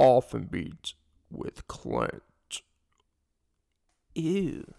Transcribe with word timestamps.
Off 0.00 0.32
and 0.32 0.50
Beats 0.50 0.94
with 1.30 1.68
Clint. 1.68 2.22
Ew. 4.14 4.72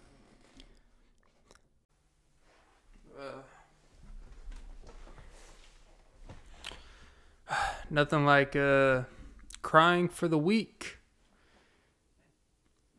Nothing 7.92 8.26
like 8.26 8.56
uh, 8.56 9.04
crying 9.62 10.10
for 10.10 10.28
the 10.28 10.40
weak 10.40 10.98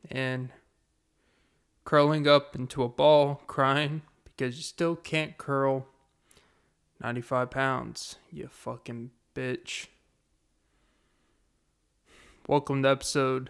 and 0.09 0.51
curling 1.85 2.29
up 2.29 2.55
into 2.55 2.85
a 2.85 2.89
ball, 2.89 3.43
crying 3.49 4.03
because 4.25 4.57
you 4.57 4.63
still 4.63 4.95
can't 4.95 5.37
curl 5.39 5.89
95 7.03 7.51
pounds, 7.51 8.15
you 8.31 8.47
fucking 8.47 9.11
bitch. 9.35 9.89
Welcome 12.53 12.83
to 12.83 12.91
episode 12.91 13.49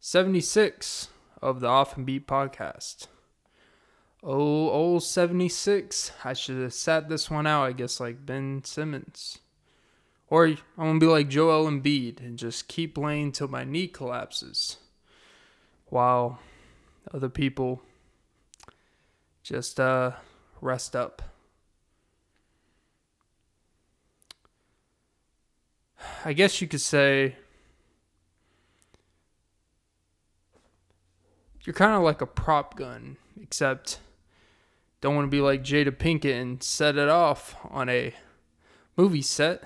76 0.00 1.10
of 1.40 1.60
the 1.60 1.68
Off 1.68 1.96
and 1.96 2.04
Beat 2.04 2.26
podcast. 2.26 3.06
Oh, 4.20 4.68
old 4.68 5.04
76. 5.04 6.10
I 6.24 6.32
should 6.32 6.60
have 6.60 6.74
sat 6.74 7.08
this 7.08 7.30
one 7.30 7.46
out, 7.46 7.62
I 7.62 7.70
guess, 7.70 8.00
like 8.00 8.26
Ben 8.26 8.64
Simmons. 8.64 9.38
Or 10.26 10.46
I'm 10.46 10.56
going 10.76 10.98
to 10.98 11.06
be 11.06 11.12
like 11.12 11.28
Joel 11.28 11.70
Embiid 11.70 12.18
and 12.18 12.36
just 12.36 12.66
keep 12.66 12.96
playing 12.96 13.30
till 13.30 13.46
my 13.46 13.62
knee 13.62 13.86
collapses. 13.86 14.78
While 15.86 16.40
other 17.14 17.28
people 17.28 17.80
just 19.44 19.78
uh, 19.78 20.14
rest 20.60 20.96
up. 20.96 21.22
I 26.24 26.32
guess 26.32 26.60
you 26.60 26.66
could 26.66 26.80
say 26.80 27.36
you're 31.64 31.74
kind 31.74 31.94
of 31.94 32.02
like 32.02 32.20
a 32.20 32.26
prop 32.26 32.76
gun, 32.76 33.16
except 33.40 34.00
don't 35.00 35.14
want 35.14 35.26
to 35.26 35.30
be 35.30 35.40
like 35.40 35.62
Jada 35.62 35.90
Pinkett 35.90 36.40
and 36.40 36.62
set 36.62 36.96
it 36.96 37.08
off 37.08 37.56
on 37.70 37.88
a 37.88 38.14
movie 38.96 39.22
set. 39.22 39.64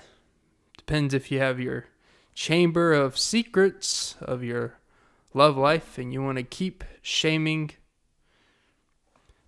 Depends 0.77 1.13
if 1.13 1.31
you 1.31 1.39
have 1.39 1.59
your 1.59 1.85
chamber 2.33 2.93
of 2.93 3.17
secrets 3.17 4.15
of 4.21 4.43
your 4.43 4.77
love 5.33 5.57
life 5.57 5.97
and 5.97 6.13
you 6.13 6.21
want 6.21 6.37
to 6.37 6.43
keep 6.43 6.83
shaming 7.01 7.71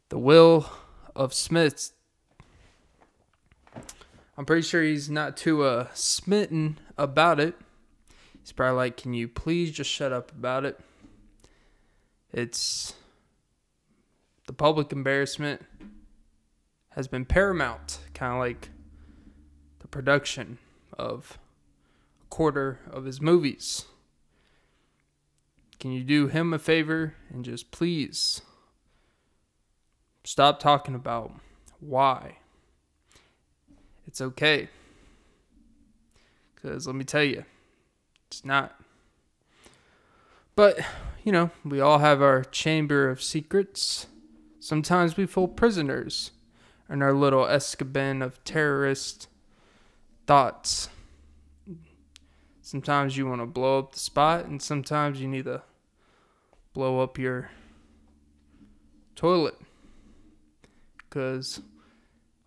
the 0.10 0.18
will 0.18 0.70
of 1.16 1.34
Smith. 1.34 1.92
I'm 4.38 4.46
pretty 4.46 4.62
sure 4.62 4.84
he's 4.84 5.10
not 5.10 5.38
too 5.38 5.64
uh, 5.64 5.88
smitten 5.94 6.80
about 6.98 7.40
it. 7.40 7.56
He's 8.40 8.52
probably 8.52 8.78
like, 8.78 8.98
Can 8.98 9.14
you 9.14 9.28
please 9.28 9.72
just 9.72 9.90
shut 9.90 10.12
up 10.12 10.32
about 10.32 10.66
it? 10.66 10.80
It's 12.32 12.94
the 14.48 14.54
public 14.54 14.92
embarrassment 14.92 15.66
has 16.90 17.08
been 17.08 17.26
paramount, 17.26 18.00
kind 18.14 18.34
of 18.34 18.40
like 18.40 18.70
the 19.80 19.88
production 19.88 20.58
of 20.98 21.40
a 22.24 22.28
quarter 22.28 22.80
of 22.92 23.06
his 23.06 23.22
movies. 23.22 23.86
Can 25.80 25.92
you 25.92 26.04
do 26.04 26.28
him 26.28 26.54
a 26.54 26.60
favor 26.60 27.16
and 27.30 27.46
just 27.46 27.72
please 27.72 28.42
stop 30.24 30.60
talking 30.60 30.94
about 30.94 31.32
why? 31.80 32.38
It's 34.06 34.20
okay. 34.20 34.68
Because 36.54 36.86
let 36.86 36.96
me 36.96 37.06
tell 37.06 37.24
you, 37.24 37.46
it's 38.28 38.44
not. 38.44 38.76
But, 40.56 40.80
you 41.24 41.32
know, 41.32 41.52
we 41.64 41.80
all 41.80 42.00
have 42.00 42.22
our 42.22 42.44
chamber 42.44 43.10
of 43.10 43.22
secrets. 43.22 44.08
Sometimes 44.60 45.18
we 45.18 45.26
feel 45.26 45.48
prisoners 45.48 46.32
in 46.90 47.02
our 47.02 47.14
little 47.14 47.46
escabin 47.46 48.24
of 48.24 48.44
terrorist 48.44 49.28
thoughts. 50.28 50.90
Sometimes 52.62 53.18
you 53.18 53.26
want 53.26 53.42
to 53.42 53.48
blow 53.48 53.80
up 53.80 53.94
the 53.94 54.00
spot, 54.00 54.46
and 54.46 54.62
sometimes 54.62 55.20
you 55.20 55.28
need 55.28 55.46
to 55.46 55.64
blow 56.74 57.00
up 57.00 57.18
your 57.18 57.50
toilet. 59.16 59.56
Because 60.98 61.62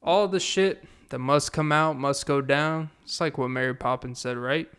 all 0.02 0.28
the 0.28 0.38
shit 0.40 0.84
that 1.08 1.18
must 1.18 1.52
come 1.52 1.72
out 1.72 1.98
must 1.98 2.26
go 2.26 2.40
down. 2.40 2.90
It's 3.02 3.20
like 3.20 3.36
what 3.36 3.48
Mary 3.48 3.74
Poppins 3.74 4.20
said, 4.20 4.36
right? 4.36 4.70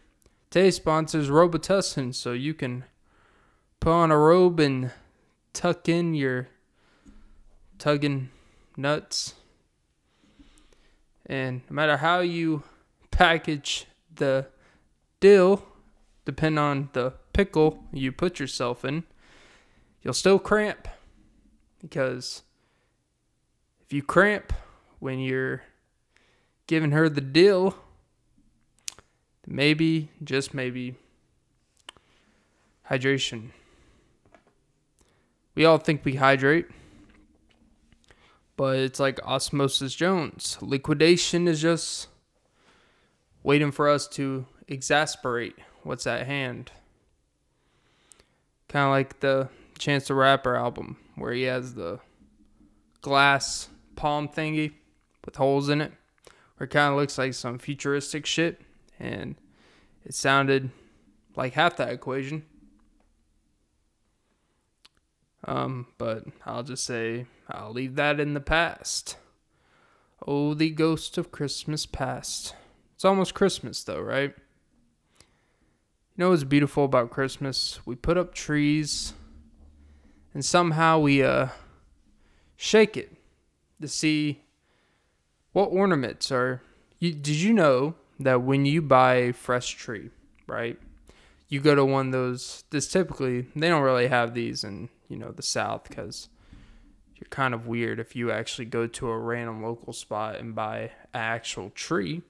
Today's 0.50 0.78
sponsor 0.78 1.20
is 1.20 1.30
Robitussin, 1.30 2.16
so 2.16 2.32
you 2.32 2.54
can 2.54 2.86
put 3.84 3.92
on 3.92 4.12
a 4.12 4.18
robe 4.18 4.62
and 4.62 4.92
tuck 5.52 5.90
in 5.90 6.14
your 6.14 6.48
tugging 7.78 8.30
nuts. 8.78 9.34
And 11.26 11.64
no 11.70 11.76
matter 11.76 11.98
how 11.98 12.22
you 12.22 12.64
package 13.12 13.86
the 14.16 14.48
dill, 15.20 15.66
depend 16.24 16.60
on 16.60 16.92
the 16.94 17.12
pickle 17.34 17.84
you 17.92 18.14
put 18.14 18.40
yourself 18.40 18.86
in, 18.86 19.04
you'll 20.02 20.14
still 20.14 20.40
cramp. 20.40 20.88
Because 21.82 22.44
if 23.82 23.92
you 23.92 24.02
cramp 24.02 24.54
when 25.00 25.20
you're 25.20 25.64
giving 26.68 26.92
her 26.92 27.10
the 27.10 27.20
dill, 27.20 27.76
maybe, 29.46 30.10
just 30.24 30.54
maybe, 30.54 30.96
hydration. 32.90 33.50
We 35.56 35.66
all 35.66 35.78
think 35.78 36.04
we 36.04 36.16
hydrate, 36.16 36.66
but 38.58 38.78
it's 38.78 39.00
like 39.00 39.24
Osmosis 39.24 39.94
Jones. 39.94 40.58
Liquidation 40.62 41.48
is 41.48 41.62
just 41.62 42.08
waiting 43.44 43.72
for 43.72 43.88
us 43.88 44.08
to 44.10 44.48
exasperate 44.68 45.56
what's 45.84 46.08
at 46.08 46.26
hand. 46.26 46.72
Kind 48.68 48.86
of 48.86 48.92
like 48.92 49.20
the 49.20 49.50
Chance 49.78 50.08
the 50.08 50.16
Rapper 50.16 50.56
album, 50.56 50.98
where 51.16 51.34
he 51.34 51.44
has 51.44 51.76
the 51.76 52.00
glass 53.02 53.70
palm 53.96 54.28
thingy 54.28 54.74
with 55.24 55.36
holes 55.36 55.70
in 55.70 55.82
it, 55.82 55.92
where 56.58 56.66
it 56.66 56.72
kind 56.72 56.92
of 56.92 57.00
looks 57.00 57.18
like 57.18 57.36
some 57.36 57.60
futuristic 57.60 58.26
shit, 58.26 58.62
and 59.00 59.36
it 60.04 60.16
sounded 60.16 60.72
like 61.36 61.54
half 61.54 61.76
that 61.78 61.92
equation. 61.92 62.44
Um, 65.46 65.88
but 65.98 66.26
I'll 66.46 66.64
just 66.64 66.86
say 66.86 67.26
I'll 67.50 67.72
leave 67.72 67.96
that 67.96 68.20
in 68.20 68.34
the 68.34 68.40
past. 68.40 69.18
Oh, 70.26 70.54
the 70.54 70.70
ghost 70.70 71.18
of 71.18 71.32
Christmas 71.32 71.86
past. 71.86 72.56
It's 72.96 73.04
almost 73.04 73.34
Christmas 73.34 73.84
though, 73.84 74.02
right? 74.02 74.34
You 76.16 76.18
know 76.18 76.30
what's 76.30 76.44
beautiful 76.44 76.86
about 76.86 77.10
Christmas? 77.10 77.80
We 77.86 77.96
put 77.96 78.18
up 78.18 78.34
trees 78.34 79.14
and 80.34 80.46
somehow 80.46 81.00
we 81.00 81.24
uh 81.24 81.48
shake 82.56 82.96
it 82.96 83.18
to 83.82 83.88
see 83.88 84.42
what 85.52 85.66
ornaments 85.66 86.32
are 86.32 86.62
you 87.00 87.12
did 87.12 87.36
you 87.36 87.52
know 87.52 87.96
that 88.20 88.42
when 88.42 88.66
you 88.66 88.82
buy 88.82 89.16
a 89.16 89.34
fresh 89.34 89.74
tree, 89.74 90.10
right? 90.48 90.80
You 91.54 91.60
go 91.60 91.76
to 91.76 91.86
one 91.86 92.08
of 92.08 92.12
those 92.14 92.64
this 92.72 92.88
typically 92.88 93.46
they 93.56 93.70
don't 93.70 93.84
really 93.84 94.08
have 94.08 94.34
these 94.34 94.64
in, 94.64 94.90
you 95.08 95.18
know, 95.18 95.32
the 95.32 95.44
south 95.44 95.88
cuz 95.88 96.30
you're 97.16 97.30
kind 97.30 97.54
of 97.54 97.68
weird 97.68 98.00
if 98.00 98.16
you 98.16 98.32
actually 98.32 98.66
go 98.66 98.88
to 98.88 99.10
a 99.12 99.20
random 99.20 99.62
local 99.62 99.94
spot 99.94 100.40
and 100.40 100.56
buy 100.56 100.80
an 100.80 100.90
actual 101.14 101.70
tree. 101.70 102.24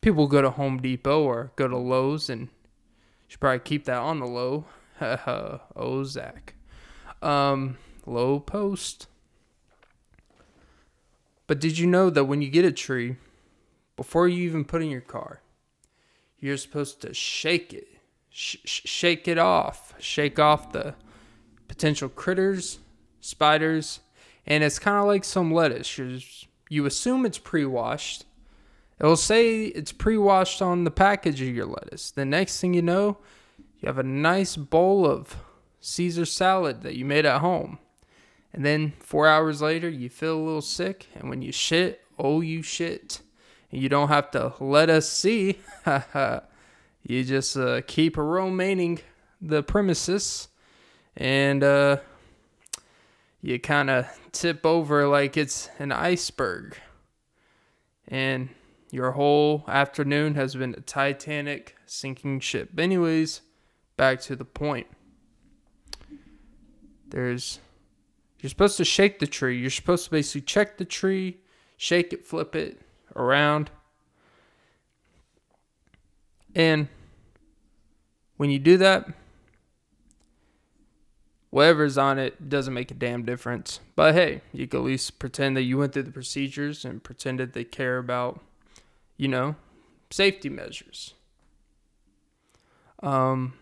People 0.00 0.26
go 0.26 0.42
to 0.42 0.50
Home 0.50 0.78
Depot 0.78 1.22
or 1.22 1.52
go 1.54 1.68
to 1.68 1.76
Lowe's 1.76 2.28
and 2.28 2.48
should 3.28 3.38
probably 3.38 3.60
keep 3.60 3.84
that 3.84 3.98
on 3.98 4.18
the 4.18 4.26
low. 4.26 4.64
oh, 5.00 6.02
Zach. 6.02 6.54
Um, 7.22 7.78
low 8.06 8.40
post. 8.40 9.06
But 11.46 11.60
did 11.60 11.78
you 11.78 11.86
know 11.86 12.10
that 12.10 12.24
when 12.24 12.42
you 12.42 12.48
get 12.48 12.64
a 12.64 12.72
tree, 12.72 13.18
before 13.94 14.26
you 14.26 14.42
even 14.42 14.64
put 14.64 14.82
in 14.82 14.90
your 14.90 15.00
car, 15.00 15.42
you're 16.40 16.56
supposed 16.56 17.00
to 17.02 17.14
shake 17.14 17.72
it, 17.72 17.93
sh- 18.34 18.56
shake 18.64 19.28
it 19.28 19.38
off, 19.38 19.94
shake 19.98 20.38
off 20.38 20.72
the 20.72 20.94
potential 21.68 22.08
critters, 22.08 22.80
spiders, 23.20 24.00
and 24.44 24.62
it's 24.64 24.78
kind 24.78 24.98
of 24.98 25.06
like 25.06 25.24
some 25.24 25.52
lettuce. 25.52 25.96
You're, 25.96 26.18
you 26.68 26.84
assume 26.84 27.24
it's 27.24 27.38
pre-washed. 27.38 28.24
It 28.98 29.04
will 29.06 29.16
say 29.16 29.64
it's 29.66 29.92
pre-washed 29.92 30.60
on 30.60 30.84
the 30.84 30.90
package 30.90 31.40
of 31.40 31.48
your 31.48 31.66
lettuce. 31.66 32.10
The 32.10 32.24
next 32.24 32.60
thing 32.60 32.74
you 32.74 32.82
know, 32.82 33.18
you 33.78 33.86
have 33.86 33.98
a 33.98 34.02
nice 34.02 34.56
bowl 34.56 35.06
of 35.06 35.36
Caesar 35.80 36.24
salad 36.24 36.82
that 36.82 36.96
you 36.96 37.04
made 37.04 37.26
at 37.26 37.40
home. 37.40 37.78
And 38.52 38.64
then 38.64 38.94
four 38.98 39.26
hours 39.26 39.62
later, 39.62 39.88
you 39.88 40.08
feel 40.08 40.36
a 40.36 40.44
little 40.44 40.62
sick. 40.62 41.08
And 41.14 41.28
when 41.28 41.42
you 41.42 41.52
shit, 41.52 42.04
oh, 42.18 42.40
you 42.40 42.62
shit. 42.62 43.20
And 43.70 43.80
you 43.80 43.88
don't 43.88 44.08
have 44.08 44.30
to 44.32 44.54
let 44.60 44.90
us 44.90 45.08
see. 45.08 45.58
you 47.04 47.22
just 47.22 47.56
uh, 47.56 47.82
keep 47.86 48.16
remaining 48.16 49.00
the 49.40 49.62
premises 49.62 50.48
and 51.16 51.62
uh, 51.62 51.98
you 53.42 53.58
kind 53.60 53.90
of 53.90 54.06
tip 54.32 54.64
over 54.64 55.06
like 55.06 55.36
it's 55.36 55.68
an 55.78 55.92
iceberg. 55.92 56.76
And 58.08 58.48
your 58.90 59.12
whole 59.12 59.64
afternoon 59.68 60.34
has 60.34 60.54
been 60.54 60.74
a 60.74 60.80
Titanic 60.80 61.76
sinking 61.86 62.40
ship. 62.40 62.78
Anyways, 62.78 63.42
back 63.96 64.20
to 64.22 64.36
the 64.36 64.44
point. 64.44 64.86
There's 67.08 67.60
you're 68.40 68.50
supposed 68.50 68.76
to 68.76 68.84
shake 68.84 69.20
the 69.20 69.26
tree. 69.26 69.58
You're 69.58 69.70
supposed 69.70 70.04
to 70.04 70.10
basically 70.10 70.42
check 70.42 70.76
the 70.76 70.84
tree, 70.84 71.38
shake 71.76 72.12
it, 72.12 72.24
flip 72.24 72.54
it 72.54 72.80
around. 73.16 73.70
And 76.54 76.88
when 78.36 78.50
you 78.50 78.58
do 78.58 78.76
that, 78.78 79.08
whatever's 81.50 81.98
on 81.98 82.18
it 82.18 82.48
doesn't 82.48 82.74
make 82.74 82.90
a 82.90 82.94
damn 82.94 83.24
difference. 83.24 83.80
But 83.96 84.14
hey, 84.14 84.42
you 84.52 84.66
can 84.66 84.80
at 84.80 84.86
least 84.86 85.18
pretend 85.18 85.56
that 85.56 85.62
you 85.62 85.78
went 85.78 85.92
through 85.92 86.04
the 86.04 86.12
procedures 86.12 86.84
and 86.84 87.02
pretended 87.02 87.52
they 87.52 87.64
care 87.64 87.98
about, 87.98 88.40
you 89.16 89.28
know, 89.28 89.56
safety 90.10 90.48
measures. 90.48 91.14
Um, 93.02 93.54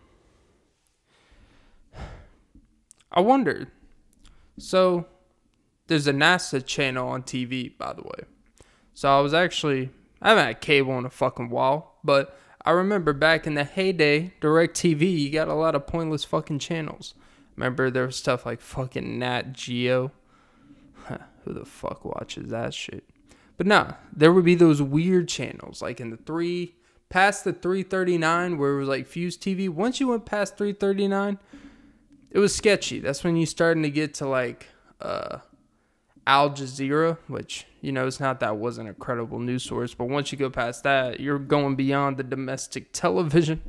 I 3.11 3.21
wondered. 3.21 3.69
So, 4.57 5.07
there's 5.87 6.07
a 6.07 6.13
NASA 6.13 6.65
channel 6.65 7.09
on 7.09 7.23
TV, 7.23 7.75
by 7.77 7.93
the 7.93 8.01
way. 8.01 8.25
So 8.93 9.09
I 9.09 9.21
was 9.21 9.33
actually 9.33 9.89
I 10.21 10.29
haven't 10.29 10.45
had 10.45 10.61
cable 10.61 10.97
in 10.97 11.05
a 11.05 11.09
fucking 11.09 11.49
while, 11.49 11.95
but 12.03 12.37
I 12.65 12.71
remember 12.71 13.11
back 13.13 13.45
in 13.45 13.55
the 13.55 13.65
heyday, 13.65 14.33
DirecTV, 14.41 15.19
you 15.19 15.29
got 15.29 15.49
a 15.49 15.53
lot 15.53 15.75
of 15.75 15.85
pointless 15.85 16.23
fucking 16.23 16.59
channels. 16.59 17.13
Remember 17.55 17.89
there 17.89 18.05
was 18.05 18.15
stuff 18.15 18.45
like 18.45 18.61
fucking 18.61 19.19
Nat 19.19 19.53
Geo. 19.53 20.11
Who 21.43 21.53
the 21.53 21.65
fuck 21.65 22.05
watches 22.05 22.49
that 22.49 22.73
shit? 22.73 23.03
But 23.57 23.67
nah, 23.67 23.93
there 24.15 24.31
would 24.31 24.45
be 24.45 24.55
those 24.55 24.81
weird 24.81 25.27
channels 25.27 25.81
like 25.81 25.99
in 25.99 26.09
the 26.09 26.17
three 26.17 26.75
past 27.09 27.43
the 27.43 27.53
339 27.53 28.57
where 28.57 28.73
it 28.73 28.79
was 28.79 28.87
like 28.87 29.05
Fuse 29.05 29.37
TV. 29.37 29.69
Once 29.69 29.99
you 29.99 30.07
went 30.07 30.25
past 30.25 30.57
339, 30.57 31.37
it 32.31 32.39
was 32.39 32.55
sketchy. 32.55 32.99
That's 32.99 33.23
when 33.23 33.35
you 33.35 33.45
starting 33.45 33.83
to 33.83 33.91
get 33.91 34.13
to 34.15 34.27
like 34.27 34.67
uh 35.01 35.39
Al 36.25 36.51
Jazeera, 36.51 37.17
which 37.27 37.65
you 37.81 37.91
know 37.91 38.07
it's 38.07 38.19
not 38.19 38.39
that 38.39 38.57
wasn't 38.57 38.89
a 38.89 38.93
credible 38.93 39.39
news 39.39 39.63
source, 39.63 39.93
but 39.93 40.05
once 40.05 40.31
you 40.31 40.37
go 40.37 40.49
past 40.49 40.83
that, 40.83 41.19
you're 41.19 41.39
going 41.39 41.75
beyond 41.75 42.17
the 42.17 42.23
domestic 42.23 42.91
television. 42.93 43.61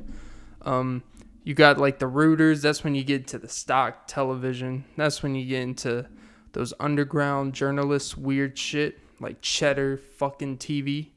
Um, 0.61 1.03
you 1.43 1.53
got 1.53 1.77
like 1.77 1.99
the 1.99 2.09
Reuters. 2.09 2.61
That's 2.61 2.83
when 2.83 2.95
you 2.95 3.03
get 3.03 3.27
to 3.27 3.37
the 3.37 3.49
stock 3.49 4.07
television. 4.07 4.85
That's 4.95 5.21
when 5.21 5.35
you 5.35 5.45
get 5.45 5.61
into 5.61 6.07
those 6.53 6.73
underground 6.79 7.53
journalists, 7.53 8.17
weird 8.17 8.57
shit 8.57 8.99
like 9.19 9.41
Cheddar 9.41 9.97
fucking 9.97 10.57
TV. 10.57 11.09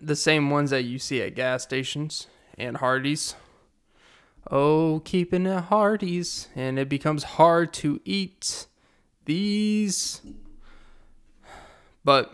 The 0.00 0.16
same 0.16 0.50
ones 0.50 0.70
that 0.70 0.84
you 0.84 0.98
see 0.98 1.22
at 1.22 1.34
gas 1.34 1.62
stations 1.62 2.26
and 2.56 2.76
Hardee's. 2.76 3.34
Oh, 4.50 5.02
keeping 5.04 5.46
it 5.46 5.64
Hardee's, 5.64 6.48
and 6.54 6.78
it 6.78 6.88
becomes 6.88 7.24
hard 7.24 7.72
to 7.74 8.00
eat 8.04 8.66
these. 9.28 10.22
But 12.02 12.32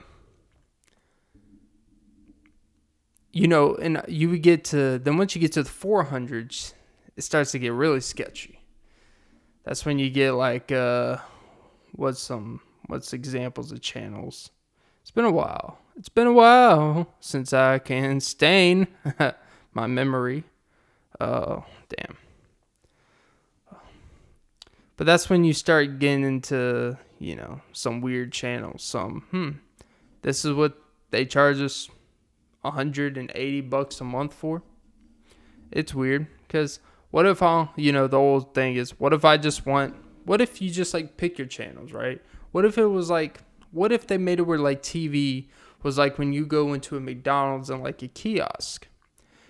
you 3.32 3.48
know, 3.48 3.74
and 3.74 4.00
you 4.06 4.30
would 4.30 4.42
get 4.42 4.64
to 4.66 4.98
then 4.98 5.18
once 5.18 5.34
you 5.34 5.40
get 5.40 5.52
to 5.52 5.62
the 5.62 5.68
400s, 5.68 6.72
it 7.16 7.22
starts 7.22 7.50
to 7.50 7.58
get 7.58 7.72
really 7.72 8.00
sketchy. 8.00 8.60
That's 9.64 9.84
when 9.84 9.98
you 9.98 10.08
get 10.08 10.32
like 10.32 10.72
uh 10.72 11.18
what's 11.92 12.20
some 12.20 12.60
what's 12.86 13.12
examples 13.12 13.72
of 13.72 13.80
channels. 13.80 14.50
It's 15.02 15.10
been 15.10 15.24
a 15.24 15.32
while. 15.32 15.78
It's 15.96 16.08
been 16.08 16.26
a 16.28 16.32
while 16.32 17.12
since 17.20 17.52
I 17.52 17.78
can 17.78 18.20
stain 18.20 18.86
my 19.74 19.86
memory. 19.86 20.44
Oh, 21.20 21.64
damn. 21.88 22.16
But 24.96 25.06
that's 25.06 25.28
when 25.28 25.44
you 25.44 25.52
start 25.52 25.98
getting 25.98 26.24
into, 26.24 26.96
you 27.18 27.36
know, 27.36 27.60
some 27.72 28.00
weird 28.00 28.32
channels. 28.32 28.82
Some, 28.84 29.24
hmm, 29.30 29.50
this 30.22 30.44
is 30.44 30.52
what 30.52 30.78
they 31.10 31.24
charge 31.24 31.60
us 31.60 31.88
180 32.62 33.60
bucks 33.62 34.00
a 34.00 34.04
month 34.04 34.32
for. 34.32 34.62
It's 35.70 35.94
weird 35.94 36.26
because 36.46 36.80
what 37.10 37.26
if 37.26 37.42
I, 37.42 37.68
you 37.76 37.92
know, 37.92 38.06
the 38.06 38.18
old 38.18 38.54
thing 38.54 38.76
is, 38.76 38.98
what 38.98 39.12
if 39.12 39.24
I 39.24 39.36
just 39.36 39.66
want, 39.66 39.94
what 40.24 40.40
if 40.40 40.62
you 40.62 40.70
just 40.70 40.94
like 40.94 41.16
pick 41.16 41.38
your 41.38 41.48
channels, 41.48 41.92
right? 41.92 42.22
What 42.52 42.64
if 42.64 42.78
it 42.78 42.86
was 42.86 43.10
like, 43.10 43.40
what 43.72 43.92
if 43.92 44.06
they 44.06 44.18
made 44.18 44.38
it 44.38 44.42
where 44.42 44.58
like 44.58 44.82
TV 44.82 45.48
was 45.82 45.98
like 45.98 46.18
when 46.18 46.32
you 46.32 46.46
go 46.46 46.72
into 46.72 46.96
a 46.96 47.00
McDonald's 47.00 47.68
and 47.68 47.82
like 47.82 48.02
a 48.02 48.08
kiosk? 48.08 48.86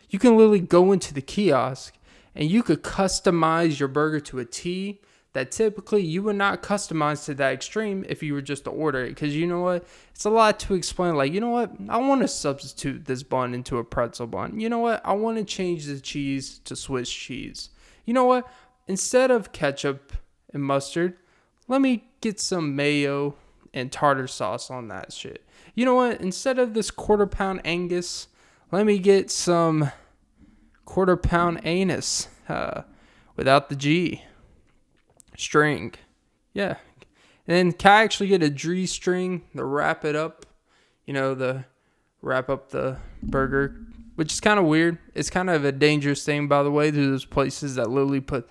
You 0.09 0.19
can 0.19 0.37
literally 0.37 0.61
go 0.61 0.93
into 0.93 1.13
the 1.13 1.23
kiosk 1.23 1.97
and 2.35 2.51
you 2.51 2.63
could 2.63 2.83
customize 2.83 3.79
your 3.79 3.89
burger 3.89 4.21
to 4.21 4.39
a 4.39 4.45
T 4.45 5.01
that 5.35 5.51
typically 5.51 6.01
you 6.01 6.23
would 6.23 6.37
not 6.37 6.63
customize 6.63 7.25
to 7.25 7.35
that 7.35 7.53
extreme 7.53 8.05
if 8.09 8.23
you 8.23 8.33
were 8.35 8.41
just 8.41 8.65
to 8.65 8.71
order 8.71 9.05
it. 9.05 9.11
Because 9.11 9.37
you 9.37 9.47
know 9.49 9.61
what? 9.61 9.85
It's 10.13 10.25
a 10.25 10.31
lot 10.31 10.61
to 10.61 10.75
explain. 10.75 11.17
Like, 11.17 11.33
you 11.33 11.41
know 11.41 11.51
what? 11.51 11.73
I 11.89 11.99
want 11.99 12.23
to 12.23 12.29
substitute 12.29 13.05
this 13.05 13.25
bun 13.25 13.53
into 13.53 13.79
a 13.79 13.85
pretzel 13.85 14.29
bun. 14.29 14.61
You 14.61 14.69
know 14.69 14.79
what? 14.79 15.05
I 15.05 15.13
want 15.13 15.39
to 15.39 15.45
change 15.45 15.87
the 15.87 16.01
cheese 16.01 16.61
to 16.61 16.77
Swiss 16.77 17.11
cheese. 17.11 17.71
You 18.05 18.15
know 18.15 18.25
what? 18.25 18.49
Instead 18.87 19.33
of 19.33 19.51
ketchup 19.51 20.13
and 20.53 20.63
mustard, 20.63 21.17
let 21.67 21.81
me 21.81 22.05
get 22.21 22.39
some 22.39 22.77
mayo 22.77 23.35
and 23.73 23.91
tartar 23.91 24.29
sauce 24.29 24.71
on 24.71 24.87
that 24.89 25.13
shit. 25.13 25.45
You 25.75 25.85
know 25.85 25.97
what? 25.97 26.21
Instead 26.21 26.61
of 26.61 26.75
this 26.75 26.93
quarter 26.93 27.27
pound 27.27 27.61
Angus, 27.65 28.29
let 28.71 28.87
me 28.87 29.01
get 29.01 29.33
some 29.33 29.91
quarter 30.85 31.17
pound 31.17 31.61
anus 31.65 32.29
uh, 32.49 32.83
without 33.35 33.69
the 33.69 33.75
G 33.75 34.23
string. 35.37 35.95
Yeah. 36.53 36.77
And 37.47 37.57
then 37.57 37.73
can 37.73 37.93
I 37.93 38.03
actually 38.03 38.29
get 38.29 38.43
a 38.43 38.51
G 38.51 38.87
string 38.87 39.43
to 39.57 39.65
wrap 39.65 40.05
it 40.05 40.17
up? 40.17 40.47
You 41.05 41.13
know, 41.15 41.35
the 41.35 41.65
wrap 42.23 42.49
up 42.49 42.71
the 42.71 42.99
burger, 43.23 43.77
which 44.15 44.33
is 44.33 44.41
kind 44.41 44.59
of 44.59 44.65
weird. 44.65 44.99
It's 45.15 45.31
kind 45.31 45.51
of 45.51 45.65
a 45.65 45.73
dangerous 45.73 46.25
thing, 46.25 46.49
by 46.49 46.63
the 46.63 46.71
way, 46.71 46.91
to 46.91 47.11
those 47.11 47.27
places 47.27 47.75
that 47.75 47.91
literally 47.91 48.21
put 48.21 48.49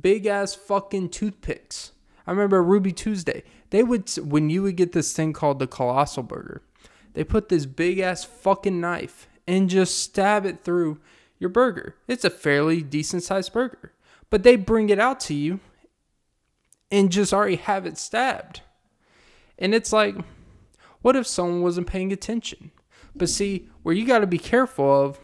big 0.00 0.26
ass 0.26 0.54
fucking 0.54 1.10
toothpicks. 1.10 1.92
I 2.26 2.30
remember 2.30 2.62
Ruby 2.62 2.92
Tuesday. 2.92 3.42
They 3.70 3.82
would, 3.82 4.10
when 4.16 4.50
you 4.50 4.62
would 4.62 4.76
get 4.76 4.92
this 4.92 5.12
thing 5.12 5.32
called 5.32 5.58
the 5.58 5.66
Colossal 5.66 6.22
Burger, 6.22 6.62
they 7.12 7.24
put 7.24 7.48
this 7.48 7.66
big 7.66 7.98
ass 7.98 8.24
fucking 8.24 8.80
knife 8.80 9.28
and 9.46 9.68
just 9.68 9.98
stab 9.98 10.46
it 10.46 10.64
through 10.64 11.00
your 11.38 11.50
burger. 11.50 11.96
It's 12.06 12.24
a 12.24 12.30
fairly 12.30 12.82
decent 12.82 13.22
sized 13.22 13.52
burger. 13.52 13.92
But 14.28 14.44
they 14.44 14.56
bring 14.56 14.90
it 14.90 15.00
out 15.00 15.18
to 15.20 15.34
you 15.34 15.58
and 16.90 17.10
just 17.10 17.32
already 17.32 17.56
have 17.56 17.86
it 17.86 17.98
stabbed. 17.98 18.62
And 19.58 19.74
it's 19.74 19.92
like, 19.92 20.16
what 21.02 21.16
if 21.16 21.26
someone 21.26 21.62
wasn't 21.62 21.86
paying 21.86 22.12
attention? 22.12 22.70
But 23.14 23.28
see, 23.28 23.68
where 23.82 23.94
you 23.94 24.06
got 24.06 24.20
to 24.20 24.26
be 24.26 24.38
careful 24.38 25.04
of 25.04 25.20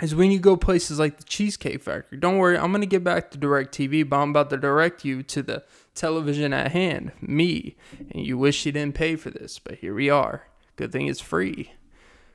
is 0.00 0.14
when 0.14 0.30
you 0.30 0.38
go 0.38 0.56
places 0.56 0.98
like 0.98 1.16
the 1.16 1.24
Cheesecake 1.24 1.82
Factory. 1.82 2.18
Don't 2.18 2.38
worry, 2.38 2.58
I'm 2.58 2.70
going 2.70 2.82
to 2.82 2.86
get 2.86 3.04
back 3.04 3.30
to 3.30 3.38
DirecTV, 3.38 4.08
but 4.08 4.16
I'm 4.16 4.30
about 4.30 4.50
to 4.50 4.56
direct 4.56 5.04
you 5.04 5.22
to 5.22 5.42
the 5.42 5.64
television 5.94 6.52
at 6.52 6.72
hand, 6.72 7.12
me. 7.20 7.76
And 8.10 8.26
you 8.26 8.36
wish 8.36 8.66
you 8.66 8.72
didn't 8.72 8.94
pay 8.94 9.16
for 9.16 9.30
this, 9.30 9.58
but 9.58 9.76
here 9.76 9.94
we 9.94 10.10
are. 10.10 10.48
Good 10.76 10.92
thing 10.92 11.06
it's 11.06 11.20
free. 11.20 11.72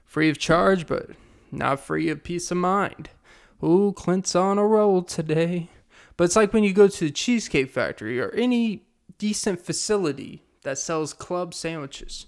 Free 0.05 0.29
of 0.29 0.39
charge, 0.39 0.87
but 0.87 1.11
not 1.51 1.79
free 1.79 2.09
of 2.09 2.23
peace 2.23 2.49
of 2.49 2.57
mind. 2.57 3.09
Ooh, 3.63 3.93
Clint's 3.95 4.35
on 4.35 4.57
a 4.57 4.65
roll 4.65 5.03
today. 5.03 5.69
But 6.17 6.25
it's 6.25 6.35
like 6.35 6.53
when 6.53 6.63
you 6.63 6.73
go 6.73 6.87
to 6.87 7.05
the 7.05 7.11
Cheesecake 7.11 7.71
Factory 7.71 8.19
or 8.19 8.29
any 8.31 8.83
decent 9.17 9.61
facility 9.61 10.43
that 10.63 10.77
sells 10.77 11.13
club 11.13 11.53
sandwiches. 11.53 12.27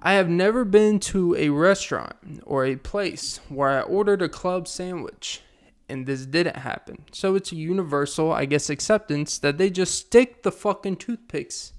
I 0.00 0.12
have 0.12 0.28
never 0.28 0.64
been 0.64 1.00
to 1.00 1.34
a 1.36 1.48
restaurant 1.48 2.14
or 2.44 2.64
a 2.64 2.76
place 2.76 3.40
where 3.48 3.70
I 3.70 3.80
ordered 3.80 4.22
a 4.22 4.28
club 4.28 4.68
sandwich 4.68 5.42
and 5.88 6.06
this 6.06 6.26
didn't 6.26 6.56
happen. 6.56 7.04
So 7.12 7.34
it's 7.34 7.52
a 7.52 7.56
universal, 7.56 8.32
I 8.32 8.44
guess, 8.44 8.70
acceptance 8.70 9.38
that 9.38 9.58
they 9.58 9.70
just 9.70 9.98
stick 9.98 10.42
the 10.42 10.52
fucking 10.52 10.96
toothpicks 10.96 11.72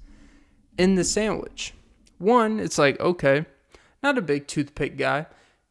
in 0.78 0.96
the 0.96 1.04
sandwich. 1.04 1.74
One, 2.18 2.60
it's 2.60 2.78
like, 2.78 3.00
okay, 3.00 3.46
not 4.02 4.18
a 4.18 4.22
big 4.22 4.48
toothpick 4.48 4.98
guy. 4.98 5.28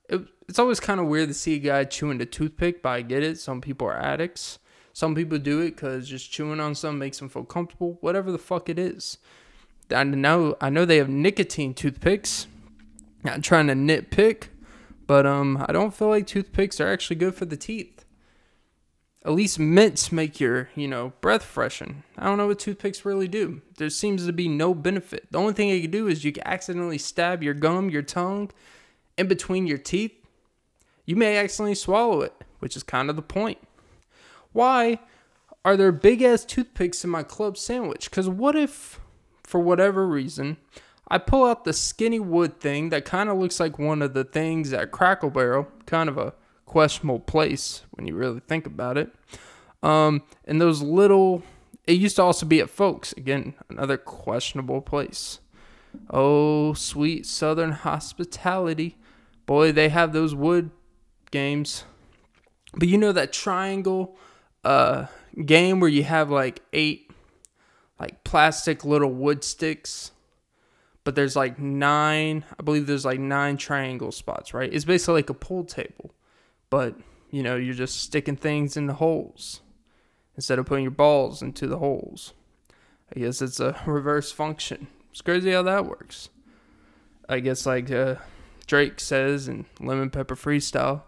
It, 0.09 0.23
it's 0.49 0.59
always 0.59 0.81
kind 0.81 1.01
of 1.01 1.07
weird 1.07 1.29
to 1.29 1.35
see 1.35 1.57
a 1.57 1.59
guy 1.59 1.85
chewing 1.85 2.19
the 2.19 2.27
toothpick, 2.27 2.83
but 2.83 2.91
I 2.91 3.03
get 3.03 3.23
it. 3.23 3.39
Some 3.39 3.61
people 3.61 3.87
are 3.89 3.99
addicts. 3.99 4.59
Some 4.99 5.15
people 5.15 5.39
do 5.39 5.61
it 5.61 5.77
because 5.77 6.09
just 6.09 6.33
chewing 6.33 6.59
on 6.59 6.75
some 6.75 6.99
makes 6.99 7.21
them 7.21 7.29
feel 7.29 7.45
comfortable. 7.45 7.99
Whatever 8.01 8.33
the 8.33 8.37
fuck 8.37 8.69
it 8.69 8.81
is. 8.81 9.19
I 9.95 10.03
know 10.03 10.57
I 10.61 10.71
know 10.71 10.85
they 10.85 10.97
have 10.97 11.09
nicotine 11.09 11.73
toothpicks. 11.73 12.49
Not 13.23 13.45
trying 13.45 13.69
to 13.69 13.75
nitpick, 13.75 14.49
But 15.07 15.25
um, 15.25 15.65
I 15.69 15.73
don't 15.73 15.95
feel 15.95 16.09
like 16.09 16.27
toothpicks 16.27 16.81
are 16.81 16.89
actually 16.89 17.15
good 17.15 17.37
for 17.37 17.45
the 17.45 17.57
teeth. 17.57 18.05
At 19.25 19.35
least 19.35 19.61
mints 19.61 20.11
make 20.11 20.41
your, 20.41 20.69
you 20.75 20.89
know, 20.89 21.13
breath 21.21 21.45
freshen. 21.45 22.03
I 22.17 22.25
don't 22.25 22.37
know 22.37 22.49
what 22.49 22.59
toothpicks 22.59 23.05
really 23.05 23.29
do. 23.29 23.63
There 23.77 23.91
seems 23.91 24.27
to 24.27 24.33
be 24.33 24.49
no 24.49 24.75
benefit. 24.75 25.29
The 25.31 25.39
only 25.39 25.53
thing 25.53 25.69
they 25.69 25.81
can 25.81 25.93
do 25.93 26.09
is 26.09 26.25
you 26.25 26.33
can 26.33 26.45
accidentally 26.45 26.99
stab 26.99 27.41
your 27.45 27.55
gum, 27.55 27.89
your 27.89 28.03
tongue, 28.03 28.51
in 29.17 29.29
between 29.29 29.69
your 29.69 29.79
teeth. 29.79 30.27
You 31.07 31.15
may 31.15 31.37
accidentally 31.37 31.77
swallow 31.77 32.23
it, 32.23 32.35
which 32.59 32.75
is 32.75 32.83
kind 32.83 33.09
of 33.09 33.15
the 33.15 33.23
point. 33.23 33.59
Why 34.53 35.01
are 35.65 35.77
there 35.77 35.93
big 35.93 36.23
ass 36.23 36.45
toothpicks 36.45 37.05
in 37.05 37.11
my 37.11 37.23
club 37.23 37.57
sandwich? 37.57 38.11
Because 38.11 38.29
what 38.29 38.57
if, 38.57 39.01
for 39.45 39.61
whatever 39.61 40.07
reason, 40.07 40.57
I 41.09 41.19
pull 41.19 41.47
out 41.47 41.65
the 41.65 41.73
skinny 41.73 42.21
wood 42.21 42.61
thing 42.61 42.91
that 42.91 43.05
kind 43.05 43.29
of 43.29 43.39
looks 43.39 43.59
like 43.61 43.79
one 43.79 44.03
of 44.03 44.15
the 44.15 44.25
things 44.25 44.73
at 44.73 44.91
Cracker 44.91 45.31
Barrel, 45.31 45.69
kind 45.87 46.09
of 46.09 46.19
a 46.19 46.35
questionable 46.67 47.21
place 47.21 47.83
when 47.93 48.07
you 48.07 48.15
really 48.15 48.41
think 48.41 48.67
about 48.67 48.99
it. 48.99 49.15
Um, 49.83 50.23
and 50.45 50.61
those 50.61 50.83
little, 50.83 51.43
it 51.87 51.95
used 51.95 52.17
to 52.17 52.23
also 52.23 52.45
be 52.45 52.61
at 52.61 52.69
Folks, 52.69 53.13
again, 53.13 53.55
another 53.71 53.97
questionable 53.97 54.83
place. 54.83 55.41
Oh, 56.11 56.75
sweet 56.75 57.25
Southern 57.25 57.73
hospitality. 57.73 58.97
Boy, 59.47 59.73
they 59.73 59.89
have 59.89 60.13
those 60.13 60.35
wood 60.35 60.71
games. 61.31 61.85
But 62.75 62.89
you 62.89 62.99
know 62.99 63.13
that 63.13 63.33
triangle 63.33 64.17
uh, 64.69 65.07
game 65.47 65.81
where 65.81 65.89
you 65.89 66.05
have 66.05 66.31
like 66.31 66.61
eight 66.73 67.11
like 67.99 68.23
plastic 68.23 68.85
little 68.85 69.11
wood 69.11 69.43
sticks 69.43 70.11
but 71.05 71.15
there's 71.15 71.35
like 71.35 71.59
nine 71.59 72.45
i 72.59 72.63
believe 72.63 72.87
there's 72.87 73.05
like 73.05 73.19
nine 73.19 73.57
triangle 73.57 74.13
spots 74.13 74.53
right? 74.53 74.73
It's 74.73 74.85
basically 74.85 75.15
like 75.15 75.31
a 75.31 75.35
pool 75.35 75.65
table 75.65 76.15
but 76.69 76.97
you 77.31 77.43
know 77.43 77.57
you're 77.57 77.75
just 77.75 78.03
sticking 78.03 78.37
things 78.37 78.77
in 78.77 78.87
the 78.87 78.95
holes 78.95 79.63
instead 80.37 80.59
of 80.59 80.67
putting 80.67 80.85
your 80.85 80.91
balls 80.91 81.43
into 81.43 81.67
the 81.67 81.79
holes. 81.79 82.35
I 83.15 83.21
guess 83.21 83.41
it's 83.43 83.59
a 83.59 83.81
reverse 83.87 84.31
function. 84.31 84.87
It's 85.11 85.23
crazy 85.23 85.51
how 85.51 85.63
that 85.63 85.87
works. 85.87 86.29
I 87.29 87.41
guess 87.41 87.65
like 87.67 87.91
uh, 87.91 88.17
drake 88.67 89.01
says 89.01 89.49
in 89.49 89.65
lemon 89.81 90.11
pepper 90.11 90.37
freestyle 90.37 91.03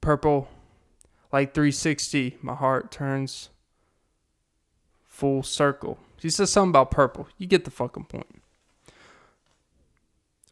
purple 0.00 0.48
like 1.32 1.54
360 1.54 2.38
my 2.42 2.54
heart 2.54 2.90
turns 2.90 3.50
full 5.06 5.42
circle. 5.42 5.98
He 6.20 6.30
says 6.30 6.50
something 6.50 6.70
about 6.70 6.90
purple. 6.90 7.28
You 7.38 7.46
get 7.46 7.64
the 7.64 7.70
fucking 7.70 8.04
point. 8.04 8.42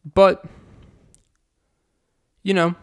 But 0.04 0.44
you 2.42 2.54
know 2.54 2.74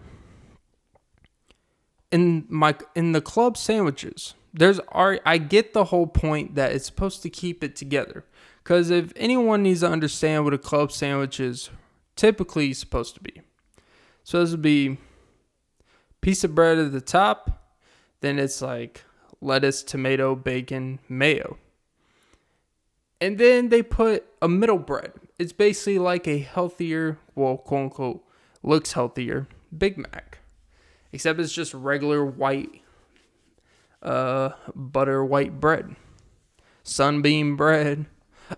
in 2.12 2.46
my 2.50 2.76
in 2.96 3.12
the 3.14 3.22
club 3.22 3.58
sandwiches 3.58 4.36
there's 4.54 4.80
I 4.94 5.38
get 5.40 5.74
the 5.74 5.86
whole 5.86 6.08
point 6.08 6.56
that 6.56 6.72
it's 6.72 6.86
supposed 6.86 7.24
to 7.24 7.30
keep 7.30 7.64
it 7.64 7.76
together. 7.76 8.24
Because 8.64 8.92
if 8.92 9.12
anyone 9.16 9.64
needs 9.64 9.82
to 9.82 9.90
understand 9.90 10.46
what 10.46 10.54
a 10.54 10.58
club 10.58 10.92
sandwich 10.92 11.40
is 11.40 11.70
typically 12.16 12.72
supposed 12.74 13.16
to 13.16 13.22
be. 13.22 13.42
So 14.24 14.40
this 14.40 14.52
would 14.52 14.62
be 14.62 14.98
piece 16.22 16.44
of 16.44 16.56
bread 16.56 16.78
at 16.78 16.92
the 16.92 17.02
top 17.02 17.63
then 18.24 18.40
it's 18.40 18.62
like 18.62 19.04
lettuce 19.42 19.84
tomato 19.84 20.36
bacon 20.36 21.00
mayo 21.08 21.58
and 23.22 23.38
then 23.38 23.70
they 23.70 23.84
put 23.84 24.26
a 24.42 24.48
middle 24.48 24.80
bread 24.80 25.12
it's 25.38 25.54
basically 25.54 26.00
like 26.00 26.28
a 26.28 26.40
healthier 26.40 27.20
well 27.36 27.58
quote 27.58 27.84
unquote 27.84 28.24
looks 28.64 28.94
healthier 28.94 29.48
big 29.78 29.98
mac 29.98 30.40
except 31.12 31.40
it's 31.40 31.54
just 31.54 31.74
regular 31.74 32.26
white 32.26 32.82
uh, 34.04 34.52
butter 34.76 35.24
white 35.24 35.60
bread, 35.60 35.96
sunbeam 36.84 37.56
bread. 37.56 38.06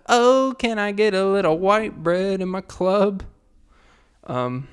Oh, 0.08 0.54
can 0.58 0.78
I 0.78 0.92
get 0.92 1.14
a 1.14 1.24
little 1.24 1.58
white 1.58 2.02
bread 2.02 2.40
in 2.40 2.48
my 2.48 2.60
club? 2.60 3.22
Um, 4.24 4.68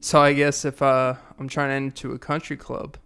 so 0.00 0.20
I 0.20 0.32
guess 0.32 0.64
if 0.64 0.82
uh, 0.82 1.14
I'm 1.38 1.48
trying 1.48 1.68
to 1.68 1.74
enter 1.74 2.12
a 2.12 2.18
country 2.18 2.56
club, 2.56 2.96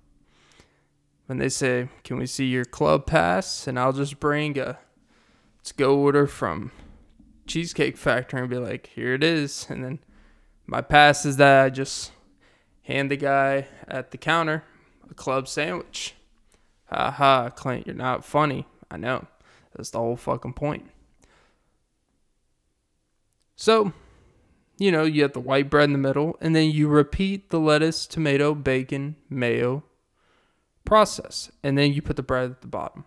when 1.26 1.38
they 1.38 1.49
say, 1.49 1.88
"Can 2.02 2.19
we 2.19 2.26
see 2.26 2.47
your 2.47 2.64
club 2.64 3.07
pass?" 3.07 3.66
and 3.66 3.78
I'll 3.78 3.93
just 3.93 4.21
bring 4.21 4.59
a 4.59 4.78
let's 5.59 5.73
go 5.73 5.99
order 5.99 6.26
from 6.26 6.71
Cheesecake 7.47 7.97
Factory 7.97 8.40
and 8.40 8.50
be 8.50 8.59
like, 8.59 8.87
"Here 8.95 9.14
it 9.14 9.25
is," 9.25 9.66
and 9.69 9.85
then 9.85 9.99
my 10.66 10.81
pass 10.81 11.25
is 11.25 11.37
that 11.37 11.64
I 11.64 11.71
just 11.71 12.12
hand 12.83 13.11
the 13.11 13.16
guy 13.16 13.69
at 13.88 14.11
the 14.11 14.19
counter 14.19 14.64
a 15.11 15.14
club 15.14 15.49
sandwich. 15.49 16.14
Ha 16.87 17.11
ha, 17.11 17.50
Clint, 17.50 17.87
you're 17.87 17.97
not 17.97 18.25
funny. 18.25 18.66
I 18.90 18.97
know. 18.97 19.26
That's 19.75 19.90
the 19.90 19.99
whole 19.99 20.16
fucking 20.16 20.52
point. 20.54 20.90
So, 23.57 23.93
you 24.78 24.93
know, 24.93 25.04
you 25.04 25.23
have 25.23 25.33
the 25.33 25.40
white 25.40 25.71
bread 25.71 25.85
in 25.85 25.93
the 25.93 25.99
middle, 25.99 26.37
and 26.40 26.54
then 26.54 26.71
you 26.71 26.88
repeat 26.88 27.50
the 27.50 27.61
lettuce, 27.61 28.07
tomato, 28.07 28.54
bacon, 28.54 29.16
mayo 29.28 29.85
process, 30.85 31.50
and 31.62 31.76
then 31.76 31.93
you 31.93 32.03
put 32.03 32.17
the 32.17 32.23
bread 32.23 32.50
at 32.50 32.61
the 32.61 32.67
bottom. 32.67 33.05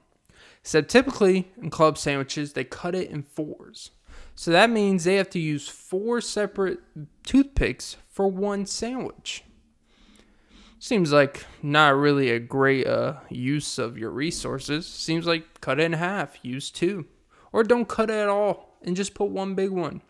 So 0.63 0.81
typically 0.81 1.51
in 1.61 1.69
club 1.69 1.97
sandwiches, 1.97 2.53
they 2.53 2.63
cut 2.63 2.95
it 2.95 3.09
in 3.09 3.23
fours. 3.23 3.91
So 4.35 4.51
that 4.51 4.69
means 4.69 5.03
they 5.03 5.15
have 5.15 5.29
to 5.31 5.39
use 5.39 5.67
four 5.67 6.21
separate 6.21 6.79
toothpicks 7.23 7.97
for 8.09 8.27
one 8.27 8.65
sandwich. 8.65 9.43
Seems 10.79 11.11
like 11.11 11.45
not 11.63 11.95
really 11.95 12.29
a 12.29 12.39
great 12.39 12.85
uh, 12.85 13.15
use 13.29 13.79
of 13.79 13.97
your 13.97 14.11
resources. 14.11 14.85
Seems 14.85 15.25
like 15.25 15.59
cut 15.59 15.79
it 15.79 15.83
in 15.83 15.93
half, 15.93 16.37
use 16.43 16.69
two. 16.69 17.05
Or 17.51 17.63
don't 17.63 17.87
cut 17.87 18.11
it 18.11 18.13
at 18.13 18.29
all 18.29 18.77
and 18.83 18.95
just 18.95 19.15
put 19.15 19.29
one 19.29 19.55
big 19.55 19.71
one. 19.71 20.01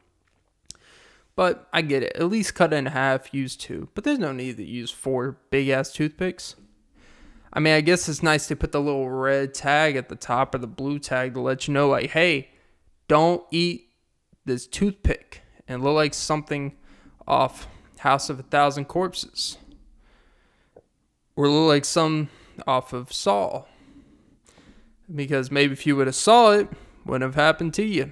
But 1.35 1.69
I 1.71 1.83
get 1.83 2.03
it. 2.03 2.15
At 2.15 2.29
least 2.29 2.55
cut 2.55 2.73
it 2.73 2.77
in 2.77 2.87
half, 2.87 3.33
use 3.33 3.55
two. 3.55 3.89
But 3.93 4.03
there's 4.03 4.19
no 4.19 4.33
need 4.33 4.57
to 4.57 4.65
use 4.65 4.91
four 4.91 5.37
big 5.51 5.69
ass 5.69 5.93
toothpicks. 5.93 6.55
I 7.57 7.59
mean, 7.59 7.73
I 7.73 7.81
guess 7.81 8.07
it's 8.07 8.21
nice 8.21 8.45
to 8.49 8.55
put 8.55 8.71
the 8.71 8.79
little 8.79 9.09
red 9.09 9.55
tag 9.55 9.95
at 9.95 10.09
the 10.09 10.15
top 10.15 10.53
or 10.53 10.59
the 10.59 10.67
blue 10.67 10.99
tag 10.99 11.33
to 11.33 11.41
let 11.41 11.67
you 11.67 11.73
know, 11.73 11.89
like, 11.89 12.11
hey, 12.11 12.51
don't 13.07 13.43
eat 13.49 13.89
this 14.45 14.67
toothpick 14.67 15.41
and 15.67 15.83
look 15.83 15.95
like 15.95 16.13
something 16.13 16.77
off 17.27 17.67
House 17.97 18.29
of 18.29 18.39
a 18.39 18.43
Thousand 18.43 18.85
Corpses 18.85 19.57
or 21.35 21.49
look 21.49 21.67
like 21.67 21.83
some 21.83 22.29
off 22.67 22.93
of 22.93 23.11
Saw. 23.11 23.63
Because 25.11 25.49
maybe 25.49 25.73
if 25.73 25.87
you 25.87 25.95
would 25.95 26.05
have 26.05 26.15
saw 26.15 26.51
it, 26.51 26.69
wouldn't 27.07 27.23
have 27.23 27.43
happened 27.43 27.73
to 27.73 27.83
you. 27.83 28.11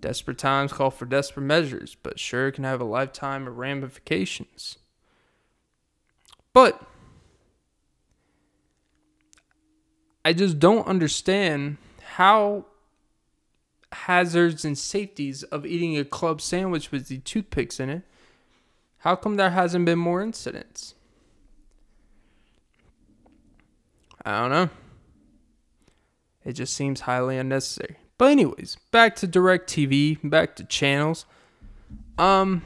Desperate 0.00 0.38
times 0.38 0.72
call 0.72 0.90
for 0.90 1.06
desperate 1.06 1.44
measures, 1.44 1.96
but 2.02 2.18
sure 2.18 2.50
can 2.50 2.64
have 2.64 2.80
a 2.80 2.84
lifetime 2.84 3.46
of 3.46 3.58
ramifications. 3.58 4.78
But 6.52 6.84
I 10.24 10.32
just 10.32 10.58
don't 10.58 10.86
understand 10.86 11.76
how 12.14 12.66
hazards 13.92 14.64
and 14.64 14.76
safeties 14.76 15.42
of 15.44 15.66
eating 15.66 15.96
a 15.96 16.04
club 16.04 16.40
sandwich 16.40 16.90
with 16.90 17.08
the 17.08 17.18
toothpicks 17.18 17.78
in 17.78 17.90
it. 17.90 18.02
How 18.98 19.16
come 19.16 19.36
there 19.36 19.50
hasn't 19.50 19.84
been 19.84 19.98
more 19.98 20.22
incidents? 20.22 20.94
I 24.24 24.40
don't 24.40 24.50
know. 24.50 24.70
It 26.44 26.54
just 26.54 26.74
seems 26.74 27.02
highly 27.02 27.36
unnecessary. 27.36 27.96
But 28.16 28.30
anyways, 28.30 28.76
back 28.90 29.16
to 29.16 29.28
DirecTV, 29.28 30.30
back 30.30 30.56
to 30.56 30.64
channels. 30.64 31.26
Um 32.16 32.62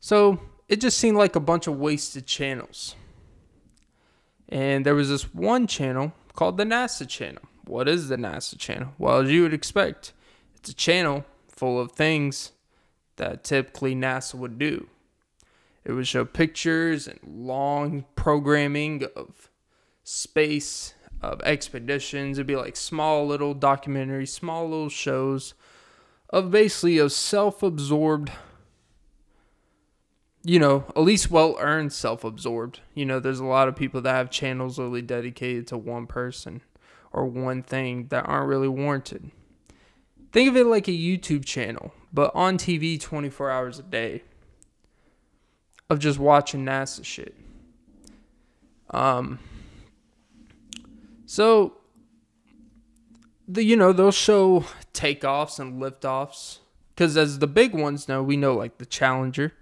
so 0.00 0.40
it 0.68 0.80
just 0.80 0.98
seemed 0.98 1.16
like 1.16 1.34
a 1.34 1.40
bunch 1.40 1.66
of 1.66 1.78
wasted 1.78 2.26
channels. 2.26 2.94
And 4.48 4.86
there 4.86 4.94
was 4.94 5.08
this 5.08 5.34
one 5.34 5.66
channel 5.66 6.12
called 6.38 6.56
the 6.56 6.62
NASA 6.62 7.08
channel. 7.08 7.42
What 7.64 7.88
is 7.88 8.08
the 8.08 8.16
NASA 8.16 8.56
channel? 8.56 8.92
Well, 8.96 9.22
as 9.22 9.28
you 9.28 9.42
would 9.42 9.52
expect, 9.52 10.12
it's 10.54 10.70
a 10.70 10.74
channel 10.74 11.24
full 11.48 11.80
of 11.80 11.90
things 11.90 12.52
that 13.16 13.42
typically 13.42 13.96
NASA 13.96 14.36
would 14.36 14.56
do. 14.56 14.86
It 15.84 15.94
would 15.94 16.06
show 16.06 16.24
pictures 16.24 17.08
and 17.08 17.18
long 17.26 18.04
programming 18.14 19.02
of 19.16 19.50
space 20.04 20.94
of 21.20 21.40
expeditions. 21.42 22.38
It'd 22.38 22.46
be 22.46 22.54
like 22.54 22.76
small 22.76 23.26
little 23.26 23.52
documentaries, 23.52 24.28
small 24.28 24.68
little 24.68 24.90
shows 24.90 25.54
of 26.30 26.52
basically 26.52 26.98
a 26.98 27.10
self 27.10 27.64
absorbed, 27.64 28.30
you 30.48 30.58
know, 30.58 30.86
at 30.96 31.02
least 31.02 31.30
well 31.30 31.56
earned 31.60 31.92
self 31.92 32.24
absorbed. 32.24 32.80
You 32.94 33.04
know, 33.04 33.20
there's 33.20 33.38
a 33.38 33.44
lot 33.44 33.68
of 33.68 33.76
people 33.76 34.00
that 34.00 34.14
have 34.14 34.30
channels 34.30 34.78
really 34.78 35.02
dedicated 35.02 35.66
to 35.66 35.76
one 35.76 36.06
person 36.06 36.62
or 37.12 37.26
one 37.26 37.62
thing 37.62 38.06
that 38.08 38.24
aren't 38.26 38.48
really 38.48 38.66
warranted. 38.68 39.30
Think 40.32 40.48
of 40.48 40.56
it 40.56 40.64
like 40.64 40.88
a 40.88 40.92
YouTube 40.92 41.44
channel, 41.44 41.92
but 42.14 42.34
on 42.34 42.56
TV 42.56 42.98
24 42.98 43.50
hours 43.50 43.78
a 43.78 43.82
day. 43.82 44.22
of 45.90 45.98
just 45.98 46.18
watching 46.18 46.64
NASA 46.64 47.04
shit. 47.04 47.34
Um 48.88 49.38
so 51.26 51.74
the 53.46 53.62
you 53.62 53.76
know, 53.76 53.92
they'll 53.92 54.10
show 54.12 54.64
takeoffs 54.94 55.58
and 55.58 55.82
liftoffs 55.82 56.60
cuz 56.96 57.18
as 57.18 57.38
the 57.38 57.46
big 57.46 57.74
ones 57.74 58.08
know, 58.08 58.22
we 58.22 58.38
know 58.38 58.54
like 58.54 58.78
the 58.78 58.86
Challenger, 58.86 59.52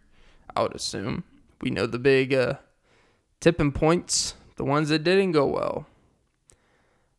I 0.57 0.63
would 0.63 0.75
assume. 0.75 1.25
We 1.61 1.71
know 1.71 1.87
the 1.87 1.99
big 1.99 2.35
uh 2.35 2.55
tipping 3.41 3.73
points, 3.73 4.35
the 4.57 4.65
ones 4.65 4.89
that 4.89 5.05
didn't 5.05 5.33
go 5.33 5.47
well. 5.47 5.87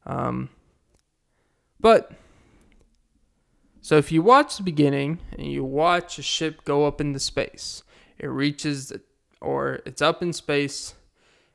Um 0.05 0.49
but 1.79 2.11
so 3.81 3.95
if 3.97 4.11
you 4.11 4.21
watch 4.21 4.57
the 4.57 4.63
beginning 4.63 5.19
and 5.31 5.47
you 5.47 5.63
watch 5.63 6.19
a 6.19 6.23
ship 6.23 6.65
go 6.65 6.85
up 6.85 6.99
into 6.99 7.19
space, 7.19 7.83
it 8.17 8.27
reaches 8.27 8.89
the, 8.89 9.01
or 9.39 9.79
it's 9.85 10.01
up 10.01 10.21
in 10.21 10.33
space 10.33 10.95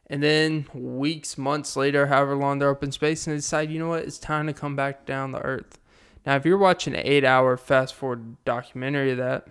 and 0.06 0.22
then 0.22 0.66
weeks, 0.74 1.38
months 1.38 1.74
later, 1.74 2.06
however 2.06 2.36
long 2.36 2.58
they're 2.58 2.70
up 2.70 2.84
in 2.84 2.92
space, 2.92 3.26
and 3.26 3.32
they 3.32 3.38
decide, 3.38 3.70
you 3.70 3.78
know 3.78 3.88
what, 3.88 4.04
it's 4.04 4.18
time 4.18 4.46
to 4.46 4.52
come 4.52 4.76
back 4.76 5.06
down 5.06 5.32
to 5.32 5.38
Earth. 5.38 5.78
Now, 6.26 6.36
if 6.36 6.44
you're 6.44 6.58
watching 6.58 6.94
an 6.94 7.00
eight 7.02 7.24
hour 7.24 7.56
fast 7.56 7.94
forward 7.94 8.36
documentary 8.44 9.12
of 9.12 9.16
that, 9.16 9.48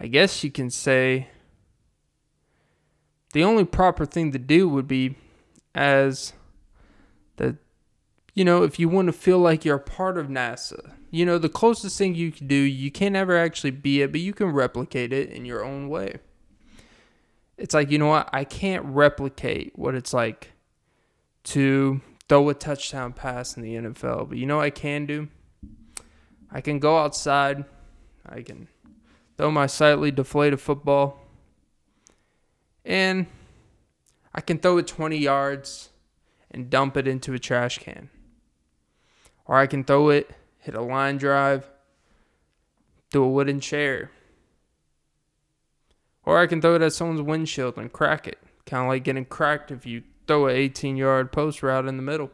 I 0.00 0.06
guess 0.06 0.42
you 0.42 0.50
can 0.50 0.70
say 0.70 1.28
the 3.34 3.44
only 3.44 3.64
proper 3.64 4.06
thing 4.06 4.32
to 4.32 4.38
do 4.38 4.66
would 4.66 4.88
be 4.88 5.16
as 5.74 6.32
the 7.36 7.58
you 8.34 8.44
know, 8.44 8.62
if 8.62 8.78
you 8.78 8.88
want 8.88 9.06
to 9.06 9.12
feel 9.12 9.38
like 9.38 9.64
you're 9.64 9.78
part 9.78 10.16
of 10.16 10.28
NASA, 10.28 10.94
you 11.10 11.26
know, 11.26 11.36
the 11.36 11.48
closest 11.48 11.98
thing 11.98 12.14
you 12.14 12.32
can 12.32 12.46
do, 12.46 12.54
you 12.54 12.90
can't 12.90 13.16
ever 13.16 13.36
actually 13.36 13.72
be 13.72 14.00
it, 14.00 14.12
but 14.12 14.20
you 14.20 14.32
can 14.32 14.48
replicate 14.48 15.12
it 15.12 15.30
in 15.30 15.44
your 15.44 15.64
own 15.64 15.88
way. 15.88 16.16
It's 17.58 17.74
like, 17.74 17.90
you 17.90 17.98
know 17.98 18.06
what? 18.06 18.30
I 18.32 18.44
can't 18.44 18.84
replicate 18.86 19.72
what 19.76 19.94
it's 19.94 20.14
like 20.14 20.52
to 21.44 22.00
throw 22.28 22.48
a 22.48 22.54
touchdown 22.54 23.12
pass 23.12 23.56
in 23.56 23.62
the 23.62 23.74
NFL, 23.74 24.30
but 24.30 24.38
you 24.38 24.46
know 24.46 24.56
what 24.56 24.64
I 24.64 24.70
can 24.70 25.04
do? 25.04 25.28
I 26.50 26.60
can 26.62 26.78
go 26.78 26.98
outside, 26.98 27.64
I 28.24 28.42
can 28.42 28.68
throw 29.40 29.50
my 29.50 29.66
slightly 29.66 30.10
deflated 30.10 30.60
football, 30.60 31.18
and 32.84 33.26
I 34.34 34.42
can 34.42 34.58
throw 34.58 34.76
it 34.76 34.86
20 34.86 35.16
yards 35.16 35.88
and 36.50 36.68
dump 36.68 36.94
it 36.98 37.08
into 37.08 37.32
a 37.32 37.38
trash 37.38 37.78
can. 37.78 38.10
Or 39.46 39.56
I 39.56 39.66
can 39.66 39.82
throw 39.82 40.10
it, 40.10 40.30
hit 40.58 40.74
a 40.74 40.82
line 40.82 41.16
drive, 41.16 41.70
do 43.12 43.24
a 43.24 43.28
wooden 43.30 43.60
chair. 43.60 44.10
Or 46.26 46.36
I 46.36 46.46
can 46.46 46.60
throw 46.60 46.74
it 46.74 46.82
at 46.82 46.92
someone's 46.92 47.22
windshield 47.22 47.78
and 47.78 47.90
crack 47.90 48.28
it. 48.28 48.38
Kind 48.66 48.82
of 48.82 48.88
like 48.90 49.04
getting 49.04 49.24
cracked 49.24 49.70
if 49.70 49.86
you 49.86 50.02
throw 50.26 50.48
an 50.48 50.56
18 50.56 50.98
yard 50.98 51.32
post 51.32 51.62
route 51.62 51.86
in 51.86 51.96
the 51.96 52.02
middle. 52.02 52.30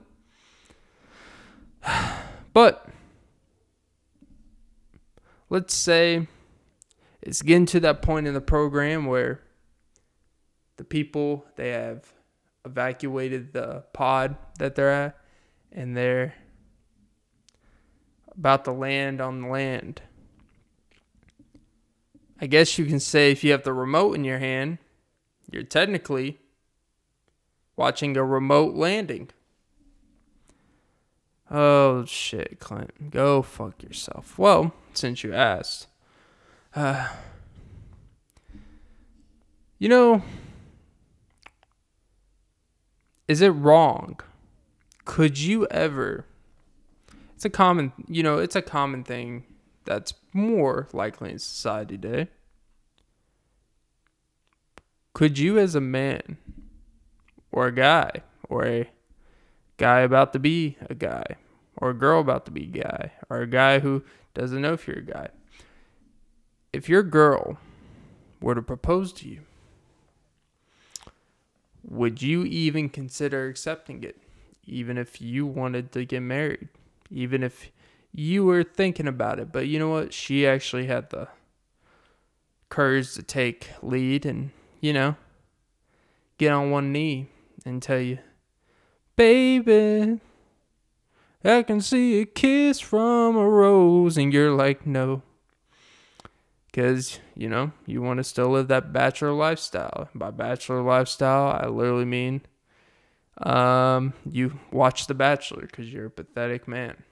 But 2.53 2.89
let's 5.51 5.75
say 5.75 6.27
it's 7.27 7.43
getting 7.43 7.67
to 7.67 7.81
that 7.81 8.03
point 8.03 8.29
in 8.29 8.35
the 8.35 8.41
program 8.41 9.07
where 9.07 9.41
the 10.77 10.85
people 10.85 11.45
they 11.57 11.71
have 11.71 12.13
evacuated 12.65 13.53
the 13.53 13.83
pod 13.93 14.37
that 14.61 14.77
they're 14.77 14.93
at 14.93 15.19
and 15.73 15.97
they're 15.97 16.35
about 18.31 18.65
to 18.65 18.73
land 18.73 19.21
on 19.21 19.41
the 19.41 19.49
land. 19.49 20.03
I 22.41 22.47
guess 22.47 22.79
you 22.79 22.87
can 22.87 23.01
say 23.01 23.33
if 23.33 23.43
you 23.43 23.51
have 23.51 23.65
the 23.65 23.73
remote 23.73 24.15
in 24.15 24.23
your 24.23 24.39
hand, 24.39 24.79
you're 25.51 25.65
technically 25.65 26.39
watching 27.75 28.17
a 28.17 28.23
remote 28.25 28.77
landing. 28.77 29.31
Oh 31.51 32.05
shit, 32.05 32.61
Clint. 32.61 33.11
Go 33.11 33.43
fuck 33.43 33.83
yourself. 33.83 34.39
Well, 34.39 34.75
since 34.95 35.25
you 35.25 35.35
asked. 35.35 35.89
Uh, 36.77 37.09
you 39.79 39.89
know, 39.89 40.23
is 43.27 43.41
it 43.41 43.49
wrong? 43.49 44.21
Could 45.07 45.39
you 45.39 45.67
ever 45.69 46.27
it's 47.35 47.45
a 47.45 47.51
common, 47.51 47.93
you 48.09 48.23
know, 48.23 48.39
it's 48.39 48.57
a 48.57 48.63
common 48.63 49.05
thing 49.05 49.45
that's 49.85 50.15
more 50.33 50.89
likely 50.95 51.31
in 51.31 51.39
society 51.39 51.99
today. 51.99 52.29
Could 55.13 55.39
you, 55.39 55.59
as 55.59 55.75
a 55.75 55.81
man, 55.81 56.39
or 57.53 57.67
a 57.67 57.73
guy, 57.73 58.23
or 58.49 58.67
a 58.67 58.91
guy 59.77 60.01
about 60.01 60.33
to 60.33 60.39
be 60.39 60.79
a 60.89 60.95
guy, 60.95 61.37
or 61.77 61.91
a 61.91 61.95
girl 61.95 62.21
about 62.21 62.47
to 62.47 62.51
be 62.51 62.65
a 62.65 62.83
guy, 62.83 63.13
or 63.29 63.43
a 63.43 63.47
guy 63.47 63.81
who 63.81 64.03
doesn't 64.33 64.63
know 64.63 64.73
if 64.73 64.87
you're 64.87 64.99
a 64.99 65.03
guy, 65.03 65.29
if 66.77 66.89
your 66.89 67.03
girl 67.03 67.59
were 68.41 68.55
to 68.55 68.63
propose 68.63 69.13
to 69.15 69.29
you, 69.29 69.41
would 71.83 72.23
you 72.23 72.45
even 72.45 72.89
consider 72.89 73.49
accepting 73.49 74.03
it, 74.05 74.17
even 74.65 74.99
if 74.99 75.21
you 75.21 75.47
wanted 75.47 75.93
to 75.93 76.05
get 76.05 76.21
married? 76.21 76.69
even 77.11 77.43
if 77.43 77.71
you 78.13 78.45
were 78.45 78.63
thinking 78.63 79.07
about 79.09 79.39
it. 79.39 79.53
But 79.53 79.67
you 79.67 79.79
know 79.79 79.89
what? 79.89 80.13
She 80.13 80.47
actually 80.47 80.87
had 80.87 81.11
the 81.11 81.29
courage 82.69 83.15
to 83.15 83.23
take 83.23 83.71
lead 83.83 84.27
and, 84.27 84.51
you 84.81 84.93
know, 84.93 85.17
get 86.39 86.53
on 86.53 86.71
one 86.71 86.93
knee 86.93 87.29
and 87.65 87.83
tell 87.83 88.01
you, 88.01 88.19
baby, 89.17 90.21
I 91.45 91.63
can 91.63 91.81
see 91.81 92.21
a 92.21 92.27
kiss 92.27 92.81
from 92.81 93.37
a 93.37 93.49
rose. 93.49 94.17
And 94.17 94.33
you're 94.33 94.53
like, 94.53 94.87
no. 94.87 95.23
Because, 96.77 97.21
you 97.35 97.49
know, 97.49 97.73
you 97.87 98.03
want 98.03 98.19
to 98.19 98.25
still 98.25 98.51
live 98.51 98.69
that 98.69 98.93
bachelor 98.93 99.33
lifestyle. 99.33 100.11
By 100.15 100.31
bachelor 100.31 100.83
lifestyle, 100.83 101.59
I 101.59 101.69
literally 101.69 102.05
mean 102.05 102.43
um, 103.39 104.13
you 104.31 104.59
watch 104.71 105.07
The 105.07 105.15
Bachelor 105.15 105.63
because 105.63 105.91
you're 105.91 106.05
a 106.05 106.11
pathetic 106.11 106.69
man. 106.69 107.03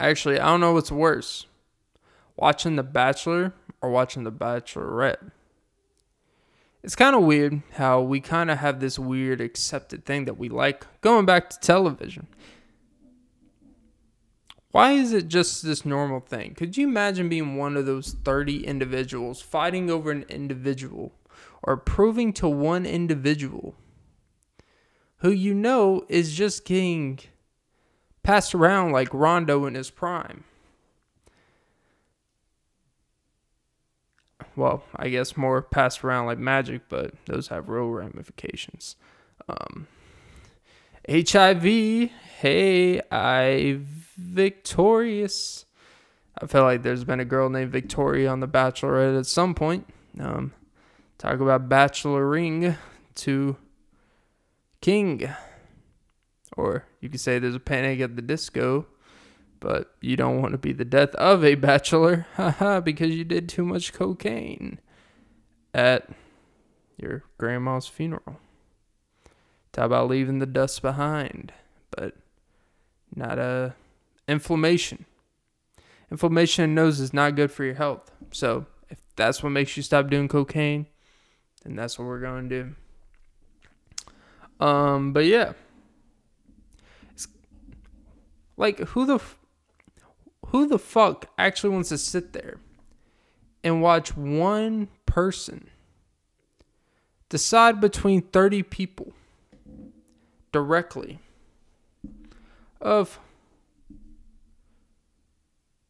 Actually, 0.00 0.40
I 0.40 0.46
don't 0.46 0.62
know 0.62 0.72
what's 0.72 0.90
worse 0.90 1.44
watching 2.36 2.76
The 2.76 2.82
Bachelor 2.82 3.52
or 3.82 3.90
watching 3.90 4.24
The 4.24 4.32
Bachelorette. 4.32 5.32
It's 6.82 6.96
kind 6.96 7.14
of 7.14 7.22
weird 7.22 7.60
how 7.72 8.00
we 8.00 8.20
kind 8.20 8.50
of 8.50 8.56
have 8.56 8.80
this 8.80 8.98
weird 8.98 9.42
accepted 9.42 10.06
thing 10.06 10.24
that 10.24 10.38
we 10.38 10.48
like 10.48 10.86
going 11.02 11.26
back 11.26 11.50
to 11.50 11.60
television. 11.60 12.28
Why 14.70 14.92
is 14.92 15.12
it 15.12 15.28
just 15.28 15.62
this 15.62 15.86
normal 15.86 16.20
thing? 16.20 16.54
Could 16.54 16.76
you 16.76 16.86
imagine 16.86 17.28
being 17.28 17.56
one 17.56 17.76
of 17.76 17.86
those 17.86 18.12
30 18.24 18.66
individuals 18.66 19.40
fighting 19.40 19.90
over 19.90 20.10
an 20.10 20.24
individual 20.28 21.12
or 21.62 21.76
proving 21.76 22.32
to 22.34 22.48
one 22.48 22.84
individual 22.84 23.74
who 25.18 25.30
you 25.30 25.54
know 25.54 26.04
is 26.08 26.34
just 26.34 26.64
getting 26.64 27.18
passed 28.22 28.54
around 28.54 28.92
like 28.92 29.08
Rondo 29.12 29.64
in 29.66 29.74
his 29.74 29.90
prime. 29.90 30.44
Well, 34.54 34.84
I 34.94 35.08
guess 35.08 35.36
more 35.36 35.62
passed 35.62 36.02
around 36.02 36.26
like 36.26 36.38
magic, 36.38 36.82
but 36.88 37.14
those 37.26 37.48
have 37.48 37.68
real 37.68 37.88
ramifications. 37.88 38.96
Um, 39.48 39.86
HIV, 41.08 41.62
hey, 42.40 43.00
I 43.10 43.80
victorious. 44.16 45.64
I 46.40 46.46
feel 46.46 46.62
like 46.62 46.82
there's 46.82 47.04
been 47.04 47.20
a 47.20 47.24
girl 47.24 47.48
named 47.48 47.70
Victoria 47.70 48.28
on 48.28 48.40
The 48.40 48.48
Bachelorette 48.48 49.18
at 49.18 49.26
some 49.26 49.54
point. 49.54 49.86
Um, 50.18 50.52
talk 51.18 51.40
about 51.40 51.68
Bachelor 51.68 52.28
Ring 52.28 52.76
to 53.16 53.56
King. 54.80 55.30
Or 56.56 56.86
you 57.00 57.08
could 57.08 57.20
say 57.20 57.38
there's 57.38 57.54
a 57.54 57.60
panic 57.60 58.00
at 58.00 58.16
the 58.16 58.22
disco, 58.22 58.86
but 59.60 59.94
you 60.00 60.16
don't 60.16 60.40
want 60.40 60.52
to 60.52 60.58
be 60.58 60.72
the 60.72 60.84
death 60.84 61.14
of 61.14 61.44
a 61.44 61.54
bachelor, 61.54 62.26
haha, 62.34 62.80
because 62.80 63.10
you 63.10 63.24
did 63.24 63.48
too 63.48 63.64
much 63.64 63.92
cocaine 63.92 64.80
at 65.72 66.08
your 66.96 67.24
grandma's 67.38 67.86
funeral. 67.86 68.38
Talk 69.76 69.84
about 69.84 70.08
leaving 70.08 70.38
the 70.38 70.46
dust 70.46 70.80
behind, 70.80 71.52
but 71.90 72.14
not 73.14 73.38
a 73.38 73.42
uh, 73.42 73.70
inflammation. 74.26 75.04
Inflammation 76.10 76.64
in 76.64 76.74
nose 76.74 76.98
is 76.98 77.12
not 77.12 77.36
good 77.36 77.52
for 77.52 77.62
your 77.62 77.74
health. 77.74 78.10
So 78.32 78.64
if 78.88 78.98
that's 79.16 79.42
what 79.42 79.50
makes 79.50 79.76
you 79.76 79.82
stop 79.82 80.08
doing 80.08 80.28
cocaine, 80.28 80.86
then 81.62 81.76
that's 81.76 81.98
what 81.98 82.08
we're 82.08 82.20
going 82.20 82.48
to 82.48 82.74
do. 84.58 84.64
Um, 84.64 85.12
but 85.12 85.26
yeah, 85.26 85.52
it's 87.12 87.28
like 88.56 88.78
who 88.78 89.04
the 89.04 89.18
who 90.46 90.66
the 90.66 90.78
fuck 90.78 91.26
actually 91.36 91.74
wants 91.74 91.90
to 91.90 91.98
sit 91.98 92.32
there 92.32 92.60
and 93.62 93.82
watch 93.82 94.16
one 94.16 94.88
person 95.04 95.68
decide 97.28 97.78
between 97.78 98.22
30 98.22 98.62
people 98.62 99.12
directly 100.56 101.18
of 102.80 103.20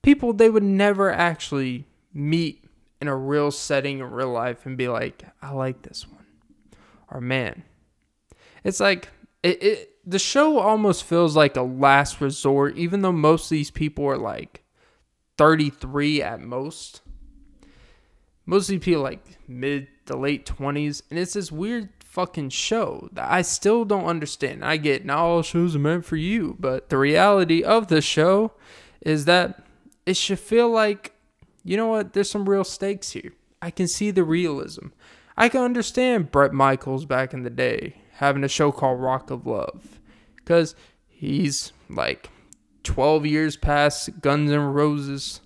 people 0.02 0.32
they 0.32 0.50
would 0.50 0.64
never 0.64 1.08
actually 1.08 1.84
meet 2.12 2.64
in 3.00 3.06
a 3.06 3.14
real 3.14 3.52
setting 3.52 4.00
in 4.00 4.10
real 4.10 4.32
life 4.32 4.66
and 4.66 4.76
be 4.76 4.88
like, 4.88 5.22
I 5.40 5.52
like 5.52 5.82
this 5.82 6.04
one. 6.08 6.26
Or 7.12 7.20
man. 7.20 7.62
It's 8.64 8.80
like 8.80 9.10
it, 9.44 9.62
it 9.62 9.90
the 10.04 10.18
show 10.18 10.58
almost 10.58 11.04
feels 11.04 11.36
like 11.36 11.56
a 11.56 11.62
last 11.62 12.20
resort, 12.20 12.76
even 12.76 13.02
though 13.02 13.12
most 13.12 13.44
of 13.44 13.50
these 13.50 13.70
people 13.70 14.04
are 14.06 14.18
like 14.18 14.64
33 15.38 16.22
at 16.22 16.40
most. 16.40 17.02
Most 18.46 18.64
of 18.64 18.72
these 18.72 18.84
people 18.84 19.02
like 19.02 19.24
mid 19.46 19.86
to 20.06 20.16
late 20.16 20.44
20s, 20.44 21.02
and 21.08 21.20
it's 21.20 21.34
this 21.34 21.52
weird 21.52 21.95
fucking 22.16 22.48
show 22.48 23.10
that 23.12 23.30
I 23.30 23.42
still 23.42 23.84
don't 23.84 24.06
understand. 24.06 24.64
I 24.64 24.78
get 24.78 25.04
not 25.04 25.18
all 25.18 25.42
shows 25.42 25.76
are 25.76 25.80
meant 25.80 26.06
for 26.06 26.16
you, 26.16 26.56
but 26.58 26.88
the 26.88 26.96
reality 26.96 27.62
of 27.62 27.88
the 27.88 28.00
show 28.00 28.52
is 29.02 29.26
that 29.26 29.62
it 30.06 30.16
should 30.16 30.40
feel 30.40 30.70
like, 30.70 31.12
you 31.62 31.76
know 31.76 31.88
what, 31.88 32.14
there's 32.14 32.30
some 32.30 32.48
real 32.48 32.64
stakes 32.64 33.10
here. 33.10 33.34
I 33.60 33.70
can 33.70 33.86
see 33.86 34.10
the 34.10 34.24
realism. 34.24 34.86
I 35.36 35.50
can 35.50 35.60
understand 35.60 36.30
Bret 36.30 36.54
Michaels 36.54 37.04
back 37.04 37.34
in 37.34 37.42
the 37.42 37.50
day 37.50 37.96
having 38.12 38.44
a 38.44 38.48
show 38.48 38.72
called 38.72 38.98
Rock 38.98 39.30
of 39.30 39.46
Love 39.46 40.00
because 40.36 40.74
he's 41.10 41.74
like 41.90 42.30
12 42.84 43.26
years 43.26 43.58
past 43.58 44.22
Guns 44.22 44.50
N' 44.50 44.58
Roses. 44.58 45.42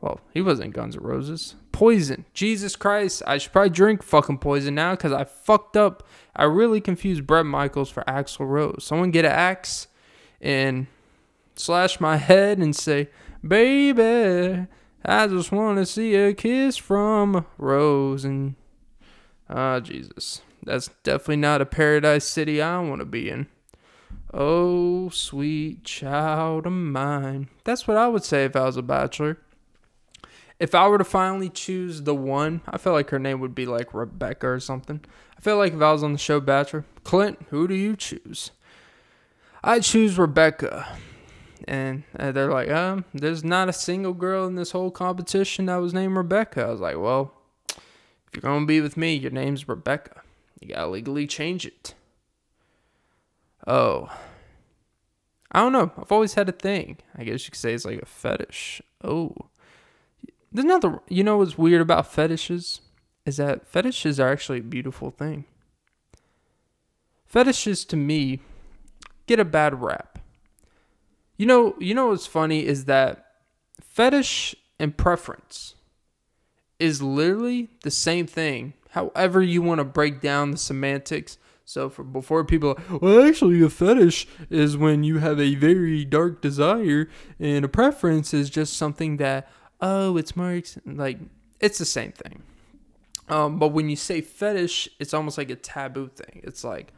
Well, 0.00 0.20
he 0.32 0.40
wasn't 0.40 0.72
Guns 0.72 0.96
N' 0.96 1.02
Roses. 1.02 1.56
Poison. 1.72 2.24
Jesus 2.32 2.74
Christ. 2.74 3.22
I 3.26 3.38
should 3.38 3.52
probably 3.52 3.70
drink 3.70 4.02
fucking 4.02 4.38
poison 4.38 4.74
now 4.74 4.92
because 4.92 5.12
I 5.12 5.24
fucked 5.24 5.76
up. 5.76 6.06
I 6.34 6.44
really 6.44 6.80
confused 6.80 7.26
Bret 7.26 7.44
Michaels 7.44 7.90
for 7.90 8.02
Axl 8.04 8.48
Rose. 8.48 8.84
Someone 8.84 9.10
get 9.10 9.24
an 9.24 9.32
axe 9.32 9.88
and 10.40 10.86
slash 11.54 12.00
my 12.00 12.16
head 12.16 12.58
and 12.58 12.74
say, 12.74 13.08
Baby, 13.46 14.66
I 15.04 15.26
just 15.26 15.52
want 15.52 15.78
to 15.78 15.86
see 15.86 16.14
a 16.14 16.32
kiss 16.32 16.76
from 16.78 17.46
Rose. 17.58 18.24
And, 18.24 18.54
ah, 19.50 19.74
oh, 19.74 19.80
Jesus. 19.80 20.40
That's 20.62 20.88
definitely 21.02 21.36
not 21.36 21.60
a 21.60 21.66
paradise 21.66 22.26
city 22.26 22.60
I 22.60 22.80
want 22.80 23.00
to 23.00 23.06
be 23.06 23.28
in. 23.28 23.48
Oh, 24.32 25.08
sweet 25.08 25.84
child 25.84 26.66
of 26.66 26.72
mine. 26.72 27.48
That's 27.64 27.88
what 27.88 27.96
I 27.96 28.08
would 28.08 28.24
say 28.24 28.44
if 28.44 28.56
I 28.56 28.64
was 28.64 28.76
a 28.76 28.82
bachelor. 28.82 29.38
If 30.60 30.74
I 30.74 30.86
were 30.86 30.98
to 30.98 31.04
finally 31.04 31.48
choose 31.48 32.02
the 32.02 32.14
one, 32.14 32.60
I 32.68 32.76
feel 32.76 32.92
like 32.92 33.10
her 33.10 33.18
name 33.18 33.40
would 33.40 33.54
be 33.54 33.64
like 33.64 33.94
Rebecca 33.94 34.46
or 34.46 34.60
something. 34.60 35.00
I 35.36 35.40
feel 35.40 35.56
like 35.56 35.72
if 35.72 35.80
I 35.80 35.90
was 35.90 36.02
on 36.02 36.12
the 36.12 36.18
show 36.18 36.38
Bachelor, 36.38 36.84
Clint, 37.02 37.38
who 37.48 37.66
do 37.66 37.74
you 37.74 37.96
choose? 37.96 38.50
I 39.64 39.80
choose 39.80 40.18
Rebecca. 40.18 40.98
And 41.66 42.04
they're 42.14 42.52
like, 42.52 42.70
um, 42.70 43.06
there's 43.14 43.42
not 43.42 43.70
a 43.70 43.72
single 43.72 44.12
girl 44.12 44.46
in 44.46 44.54
this 44.54 44.72
whole 44.72 44.90
competition 44.90 45.66
that 45.66 45.76
was 45.76 45.94
named 45.94 46.16
Rebecca. 46.16 46.64
I 46.64 46.70
was 46.70 46.80
like, 46.80 46.98
well, 46.98 47.32
if 47.68 48.34
you're 48.34 48.42
going 48.42 48.60
to 48.60 48.66
be 48.66 48.82
with 48.82 48.96
me, 48.98 49.14
your 49.14 49.30
name's 49.30 49.66
Rebecca. 49.66 50.20
You 50.60 50.68
got 50.68 50.84
to 50.84 50.88
legally 50.88 51.26
change 51.26 51.64
it. 51.64 51.94
Oh. 53.66 54.14
I 55.52 55.60
don't 55.60 55.72
know. 55.72 55.90
I've 55.96 56.12
always 56.12 56.34
had 56.34 56.48
a 56.48 56.52
thing. 56.52 56.98
I 57.16 57.24
guess 57.24 57.46
you 57.46 57.50
could 57.50 57.60
say 57.60 57.72
it's 57.72 57.84
like 57.84 58.02
a 58.02 58.06
fetish. 58.06 58.82
Oh. 59.02 59.34
There's 60.52 60.64
nothing, 60.64 60.98
you 61.08 61.22
know 61.22 61.38
what's 61.38 61.56
weird 61.56 61.80
about 61.80 62.06
fetishes? 62.06 62.80
Is 63.24 63.36
that 63.36 63.66
fetishes 63.66 64.18
are 64.18 64.30
actually 64.30 64.58
a 64.58 64.62
beautiful 64.62 65.10
thing. 65.10 65.44
Fetishes 67.24 67.84
to 67.84 67.96
me 67.96 68.40
get 69.26 69.38
a 69.38 69.44
bad 69.44 69.80
rap. 69.80 70.18
You 71.36 71.46
know, 71.46 71.76
you 71.78 71.94
know 71.94 72.08
what's 72.08 72.26
funny 72.26 72.66
is 72.66 72.86
that 72.86 73.26
fetish 73.80 74.56
and 74.78 74.96
preference 74.96 75.76
is 76.78 77.00
literally 77.00 77.70
the 77.82 77.90
same 77.90 78.26
thing. 78.26 78.74
However 78.90 79.40
you 79.40 79.62
want 79.62 79.78
to 79.78 79.84
break 79.84 80.20
down 80.20 80.50
the 80.50 80.56
semantics. 80.56 81.38
So 81.64 81.88
for 81.88 82.02
before 82.02 82.44
people, 82.44 82.76
well, 83.00 83.24
actually, 83.24 83.62
a 83.62 83.70
fetish 83.70 84.26
is 84.50 84.76
when 84.76 85.04
you 85.04 85.18
have 85.18 85.38
a 85.38 85.54
very 85.54 86.04
dark 86.04 86.42
desire, 86.42 87.08
and 87.38 87.64
a 87.64 87.68
preference 87.68 88.34
is 88.34 88.50
just 88.50 88.74
something 88.76 89.18
that 89.18 89.48
oh, 89.80 90.16
it's 90.16 90.36
more 90.36 90.60
like 90.84 91.18
it's 91.60 91.78
the 91.78 91.84
same 91.84 92.12
thing. 92.12 92.42
Um, 93.28 93.58
but 93.58 93.68
when 93.68 93.88
you 93.88 93.96
say 93.96 94.20
fetish, 94.20 94.88
it's 94.98 95.14
almost 95.14 95.38
like 95.38 95.50
a 95.50 95.56
taboo 95.56 96.08
thing. 96.08 96.40
It's 96.42 96.64
like, 96.64 96.92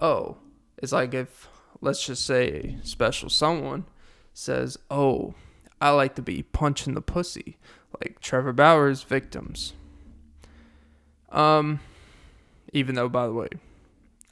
oh, 0.00 0.36
it's 0.76 0.92
like 0.92 1.14
if 1.14 1.48
let's 1.80 2.04
just 2.04 2.26
say 2.26 2.76
special 2.82 3.30
someone 3.30 3.84
says, 4.32 4.78
oh, 4.90 5.34
I 5.80 5.90
like 5.90 6.14
to 6.16 6.22
be 6.22 6.42
punching 6.42 6.94
the 6.94 7.00
pussy, 7.00 7.56
like 8.00 8.20
Trevor 8.20 8.52
Bauer's 8.52 9.02
victims. 9.02 9.72
Um, 11.30 11.80
even 12.72 12.94
though, 12.94 13.08
by 13.08 13.26
the 13.26 13.32
way, 13.32 13.48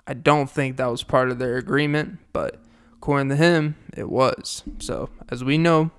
I 0.06 0.14
don't 0.14 0.50
think 0.50 0.76
that 0.76 0.90
was 0.90 1.02
part 1.02 1.30
of 1.30 1.38
their 1.38 1.56
agreement, 1.56 2.18
but 2.32 2.60
according 2.94 3.28
to 3.30 3.36
him, 3.36 3.76
it 3.96 4.08
was. 4.08 4.62
So, 4.78 5.10
as 5.28 5.42
we 5.42 5.58
know, 5.58 5.90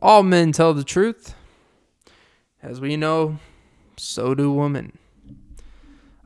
all 0.00 0.22
men 0.22 0.52
tell 0.52 0.74
the 0.74 0.84
truth. 0.84 1.34
As 2.62 2.80
we 2.80 2.96
know, 2.96 3.38
so 3.96 4.34
do 4.34 4.52
women. 4.52 4.98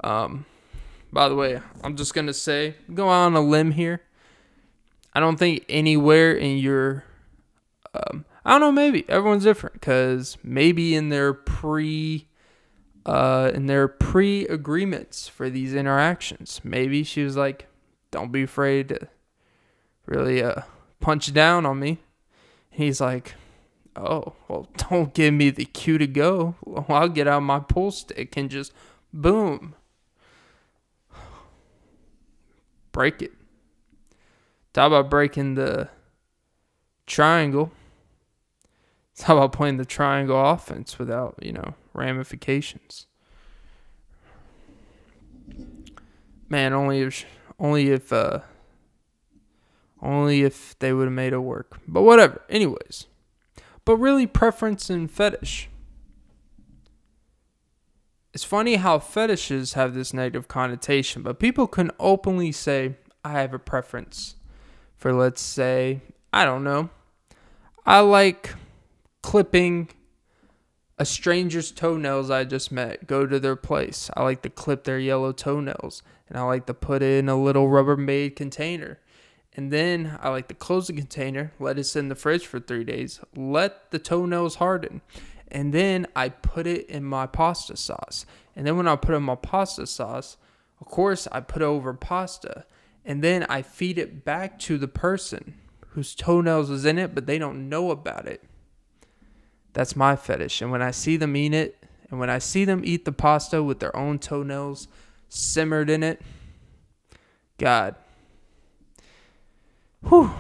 Um, 0.03 0.47
by 1.13 1.29
the 1.29 1.35
way, 1.35 1.61
I'm 1.85 1.97
just 1.97 2.15
gonna 2.15 2.33
say, 2.33 2.77
go 2.93 3.09
on 3.09 3.35
a 3.35 3.41
limb 3.41 3.73
here. 3.73 4.03
I 5.15 5.21
don't 5.21 5.37
think 5.37 5.65
anywhere 5.69 6.33
in 6.33 6.57
your, 6.57 7.05
um, 7.93 8.25
I 8.45 8.53
don't 8.53 8.61
know, 8.61 8.73
maybe 8.73 9.05
everyone's 9.09 9.45
different 9.45 9.75
because 9.75 10.39
maybe 10.43 10.95
in 10.95 11.11
their 11.11 11.35
pre, 11.35 12.27
uh, 13.05 13.51
in 13.55 13.67
their 13.67 13.89
pre 13.89 14.47
agreements 14.47 15.29
for 15.29 15.51
these 15.51 15.75
interactions, 15.75 16.63
maybe 16.65 17.05
she 17.05 17.23
was 17.23 17.37
like, 17.37 17.67
"Don't 18.11 18.33
be 18.33 18.43
afraid 18.43 18.89
to 18.89 19.09
really 20.07 20.43
uh 20.43 20.63
punch 21.01 21.33
down 21.35 21.67
on 21.67 21.79
me." 21.79 21.99
He's 22.71 23.01
like, 23.01 23.35
oh, 23.97 24.35
well, 24.49 24.69
don't 24.91 25.15
give 25.15 25.35
me 25.35 25.51
the 25.51 25.65
cue 25.65 25.99
to 25.99 26.07
go. 26.07 26.55
I'll 26.89 27.09
get 27.09 27.29
out 27.29 27.43
my 27.43 27.61
pull 27.61 27.91
stick 27.91 28.37
and 28.37 28.51
just 28.51 28.73
boom. 29.13 29.75
Break 32.93 33.23
it. 33.23 33.33
Talk 34.73 34.87
about 34.87 35.11
breaking 35.11 35.55
the 35.55 35.89
triangle. 37.07 37.73
How 39.23 39.37
about 39.37 39.53
playing 39.53 39.77
the 39.77 39.85
triangle 39.85 40.41
offense 40.41 40.99
without, 40.99 41.39
you 41.43 41.53
know, 41.53 41.75
ramifications? 41.93 43.07
Man, 46.49 46.73
only 46.73 47.03
if 47.03 47.25
only 47.59 47.91
if 47.91 48.13
uh 48.13 48.41
only 50.03 50.43
if 50.43 50.79
they 50.81 50.93
would 50.93 51.05
have 51.05 51.13
made 51.13 51.33
it 51.33 51.39
work. 51.39 51.79
But 51.87 52.03
whatever. 52.03 52.43
Anyways, 52.49 53.07
but 53.85 53.97
really 53.97 54.27
preference 54.27 54.91
and 54.91 55.11
fetish. 55.11 55.69
It's 58.33 58.45
funny 58.45 58.77
how 58.77 58.99
fetishes 58.99 59.75
have 59.75 59.93
this 59.95 60.15
negative 60.15 60.49
connotation, 60.49 61.23
but 61.23 61.39
people 61.39 61.67
can 61.67 61.91
openly 62.01 62.51
say, 62.51 62.97
I 63.25 63.33
have 63.33 63.53
a 63.53 63.59
preference 63.59 64.37
for, 64.97 65.13
let's 65.13 65.43
say, 65.43 66.01
I 66.33 66.45
don't 66.45 66.65
know, 66.65 66.89
I 67.85 68.01
like 68.01 68.55
clipping 69.23 69.91
a 70.99 71.05
stranger's 71.05 71.73
toenails 71.73 72.31
I 72.31 72.45
just 72.45 72.71
met, 72.71 73.07
go 73.07 73.27
to 73.27 73.41
their 73.41 73.57
place. 73.57 74.11
I 74.17 74.23
like 74.23 74.43
to 74.43 74.51
clip 74.51 74.85
their 74.85 74.99
yellow 74.99 75.33
toenails, 75.33 76.03
and 76.29 76.39
I 76.39 76.43
like 76.43 76.67
to 76.67 76.75
put 76.75 77.03
it 77.03 77.19
in 77.19 77.29
a 77.29 77.41
little 77.41 77.67
Rubbermaid 77.67 78.37
container. 78.37 79.01
And 79.55 79.71
then 79.71 80.19
I 80.23 80.31
like 80.31 80.49
to 80.49 80.55
close 80.55 80.87
the 80.87 80.95
container, 80.95 81.53
let 81.59 81.79
it 81.79 81.85
sit 81.85 82.01
in 82.01 82.09
the 82.09 82.15
fridge 82.15 82.47
for 82.47 82.59
three 82.59 82.85
days, 82.85 83.21
let 83.37 83.91
the 83.91 83.99
toenails 83.99 84.57
harden. 84.57 85.03
And 85.49 85.75
then 85.75 86.07
I 86.17 86.31
put 86.31 86.67
it 86.67 86.89
in 86.89 87.05
my 87.05 87.27
pasta 87.27 87.77
sauce. 87.77 88.25
And 88.57 88.67
then 88.67 88.77
when 88.79 88.89
I 88.89 88.97
put 88.97 89.15
in 89.15 89.23
my 89.23 89.35
pasta 89.35 89.87
sauce, 89.87 90.39
of 90.81 90.87
course, 90.87 91.29
I 91.31 91.41
put 91.41 91.61
over 91.61 91.93
pasta. 91.93 92.65
And 93.05 93.23
then 93.23 93.45
I 93.45 93.61
feed 93.61 93.99
it 93.99 94.25
back 94.25 94.59
to 94.61 94.79
the 94.79 94.89
person 94.89 95.55
whose 95.89 96.15
toenails 96.15 96.71
is 96.71 96.87
in 96.87 96.99
it, 96.99 97.15
but 97.15 97.27
they 97.27 97.39
don't 97.39 97.69
know 97.69 97.91
about 97.91 98.27
it. 98.27 98.43
That's 99.75 99.95
my 99.95 100.17
fetish. 100.17 100.63
And 100.63 100.71
when 100.71 100.83
I 100.83 100.91
see 100.91 101.19
them 101.19 101.37
eat 101.37 101.53
it, 101.53 101.85
and 102.11 102.19
when 102.19 102.31
I 102.31 102.39
see 102.39 102.65
them 102.65 102.83
eat 102.85 103.05
the 103.05 103.13
pasta 103.13 103.63
with 103.63 103.81
their 103.81 103.95
own 103.97 104.19
toenails 104.19 104.89
simmered 105.29 105.91
in 105.91 106.03
it, 106.03 106.23
God, 107.59 107.95
whew, 110.09 110.31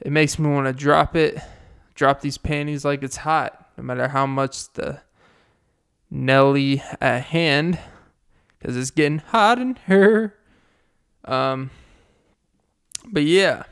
it 0.00 0.12
makes 0.12 0.38
me 0.38 0.48
want 0.48 0.66
to 0.66 0.72
drop 0.72 1.16
it, 1.16 1.38
drop 1.94 2.20
these 2.20 2.38
panties 2.38 2.84
like 2.84 3.02
it's 3.02 3.18
hot, 3.18 3.70
no 3.76 3.84
matter 3.84 4.08
how 4.08 4.26
much 4.26 4.72
the 4.72 5.00
Nelly 6.10 6.82
at 7.00 7.24
hand 7.24 7.78
because 8.58 8.76
it's 8.76 8.90
getting 8.90 9.18
hot 9.18 9.58
in 9.58 9.76
her. 9.86 10.34
Um, 11.24 11.70
but 13.06 13.22
yeah. 13.22 13.64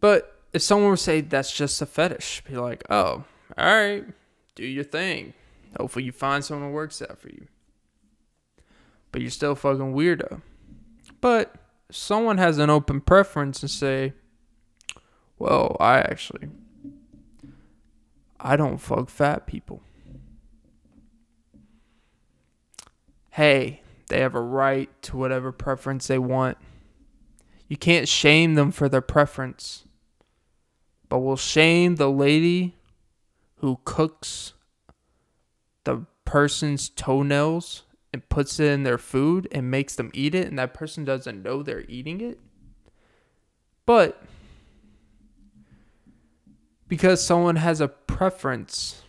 But 0.00 0.40
if 0.52 0.62
someone 0.62 0.92
to 0.92 0.96
say 0.96 1.20
that's 1.20 1.52
just 1.52 1.80
a 1.82 1.86
fetish, 1.86 2.42
be 2.48 2.56
like, 2.56 2.84
oh, 2.90 3.24
all 3.56 3.64
right, 3.64 4.04
do 4.54 4.64
your 4.64 4.84
thing. 4.84 5.34
Hopefully 5.78 6.04
you 6.04 6.12
find 6.12 6.44
someone 6.44 6.68
who 6.68 6.74
works 6.74 7.02
out 7.02 7.18
for 7.18 7.28
you. 7.28 7.46
But 9.12 9.22
you're 9.22 9.30
still 9.30 9.54
fucking 9.54 9.94
weirdo. 9.94 10.40
But 11.26 11.56
someone 11.90 12.38
has 12.38 12.58
an 12.58 12.70
open 12.70 13.00
preference 13.00 13.60
and 13.60 13.68
say, 13.68 14.12
well, 15.40 15.76
I 15.80 15.98
actually, 15.98 16.50
I 18.38 18.54
don't 18.54 18.78
fuck 18.78 19.10
fat 19.10 19.44
people. 19.44 19.82
Hey, 23.30 23.80
they 24.06 24.20
have 24.20 24.36
a 24.36 24.40
right 24.40 24.88
to 25.02 25.16
whatever 25.16 25.50
preference 25.50 26.06
they 26.06 26.20
want. 26.20 26.58
You 27.66 27.76
can't 27.76 28.06
shame 28.06 28.54
them 28.54 28.70
for 28.70 28.88
their 28.88 29.00
preference. 29.00 29.84
But 31.08 31.18
we'll 31.18 31.34
shame 31.34 31.96
the 31.96 32.08
lady 32.08 32.76
who 33.56 33.80
cooks 33.84 34.52
the 35.82 36.06
person's 36.24 36.88
toenails 36.88 37.82
and 38.16 38.26
puts 38.30 38.58
it 38.58 38.72
in 38.72 38.82
their 38.82 38.96
food 38.96 39.46
and 39.52 39.70
makes 39.70 39.94
them 39.94 40.10
eat 40.14 40.34
it, 40.34 40.46
and 40.46 40.58
that 40.58 40.72
person 40.72 41.04
doesn't 41.04 41.42
know 41.42 41.62
they're 41.62 41.84
eating 41.86 42.22
it. 42.22 42.40
But 43.84 44.22
because 46.88 47.22
someone 47.22 47.56
has 47.56 47.82
a 47.82 47.88
preference 47.88 49.02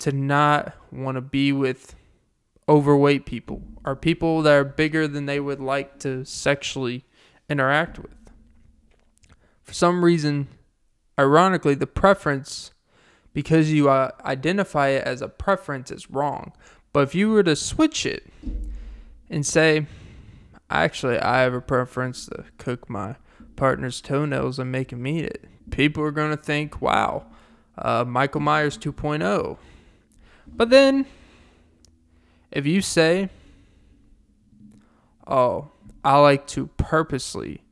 to 0.00 0.12
not 0.12 0.74
want 0.92 1.14
to 1.14 1.22
be 1.22 1.50
with 1.50 1.94
overweight 2.68 3.24
people 3.24 3.62
or 3.86 3.96
people 3.96 4.42
that 4.42 4.52
are 4.52 4.64
bigger 4.64 5.08
than 5.08 5.24
they 5.24 5.40
would 5.40 5.60
like 5.60 5.98
to 6.00 6.26
sexually 6.26 7.06
interact 7.48 7.98
with. 7.98 8.12
For 9.62 9.72
some 9.72 10.04
reason, 10.04 10.48
ironically, 11.18 11.74
the 11.74 11.86
preference, 11.86 12.73
because 13.34 13.72
you 13.72 13.90
uh, 13.90 14.12
identify 14.24 14.88
it 14.88 15.04
as 15.04 15.20
a 15.20 15.28
preference, 15.28 15.90
is 15.90 16.10
wrong. 16.10 16.52
But 16.92 17.00
if 17.00 17.14
you 17.14 17.28
were 17.28 17.42
to 17.42 17.56
switch 17.56 18.06
it 18.06 18.24
and 19.28 19.44
say, 19.44 19.86
actually, 20.70 21.18
I 21.18 21.40
have 21.40 21.52
a 21.52 21.60
preference 21.60 22.26
to 22.26 22.44
cook 22.56 22.88
my 22.88 23.16
partner's 23.56 24.00
toenails 24.00 24.58
and 24.58 24.72
make 24.72 24.92
him 24.92 25.06
eat 25.06 25.24
it, 25.24 25.44
people 25.70 26.02
are 26.04 26.12
going 26.12 26.30
to 26.30 26.42
think, 26.42 26.80
wow, 26.80 27.26
uh, 27.76 28.04
Michael 28.06 28.40
Myers 28.40 28.78
2.0. 28.78 29.58
But 30.46 30.70
then, 30.70 31.06
if 32.52 32.66
you 32.66 32.80
say, 32.80 33.30
oh, 35.26 35.72
I 36.04 36.18
like 36.18 36.46
to 36.48 36.68
purposely 36.76 37.62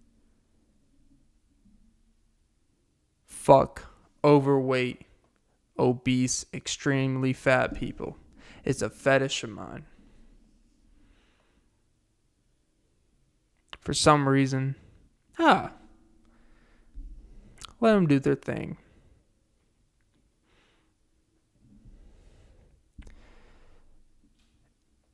fuck 3.26 3.86
overweight, 4.24 5.02
obese, 5.82 6.46
extremely 6.54 7.32
fat 7.32 7.74
people. 7.74 8.16
It's 8.64 8.82
a 8.82 8.88
fetish 8.88 9.42
of 9.42 9.50
mine. 9.50 9.84
For 13.80 13.92
some 13.92 14.28
reason, 14.28 14.76
ah, 15.40 15.72
let 17.80 17.94
them 17.94 18.06
do 18.06 18.20
their 18.20 18.36
thing. 18.36 18.76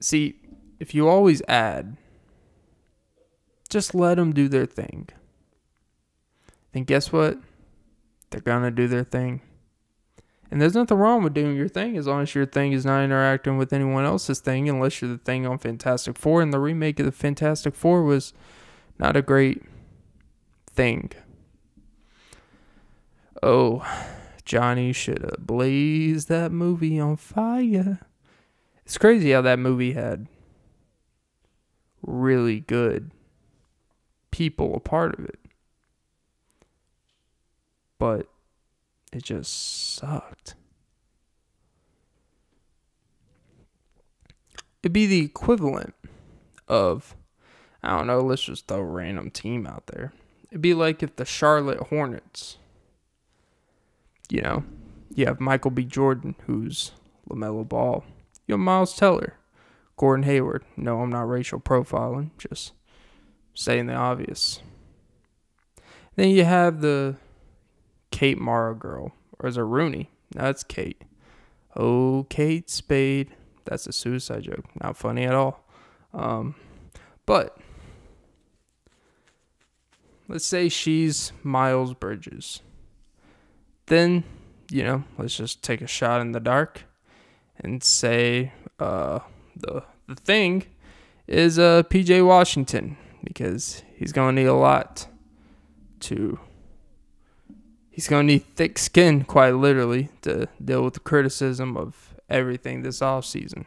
See, 0.01 0.37
if 0.79 0.95
you 0.95 1.09
always 1.09 1.43
add, 1.49 1.97
just 3.71 3.95
let 3.95 4.17
them 4.17 4.33
do 4.33 4.49
their 4.49 4.67
thing. 4.67 5.09
And 6.75 6.87
guess 6.87 7.11
what? 7.11 7.39
They're 8.31 8.43
gonna 8.43 8.71
do 8.71 8.87
their 8.87 9.03
thing. 9.03 9.41
And 10.51 10.63
there's 10.63 10.75
nothing 10.75 10.97
wrong 10.97 11.23
with 11.23 11.35
doing 11.35 11.57
your 11.57 11.69
thing 11.69 11.97
as 11.97 12.07
long 12.07 12.23
as 12.23 12.35
your 12.35 12.47
thing 12.47 12.73
is 12.73 12.87
not 12.87 13.03
interacting 13.03 13.59
with 13.59 13.73
anyone 13.73 14.05
else's 14.05 14.41
thing, 14.41 14.69
unless 14.69 15.01
you're 15.01 15.11
the 15.11 15.19
thing 15.19 15.47
on 15.47 15.59
Fantastic 15.59 16.17
Four. 16.17 16.41
And 16.41 16.53
the 16.53 16.59
remake 16.59 16.99
of 16.99 17.07
the 17.07 17.13
Fantastic 17.13 17.75
Four 17.75 18.03
was 18.03 18.33
not 18.99 19.17
a 19.17 19.23
great 19.23 19.63
thing. 20.71 21.13
Oh, 23.43 23.87
Johnny 24.45 24.93
should 24.93 25.23
have 25.23 25.47
blazed 25.47 26.29
that 26.29 26.51
movie 26.51 26.99
on 26.99 27.17
fire. 27.17 28.01
It's 28.85 28.97
crazy 28.97 29.33
how 29.33 29.43
that 29.43 29.59
movie 29.59 29.93
had 29.93 30.29
really 32.03 32.61
good 32.61 33.11
people 34.31 34.75
a 34.75 34.81
part 34.81 35.19
of 35.19 35.27
it. 35.27 35.39
But 37.99 38.29
it 39.13 39.23
just 39.23 39.95
sucked. 39.95 40.55
It'd 44.83 44.93
be 44.93 45.07
the 45.07 45.25
equivalent 45.25 45.95
of, 46.69 47.17
I 47.83 47.97
don't 47.97 48.07
know, 48.07 48.21
let's 48.21 48.43
just 48.43 48.69
throw 48.69 48.79
a 48.79 48.85
random 48.85 49.31
team 49.31 49.67
out 49.67 49.87
there. 49.89 50.13
It'd 50.51 50.63
be 50.63 50.75
like 50.75 51.03
if 51.03 51.17
the 51.17 51.25
Charlotte 51.25 51.89
Hornets, 51.89 52.59
you 54.31 54.41
know, 54.41 54.65
you 55.15 55.27
have 55.27 55.41
Michael 55.41 55.71
B. 55.71 55.85
Jordan, 55.85 56.37
who's 56.47 56.93
LaMelo 57.29 57.69
Ball 57.69 58.05
you 58.49 58.55
have 58.55 58.61
Miles 58.61 58.97
Teller, 58.97 59.35
Gordon 59.99 60.25
Hayward. 60.25 60.65
No, 60.75 61.03
I'm 61.03 61.11
not 61.11 61.29
racial 61.29 61.61
profiling, 61.61 62.31
just 62.39 62.73
saying 63.55 63.87
the 63.87 63.95
obvious. 63.95 64.61
Then 66.17 66.31
you 66.31 66.45
have 66.45 66.81
the 66.81 67.17
Kate 68.19 68.37
Mara 68.37 68.75
girl, 68.75 69.13
or 69.39 69.49
is 69.49 69.57
it 69.57 69.61
Rooney? 69.61 70.11
That's 70.33 70.65
Kate. 70.65 71.01
Oh, 71.77 72.27
Kate 72.29 72.69
Spade. 72.69 73.29
That's 73.65 73.87
a 73.87 73.93
suicide 73.93 74.43
joke. 74.43 74.65
Not 74.83 74.97
funny 74.97 75.23
at 75.23 75.37
all. 75.37 75.65
Um, 76.13 76.57
but 77.27 77.57
let's 80.27 80.45
say 80.45 80.69
she's 80.69 81.31
Miles 81.45 81.95
Bridges. 81.95 82.61
Then, 83.87 84.25
you 84.69 84.83
know, 84.83 85.05
let's 85.17 85.37
just 85.37 85.63
take 85.63 85.81
a 85.81 85.87
shot 85.87 86.21
in 86.21 86.33
the 86.33 86.41
dark 86.41 86.87
and 87.61 87.85
say 87.85 88.53
uh, 88.81 89.21
the 89.55 89.85
the 90.09 90.17
thing 90.17 90.65
is 91.29 91.57
uh, 91.57 91.85
PJ 91.85 92.27
Washington 92.27 92.97
because 93.23 93.85
he's 93.95 94.11
gonna 94.11 94.33
need 94.33 94.49
a 94.49 94.55
lot 94.55 95.07
to. 96.01 96.41
He's 97.99 98.07
gonna 98.07 98.23
need 98.23 98.45
thick 98.55 98.79
skin, 98.79 99.25
quite 99.25 99.57
literally, 99.57 100.11
to 100.23 100.47
deal 100.65 100.85
with 100.85 100.95
the 100.95 101.01
criticism 101.01 101.77
of 101.77 102.15
everything 102.31 102.83
this 102.83 103.03
off 103.03 103.25
season. 103.25 103.67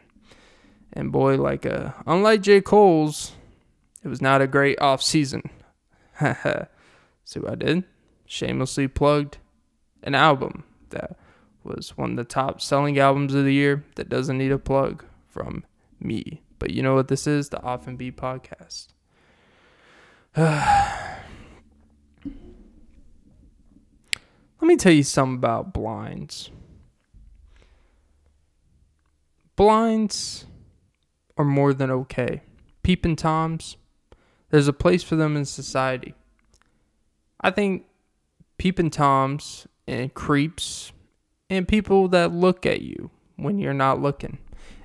And 0.90 1.12
boy, 1.12 1.36
like 1.36 1.66
uh, 1.66 1.90
unlike 2.06 2.40
J 2.40 2.62
Cole's, 2.62 3.32
it 4.02 4.08
was 4.08 4.22
not 4.22 4.40
a 4.40 4.46
great 4.46 4.80
off 4.80 5.02
season. 5.02 5.50
See 6.18 7.40
what 7.40 7.52
I 7.52 7.54
did? 7.56 7.84
Shamelessly 8.24 8.88
plugged 8.88 9.36
an 10.02 10.14
album 10.14 10.64
that 10.88 11.18
was 11.62 11.98
one 11.98 12.12
of 12.12 12.16
the 12.16 12.24
top 12.24 12.62
selling 12.62 12.98
albums 12.98 13.34
of 13.34 13.44
the 13.44 13.52
year 13.52 13.84
that 13.96 14.08
doesn't 14.08 14.38
need 14.38 14.50
a 14.50 14.58
plug 14.58 15.04
from 15.28 15.62
me. 16.00 16.40
But 16.58 16.70
you 16.70 16.82
know 16.82 16.94
what 16.94 17.08
this 17.08 17.26
is? 17.26 17.50
The 17.50 17.62
Off 17.62 17.86
and 17.86 17.98
Be 17.98 18.10
podcast. 18.10 18.94
Let 24.62 24.68
me 24.68 24.76
tell 24.76 24.92
you 24.92 25.02
something 25.02 25.38
about 25.38 25.72
blinds. 25.72 26.52
Blinds 29.56 30.46
are 31.36 31.44
more 31.44 31.74
than 31.74 31.90
okay. 31.90 32.42
Peeping 32.84 33.16
toms, 33.16 33.76
there's 34.50 34.68
a 34.68 34.72
place 34.72 35.02
for 35.02 35.16
them 35.16 35.36
in 35.36 35.46
society. 35.46 36.14
I 37.40 37.50
think 37.50 37.86
peeping 38.56 38.90
toms 38.90 39.66
and 39.88 40.14
creeps 40.14 40.92
and 41.50 41.66
people 41.66 42.06
that 42.08 42.32
look 42.32 42.64
at 42.64 42.82
you 42.82 43.10
when 43.34 43.58
you're 43.58 43.74
not 43.74 44.00
looking, 44.00 44.38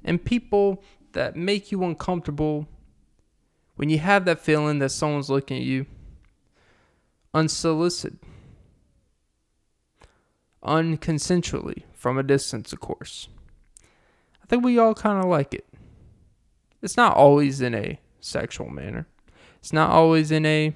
and 0.04 0.26
people 0.26 0.84
that 1.12 1.36
make 1.36 1.72
you 1.72 1.84
uncomfortable 1.84 2.68
when 3.76 3.90
you 3.90 4.00
have 4.00 4.26
that 4.26 4.40
feeling 4.40 4.80
that 4.80 4.90
someone's 4.90 5.30
looking 5.30 5.58
at 5.58 5.64
you 5.64 5.86
unsolicited, 7.36 8.18
unconsensually, 10.64 11.84
from 11.94 12.18
a 12.18 12.24
distance, 12.24 12.74
of 12.74 12.80
course. 12.80 13.28
I 14.44 14.46
think 14.48 14.64
we 14.64 14.78
all 14.78 14.94
kind 14.94 15.20
of 15.20 15.30
like 15.30 15.54
it. 15.54 15.66
It's 16.82 16.98
not 16.98 17.16
always 17.16 17.62
in 17.62 17.74
a 17.74 18.00
sexual 18.20 18.70
manner, 18.70 19.08
it's 19.60 19.74
not 19.74 19.90
always 19.90 20.32
in 20.32 20.46
a 20.46 20.74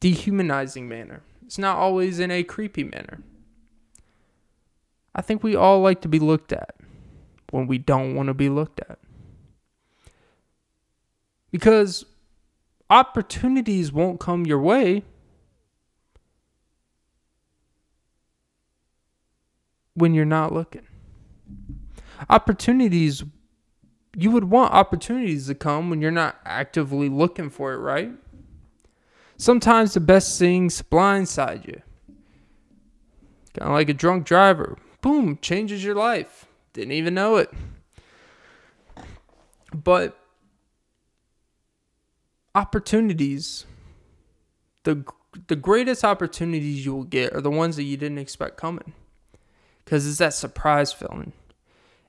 dehumanizing 0.00 0.88
manner, 0.88 1.22
it's 1.44 1.58
not 1.58 1.76
always 1.76 2.18
in 2.18 2.30
a 2.30 2.42
creepy 2.42 2.84
manner. 2.84 3.22
I 5.14 5.20
think 5.20 5.42
we 5.42 5.56
all 5.56 5.80
like 5.80 6.00
to 6.02 6.08
be 6.08 6.18
looked 6.18 6.52
at 6.52 6.76
when 7.50 7.66
we 7.66 7.78
don't 7.78 8.14
want 8.14 8.28
to 8.28 8.34
be 8.34 8.48
looked 8.48 8.80
at. 8.88 8.98
Because 11.50 12.04
opportunities 12.90 13.92
won't 13.92 14.20
come 14.20 14.46
your 14.46 14.60
way 14.60 15.02
when 19.98 20.14
you're 20.14 20.24
not 20.24 20.52
looking. 20.52 20.86
Opportunities, 22.28 23.24
you 24.16 24.30
would 24.30 24.44
want 24.44 24.72
opportunities 24.72 25.46
to 25.46 25.54
come 25.54 25.90
when 25.90 26.00
you're 26.00 26.10
not 26.10 26.36
actively 26.44 27.08
looking 27.08 27.50
for 27.50 27.72
it, 27.72 27.78
right? 27.78 28.12
Sometimes 29.36 29.94
the 29.94 30.00
best 30.00 30.38
things 30.38 30.82
blindside 30.82 31.66
you. 31.66 31.80
Kind 33.54 33.70
of 33.70 33.74
like 33.74 33.88
a 33.88 33.94
drunk 33.94 34.26
driver. 34.26 34.76
Boom, 35.00 35.38
changes 35.40 35.84
your 35.84 35.94
life. 35.94 36.46
Didn't 36.72 36.92
even 36.92 37.14
know 37.14 37.36
it. 37.36 37.52
But 39.72 40.18
opportunities, 42.54 43.66
the 44.82 45.04
the 45.46 45.56
greatest 45.56 46.04
opportunities 46.04 46.84
you 46.84 46.94
will 46.94 47.04
get 47.04 47.32
are 47.34 47.40
the 47.40 47.50
ones 47.50 47.76
that 47.76 47.84
you 47.84 47.96
didn't 47.96 48.18
expect 48.18 48.56
coming. 48.56 48.92
Cuz 49.88 50.06
it's 50.06 50.18
that 50.18 50.34
surprise 50.34 50.92
feeling. 50.92 51.32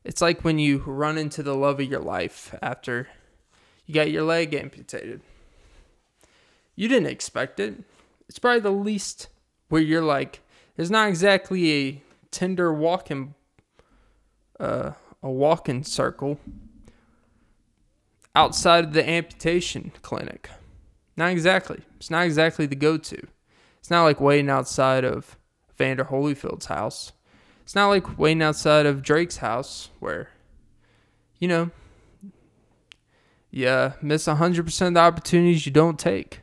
It's 0.03 0.21
like 0.21 0.43
when 0.43 0.59
you 0.59 0.79
run 0.79 1.17
into 1.17 1.41
the 1.41 1.55
love 1.55 1.79
of 1.79 1.89
your 1.89 2.01
life 2.01 2.53
after 2.61 3.07
you 3.85 3.93
got 3.93 4.11
your 4.11 4.23
leg 4.23 4.53
amputated. 4.53 5.21
You 6.75 6.89
didn't 6.89 7.09
expect 7.09 7.57
it. 7.59 7.75
It's 8.27 8.37
probably 8.37 8.59
the 8.59 8.71
least 8.71 9.29
where 9.69 9.81
you're 9.81 10.03
like, 10.03 10.41
there's 10.75 10.91
not 10.91 11.07
exactly 11.07 11.71
a 11.71 12.03
tender 12.31 12.73
walking, 12.73 13.33
uh, 14.59 14.91
a 15.23 15.31
walking 15.31 15.83
circle 15.83 16.37
outside 18.35 18.83
of 18.83 18.93
the 18.93 19.09
amputation 19.09 19.93
clinic. 20.01 20.49
Not 21.15 21.31
exactly. 21.31 21.81
It's 21.95 22.11
not 22.11 22.25
exactly 22.25 22.65
the 22.65 22.75
go-to. 22.75 23.27
It's 23.79 23.89
not 23.89 24.03
like 24.03 24.19
waiting 24.19 24.49
outside 24.49 25.05
of 25.05 25.37
Evander 25.71 26.05
Holyfield's 26.05 26.65
house. 26.65 27.13
It's 27.69 27.75
not 27.75 27.89
like 27.89 28.17
waiting 28.17 28.41
outside 28.41 28.87
of 28.87 29.03
Drake's 29.03 29.37
house 29.37 29.91
where, 29.99 30.29
you 31.37 31.47
know, 31.47 31.69
you 33.51 33.93
miss 34.01 34.25
100% 34.25 34.87
of 34.87 34.93
the 34.95 34.99
opportunities 34.99 35.67
you 35.67 35.71
don't 35.71 35.99
take. 35.99 36.39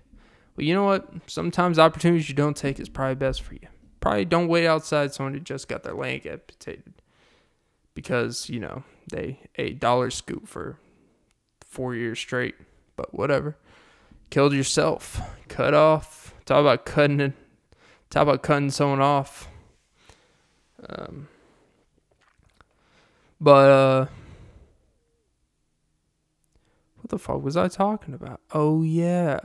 But 0.55 0.67
you 0.67 0.73
know 0.73 0.85
what? 0.85 1.09
Sometimes 1.27 1.81
opportunities 1.81 2.29
you 2.29 2.37
don't 2.37 2.57
take 2.57 2.79
is 2.79 2.89
probably 2.89 3.17
best 3.17 3.43
for 3.43 3.55
you. 3.55 3.67
Probably 3.99 4.25
don't 4.25 4.47
wait 4.47 4.69
outside 4.69 5.13
someone 5.15 5.35
who 5.35 5.41
just 5.41 5.67
got 5.67 5.83
their 5.83 5.95
leg 5.95 6.29
amputated 6.29 6.95
because, 7.95 8.49
you 8.49 8.61
know, 8.61 8.85
they 9.11 9.41
ate 9.57 9.81
dollar 9.81 10.11
scoop 10.11 10.47
for 10.47 10.79
four 11.65 11.97
years 11.97 12.21
straight. 12.21 12.55
But 12.95 13.13
whatever. 13.13 13.57
Killed 14.31 14.53
yourself. 14.53 15.21
Cut 15.49 15.75
off. 15.75 16.35
Talk 16.45 16.61
about 16.61 16.87
cutting 16.87 17.19
it. 17.19 17.33
Talk 18.11 18.23
about 18.23 18.45
cutting 18.45 18.71
someone 18.71 19.01
off. 19.01 19.49
Um, 20.89 21.29
but 23.41 23.71
uh 23.71 24.07
what 26.97 27.11
the 27.11 27.19
fuck 27.19 27.43
was 27.43 27.57
I 27.57 27.69
talking 27.69 28.15
about? 28.15 28.41
Oh 28.53 28.83
yeah. 28.83 29.39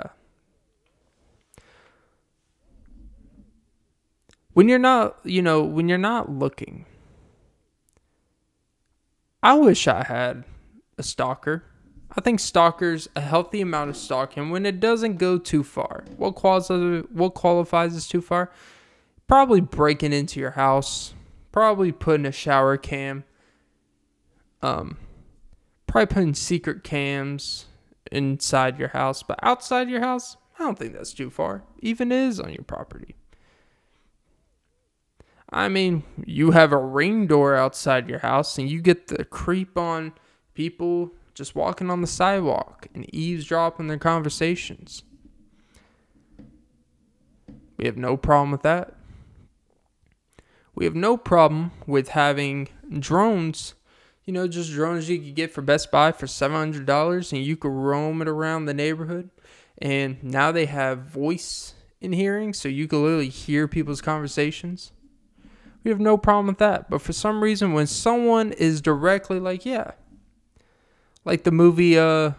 when 4.54 4.68
you're 4.68 4.80
not, 4.80 5.18
you 5.24 5.42
know, 5.42 5.64
when 5.64 5.88
you're 5.88 5.98
not 5.98 6.30
looking. 6.30 6.86
I 9.44 9.54
wish 9.54 9.88
I 9.88 10.04
had 10.04 10.44
a 10.98 11.04
stalker. 11.04 11.64
I 12.16 12.22
think 12.22 12.40
stalkers 12.40 13.08
a 13.16 13.22
healthy 13.22 13.62
amount 13.62 13.90
of 13.90 13.98
stalking 13.98 14.50
when 14.50 14.66
it 14.66 14.80
doesn't 14.80 15.18
go 15.18 15.38
too 15.38 15.64
far. 15.64 16.04
What 16.18 16.36
qualifies 16.36 17.06
what 17.12 17.34
qualifies 17.34 17.96
as 17.96 18.08
too 18.08 18.22
far? 18.22 18.52
Probably 19.28 19.62
breaking 19.62 20.12
into 20.12 20.40
your 20.40 20.52
house, 20.52 21.14
probably 21.52 21.92
putting 21.92 22.26
a 22.26 22.32
shower 22.32 22.78
cam, 22.78 23.24
um, 24.62 24.98
probably 25.88 26.14
putting 26.14 26.34
secret 26.34 26.84
cams 26.84 27.66
inside 28.12 28.80
your 28.80 28.90
house, 28.90 29.24
but 29.24 29.40
outside 29.42 29.90
your 29.90 30.02
house, 30.02 30.38
I 30.58 30.64
don't 30.64 30.78
think 30.78 30.94
that's 30.94 31.14
too 31.14 31.30
far. 31.30 31.64
Even 31.80 32.12
is 32.12 32.40
on 32.40 32.54
your 32.54 32.64
property. 32.64 33.16
I 35.50 35.68
mean, 35.68 36.04
you 36.26 36.52
have 36.52 36.72
a 36.72 36.78
ring 36.78 37.28
door 37.28 37.56
outside 37.56 38.08
your 38.08 38.20
house 38.20 38.58
and 38.58 38.70
you 38.70 38.82
get 38.82 39.08
the 39.08 39.26
creep 39.26 39.78
on 39.78 40.14
people 40.54 41.12
just 41.34 41.56
walking 41.56 41.90
on 41.90 42.02
the 42.02 42.08
sidewalk 42.08 42.88
and 42.94 43.14
eavesdropping 43.14 43.88
their 43.88 43.98
conversations. 43.98 45.04
We 47.78 47.86
have 47.86 47.98
no 47.98 48.16
problem 48.16 48.52
with 48.52 48.62
that. 48.62 48.94
We 50.76 50.86
have 50.86 50.96
no 50.96 51.18
problem 51.18 51.72
with 51.86 52.10
having 52.10 52.70
drones, 53.00 53.74
you 54.26 54.34
know, 54.34 54.48
just 54.48 54.72
drones 54.72 55.10
you 55.10 55.20
could 55.20 55.36
get 55.36 55.52
for 55.52 55.62
Best 55.62 55.92
Buy 55.92 56.12
for 56.12 56.26
$700 56.26 57.34
and 57.34 57.44
you 57.44 57.58
could 57.58 57.72
roam 57.72 58.22
it 58.22 58.28
around 58.28 58.66
the 58.66 58.74
neighborhood. 58.74 59.30
And 59.78 60.24
now 60.24 60.52
they 60.52 60.66
have 60.66 61.00
voice 61.00 61.74
in 62.00 62.14
hearing, 62.14 62.54
so 62.54 62.70
you 62.70 62.88
can 62.88 63.04
literally 63.04 63.30
hear 63.30 63.68
people's 63.68 64.02
conversations. 64.02 64.92
We 65.84 65.90
have 65.90 66.00
no 66.00 66.18
problem 66.18 66.48
with 66.48 66.60
that. 66.60 66.90
But 66.90 67.02
for 67.02 67.14
some 67.14 67.44
reason, 67.44 67.74
when 67.74 67.88
someone 67.88 68.52
is 68.54 68.82
directly 68.82 69.40
like, 69.40 69.66
yeah, 69.66 69.92
like 71.26 71.44
the 71.44 71.52
movie, 71.52 71.98
uh, 71.98 72.32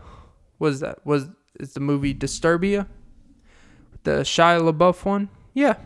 was 0.58 0.80
that? 0.80 1.04
Was 1.04 1.28
is 1.58 1.74
the 1.74 1.80
movie 1.80 2.14
Disturbia? 2.14 2.86
The 4.04 4.20
Shia 4.20 4.60
LaBeouf 4.60 5.04
one? 5.04 5.28
Yeah. 5.54 5.76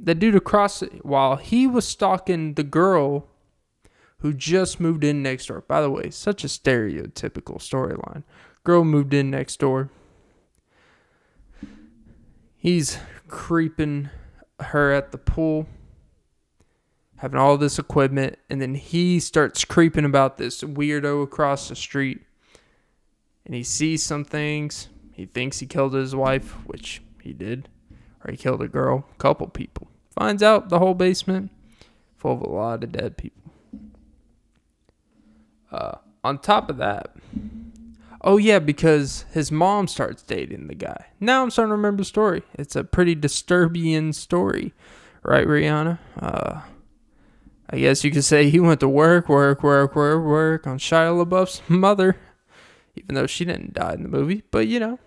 The 0.00 0.14
dude 0.14 0.36
across 0.36 0.80
while 1.02 1.36
he 1.36 1.66
was 1.66 1.86
stalking 1.86 2.54
the 2.54 2.62
girl 2.62 3.28
who 4.20 4.32
just 4.32 4.80
moved 4.80 5.04
in 5.04 5.22
next 5.22 5.46
door. 5.46 5.64
By 5.66 5.80
the 5.80 5.90
way, 5.90 6.10
such 6.10 6.44
a 6.44 6.48
stereotypical 6.48 7.58
storyline. 7.58 8.24
Girl 8.64 8.84
moved 8.84 9.14
in 9.14 9.30
next 9.30 9.58
door. 9.60 9.90
He's 12.56 12.98
creeping 13.28 14.10
her 14.60 14.92
at 14.92 15.12
the 15.12 15.18
pool, 15.18 15.68
having 17.16 17.38
all 17.38 17.56
this 17.56 17.78
equipment, 17.78 18.38
and 18.50 18.60
then 18.60 18.74
he 18.74 19.20
starts 19.20 19.64
creeping 19.64 20.04
about 20.04 20.36
this 20.36 20.62
weirdo 20.62 21.22
across 21.22 21.68
the 21.68 21.76
street. 21.76 22.20
And 23.46 23.54
he 23.54 23.62
sees 23.62 24.02
some 24.02 24.24
things. 24.24 24.88
He 25.12 25.26
thinks 25.26 25.60
he 25.60 25.66
killed 25.66 25.94
his 25.94 26.14
wife, 26.14 26.52
which 26.66 27.00
he 27.22 27.32
did, 27.32 27.68
or 28.24 28.30
he 28.30 28.36
killed 28.36 28.62
a 28.62 28.68
girl, 28.68 29.04
couple 29.18 29.46
people. 29.48 29.88
Finds 30.10 30.42
out 30.42 30.68
the 30.68 30.78
whole 30.78 30.94
basement 30.94 31.50
full 32.16 32.32
of 32.32 32.40
a 32.40 32.48
lot 32.48 32.82
of 32.82 32.92
dead 32.92 33.16
people. 33.16 33.52
Uh, 35.70 35.96
on 36.24 36.38
top 36.38 36.70
of 36.70 36.78
that, 36.78 37.14
Oh 38.22 38.36
yeah, 38.36 38.58
because 38.58 39.24
his 39.32 39.52
mom 39.52 39.86
starts 39.86 40.22
dating 40.22 40.66
the 40.66 40.74
guy. 40.74 41.06
Now 41.20 41.42
I'm 41.42 41.50
starting 41.50 41.70
to 41.70 41.76
remember 41.76 42.02
the 42.02 42.06
story. 42.06 42.42
It's 42.54 42.74
a 42.74 42.82
pretty 42.82 43.14
disturbing 43.14 44.12
story, 44.12 44.74
right, 45.22 45.46
Rihanna? 45.46 45.98
Uh, 46.18 46.62
I 47.70 47.78
guess 47.78 48.02
you 48.02 48.10
could 48.10 48.24
say 48.24 48.50
he 48.50 48.60
went 48.60 48.80
to 48.80 48.88
work, 48.88 49.28
work, 49.28 49.62
work, 49.62 49.94
work, 49.94 50.24
work 50.24 50.66
on 50.66 50.78
Shia 50.78 51.24
LaBeouf's 51.24 51.62
mother, 51.68 52.16
even 52.96 53.14
though 53.14 53.26
she 53.26 53.44
didn't 53.44 53.74
die 53.74 53.94
in 53.94 54.02
the 54.02 54.08
movie. 54.08 54.42
But 54.50 54.66
you 54.66 54.80
know, 54.80 54.98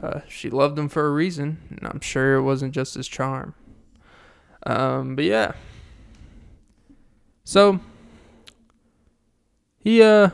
uh, 0.00 0.20
she 0.28 0.50
loved 0.50 0.78
him 0.78 0.88
for 0.88 1.06
a 1.06 1.10
reason, 1.10 1.58
and 1.70 1.88
I'm 1.88 2.00
sure 2.00 2.36
it 2.36 2.42
wasn't 2.42 2.74
just 2.74 2.94
his 2.94 3.08
charm. 3.08 3.54
Um, 4.64 5.16
but 5.16 5.24
yeah. 5.24 5.52
So 7.44 7.80
he 9.78 10.02
uh 10.02 10.30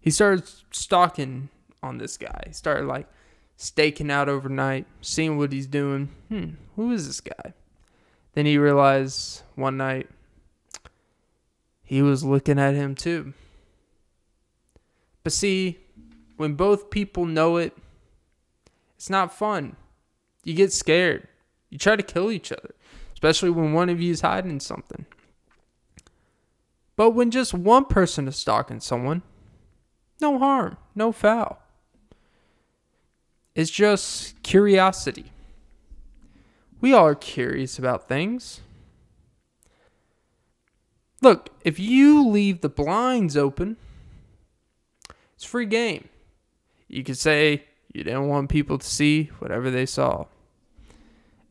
he 0.00 0.10
started 0.10 0.44
stalking 0.72 1.48
on 1.82 1.98
this 1.98 2.16
guy. 2.16 2.42
He 2.46 2.52
started 2.52 2.86
like 2.86 3.06
staking 3.56 4.10
out 4.10 4.28
overnight, 4.28 4.86
seeing 5.00 5.38
what 5.38 5.52
he's 5.52 5.66
doing. 5.68 6.10
Hmm, 6.28 6.54
who 6.74 6.90
is 6.90 7.06
this 7.06 7.20
guy? 7.20 7.54
Then 8.34 8.46
he 8.46 8.58
realized 8.58 9.42
one 9.54 9.76
night 9.76 10.08
he 11.84 12.02
was 12.02 12.24
looking 12.24 12.58
at 12.58 12.74
him 12.74 12.94
too. 12.94 13.34
But 15.22 15.32
see, 15.32 15.78
when 16.36 16.54
both 16.54 16.90
people 16.90 17.26
know 17.26 17.58
it, 17.58 17.76
it's 19.02 19.10
not 19.10 19.34
fun. 19.34 19.74
You 20.44 20.54
get 20.54 20.72
scared. 20.72 21.26
You 21.70 21.76
try 21.76 21.96
to 21.96 22.04
kill 22.04 22.30
each 22.30 22.52
other, 22.52 22.72
especially 23.14 23.50
when 23.50 23.72
one 23.72 23.88
of 23.88 24.00
you 24.00 24.12
is 24.12 24.20
hiding 24.20 24.60
something. 24.60 25.06
But 26.94 27.10
when 27.10 27.32
just 27.32 27.52
one 27.52 27.86
person 27.86 28.28
is 28.28 28.36
stalking 28.36 28.78
someone, 28.78 29.22
no 30.20 30.38
harm, 30.38 30.76
no 30.94 31.10
foul. 31.10 31.60
It's 33.56 33.72
just 33.72 34.40
curiosity. 34.44 35.32
We 36.80 36.92
all 36.92 37.08
are 37.08 37.16
curious 37.16 37.80
about 37.80 38.06
things. 38.06 38.60
Look, 41.20 41.48
if 41.64 41.80
you 41.80 42.24
leave 42.24 42.60
the 42.60 42.68
blinds 42.68 43.36
open, 43.36 43.78
it's 45.34 45.42
free 45.42 45.66
game. 45.66 46.08
You 46.86 47.02
could 47.02 47.18
say 47.18 47.64
you 47.92 48.04
didn't 48.04 48.28
want 48.28 48.48
people 48.48 48.78
to 48.78 48.86
see 48.86 49.30
whatever 49.38 49.70
they 49.70 49.86
saw. 49.86 50.26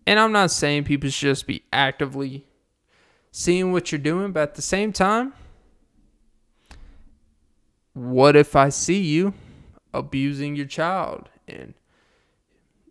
And 0.07 0.19
I'm 0.19 0.31
not 0.31 0.51
saying 0.51 0.85
people 0.85 1.09
should 1.09 1.27
just 1.27 1.47
be 1.47 1.63
actively 1.71 2.45
seeing 3.31 3.71
what 3.71 3.91
you're 3.91 3.99
doing, 3.99 4.31
but 4.31 4.41
at 4.41 4.55
the 4.55 4.61
same 4.61 4.91
time, 4.91 5.33
what 7.93 8.35
if 8.35 8.55
I 8.55 8.69
see 8.69 9.01
you 9.01 9.33
abusing 9.93 10.55
your 10.55 10.65
child 10.65 11.29
and 11.47 11.73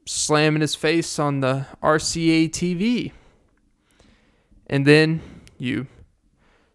slamming 0.07 0.61
his 0.61 0.75
face 0.75 1.19
on 1.19 1.41
the 1.41 1.67
RCA 1.83 2.51
TV? 2.51 3.13
And 4.67 4.87
then 4.87 5.21
you 5.59 5.89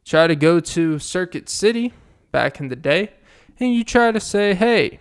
try 0.04 0.28
to 0.28 0.36
go 0.36 0.60
to 0.60 1.00
Circuit 1.00 1.48
City 1.48 1.94
back 2.32 2.60
in 2.60 2.68
the 2.68 2.76
day 2.76 3.14
and 3.60 3.74
you 3.74 3.84
try 3.84 4.12
to 4.12 4.20
say, 4.20 4.54
hey, 4.54 5.00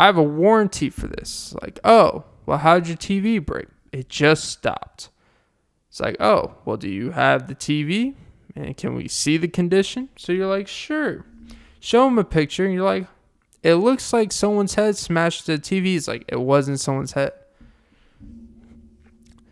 I 0.00 0.06
have 0.06 0.16
a 0.16 0.22
warranty 0.22 0.88
for 0.88 1.08
this. 1.08 1.54
Like, 1.60 1.78
oh, 1.84 2.24
well, 2.46 2.56
how'd 2.56 2.88
your 2.88 2.96
TV 2.96 3.44
break? 3.44 3.66
It 3.92 4.08
just 4.08 4.44
stopped. 4.44 5.10
It's 5.90 6.00
like, 6.00 6.16
oh, 6.18 6.54
well, 6.64 6.78
do 6.78 6.88
you 6.88 7.10
have 7.10 7.48
the 7.48 7.54
TV? 7.54 8.14
And 8.56 8.74
can 8.78 8.94
we 8.94 9.08
see 9.08 9.36
the 9.36 9.46
condition? 9.46 10.08
So 10.16 10.32
you're 10.32 10.46
like, 10.46 10.68
sure. 10.68 11.26
Show 11.80 12.06
them 12.06 12.18
a 12.18 12.24
picture, 12.24 12.64
and 12.64 12.72
you're 12.72 12.82
like, 12.82 13.08
it 13.62 13.74
looks 13.74 14.10
like 14.14 14.32
someone's 14.32 14.74
head 14.74 14.96
smashed 14.96 15.44
the 15.44 15.58
TV. 15.58 15.96
It's 15.96 16.08
like, 16.08 16.24
it 16.28 16.40
wasn't 16.40 16.80
someone's 16.80 17.12
head. 17.12 17.32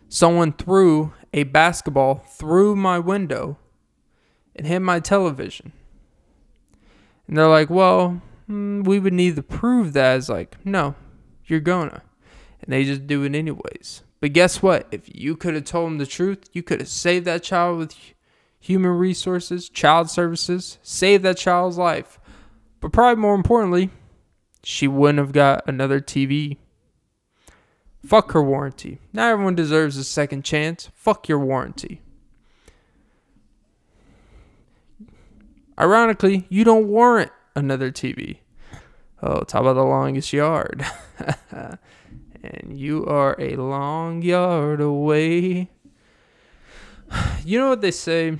Someone 0.07 0.53
threw 0.53 1.13
a 1.31 1.43
basketball 1.43 2.15
through 2.15 2.75
my 2.75 2.97
window 2.97 3.59
and 4.55 4.65
hit 4.65 4.79
my 4.79 4.99
television. 4.99 5.73
And 7.27 7.37
they're 7.37 7.47
like, 7.47 7.69
well, 7.69 8.23
mm, 8.49 8.85
we 8.85 8.99
would 8.99 9.13
need 9.13 9.35
to 9.35 9.43
prove 9.43 9.93
that. 9.93 10.17
as 10.17 10.29
like, 10.29 10.57
no, 10.65 10.95
you're 11.45 11.59
gonna. 11.59 12.03
And 12.61 12.73
they 12.73 12.83
just 12.83 13.07
do 13.07 13.23
it 13.23 13.35
anyways. 13.35 14.03
But 14.19 14.33
guess 14.33 14.61
what? 14.61 14.87
If 14.91 15.03
you 15.13 15.35
could 15.35 15.55
have 15.55 15.63
told 15.63 15.87
them 15.87 15.97
the 15.97 16.05
truth, 16.05 16.49
you 16.51 16.61
could 16.61 16.79
have 16.79 16.89
saved 16.89 17.25
that 17.25 17.43
child 17.43 17.77
with 17.77 17.95
human 18.59 18.91
resources, 18.91 19.69
child 19.69 20.09
services, 20.09 20.77
saved 20.83 21.23
that 21.23 21.37
child's 21.37 21.77
life. 21.77 22.19
But 22.81 22.91
probably 22.91 23.21
more 23.21 23.35
importantly, 23.35 23.89
she 24.63 24.87
wouldn't 24.87 25.19
have 25.19 25.31
got 25.31 25.63
another 25.67 26.01
TV. 26.01 26.57
Fuck 28.05 28.31
her 28.31 28.43
warranty. 28.43 28.99
Not 29.13 29.31
everyone 29.31 29.55
deserves 29.55 29.97
a 29.97 30.03
second 30.03 30.43
chance. 30.43 30.89
Fuck 30.93 31.27
your 31.27 31.39
warranty. 31.39 32.01
Ironically, 35.79 36.45
you 36.49 36.65
don't 36.65 36.87
warrant 36.87 37.31
another 37.55 37.91
TV. 37.91 38.39
Oh, 39.21 39.41
talk 39.41 39.61
about 39.61 39.73
the 39.73 39.83
longest 39.83 40.31
yard. 40.31 40.85
and 42.43 42.77
you 42.77 43.05
are 43.05 43.35
a 43.39 43.55
long 43.55 44.21
yard 44.21 44.81
away. 44.81 45.69
You 47.43 47.57
know 47.57 47.69
what 47.69 47.81
they 47.81 47.89
say? 47.91 48.37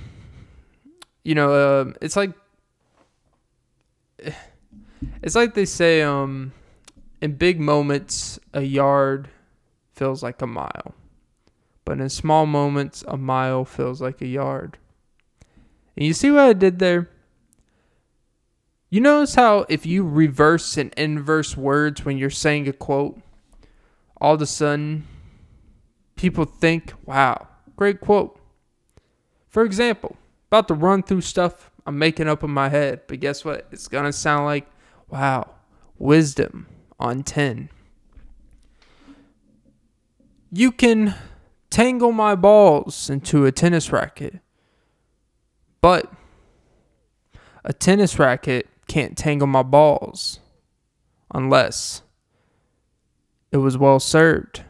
You 1.23 1.33
know, 1.33 1.51
uh, 1.53 1.93
it's 2.01 2.15
like 2.15 2.31
it's 5.23 5.35
like 5.35 5.55
they 5.55 5.65
say 5.65 6.03
um 6.03 6.53
in 7.21 7.33
big 7.33 7.59
moments 7.59 8.39
a 8.53 8.61
yard 8.61 9.29
feels 9.93 10.21
like 10.21 10.41
a 10.41 10.47
mile. 10.47 10.93
But 11.83 11.99
in 11.99 12.09
small 12.09 12.45
moments 12.45 13.03
a 13.07 13.17
mile 13.17 13.65
feels 13.65 14.01
like 14.01 14.21
a 14.21 14.27
yard. 14.27 14.77
And 15.97 16.05
you 16.05 16.13
see 16.13 16.29
what 16.29 16.41
I 16.41 16.53
did 16.53 16.79
there? 16.79 17.09
You 18.89 19.01
notice 19.01 19.35
how 19.35 19.65
if 19.69 19.85
you 19.85 20.03
reverse 20.03 20.75
and 20.77 20.93
inverse 20.97 21.55
words 21.55 22.03
when 22.03 22.17
you're 22.17 22.31
saying 22.31 22.67
a 22.67 22.73
quote, 22.73 23.19
all 24.19 24.33
of 24.33 24.41
a 24.41 24.47
sudden 24.47 25.07
people 26.15 26.45
think, 26.45 26.93
wow, 27.05 27.47
great 27.75 28.01
quote. 28.01 28.39
For 29.47 29.63
example, 29.63 30.17
about 30.47 30.67
to 30.69 30.73
run 30.73 31.03
through 31.03 31.21
stuff 31.21 31.69
I'm 31.85 31.97
making 31.97 32.27
up 32.27 32.43
in 32.43 32.51
my 32.51 32.69
head, 32.69 33.01
but 33.07 33.19
guess 33.19 33.45
what? 33.45 33.67
It's 33.71 33.87
going 33.87 34.05
to 34.05 34.13
sound 34.13 34.45
like, 34.45 34.67
wow, 35.07 35.51
wisdom 35.97 36.67
on 36.99 37.23
10. 37.23 37.69
You 40.51 40.71
can 40.71 41.15
tangle 41.69 42.11
my 42.11 42.35
balls 42.35 43.09
into 43.09 43.45
a 43.45 43.51
tennis 43.51 43.91
racket, 43.91 44.39
but 45.79 46.11
a 47.63 47.73
tennis 47.73 48.17
racket 48.19 48.67
can't 48.89 49.17
tangle 49.17 49.47
my 49.47 49.63
balls 49.63 50.39
unless 51.33 52.01
it 53.51 53.57
was 53.57 53.77
well 53.77 53.99
served. 53.99 54.63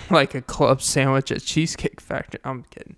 like 0.10 0.34
a 0.34 0.40
club 0.40 0.80
sandwich 0.80 1.30
at 1.30 1.42
Cheesecake 1.42 2.00
Factory. 2.00 2.40
I'm 2.44 2.64
kidding. 2.64 2.96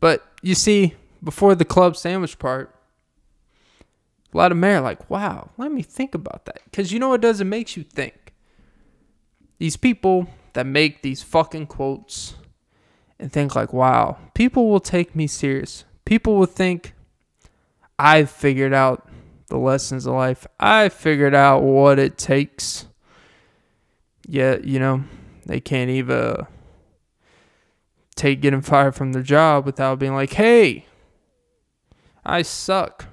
But 0.00 0.26
you 0.42 0.54
see, 0.54 0.94
before 1.22 1.54
the 1.54 1.64
club 1.64 1.96
sandwich 1.96 2.38
part, 2.38 2.74
a 4.32 4.36
lot 4.36 4.52
of 4.52 4.58
men 4.58 4.78
are 4.78 4.80
like, 4.80 5.08
wow, 5.08 5.50
let 5.56 5.72
me 5.72 5.82
think 5.82 6.14
about 6.14 6.44
that. 6.46 6.60
Because 6.64 6.92
you 6.92 6.98
know 6.98 7.10
what 7.10 7.20
does? 7.20 7.40
It 7.40 7.44
makes 7.44 7.76
you 7.76 7.84
think. 7.84 8.32
These 9.58 9.76
people 9.76 10.28
that 10.54 10.66
make 10.66 11.02
these 11.02 11.22
fucking 11.22 11.66
quotes 11.66 12.34
and 13.20 13.32
think, 13.32 13.54
like, 13.54 13.72
wow, 13.72 14.18
people 14.34 14.68
will 14.68 14.80
take 14.80 15.14
me 15.14 15.26
serious. 15.28 15.84
People 16.04 16.36
will 16.36 16.46
think 16.46 16.94
I've 17.98 18.30
figured 18.30 18.72
out 18.72 19.08
the 19.48 19.58
lessons 19.58 20.06
of 20.06 20.14
life. 20.14 20.46
I 20.58 20.88
figured 20.88 21.34
out 21.34 21.62
what 21.62 21.98
it 21.98 22.16
takes. 22.16 22.86
Yet, 24.26 24.64
you 24.64 24.78
know, 24.78 25.04
they 25.46 25.60
can't 25.60 25.90
even 25.90 26.46
take 28.14 28.40
getting 28.40 28.62
fired 28.62 28.94
from 28.94 29.12
their 29.12 29.22
job 29.22 29.66
without 29.66 29.98
being 29.98 30.14
like, 30.14 30.32
hey, 30.32 30.86
I 32.24 32.42
suck. 32.42 33.06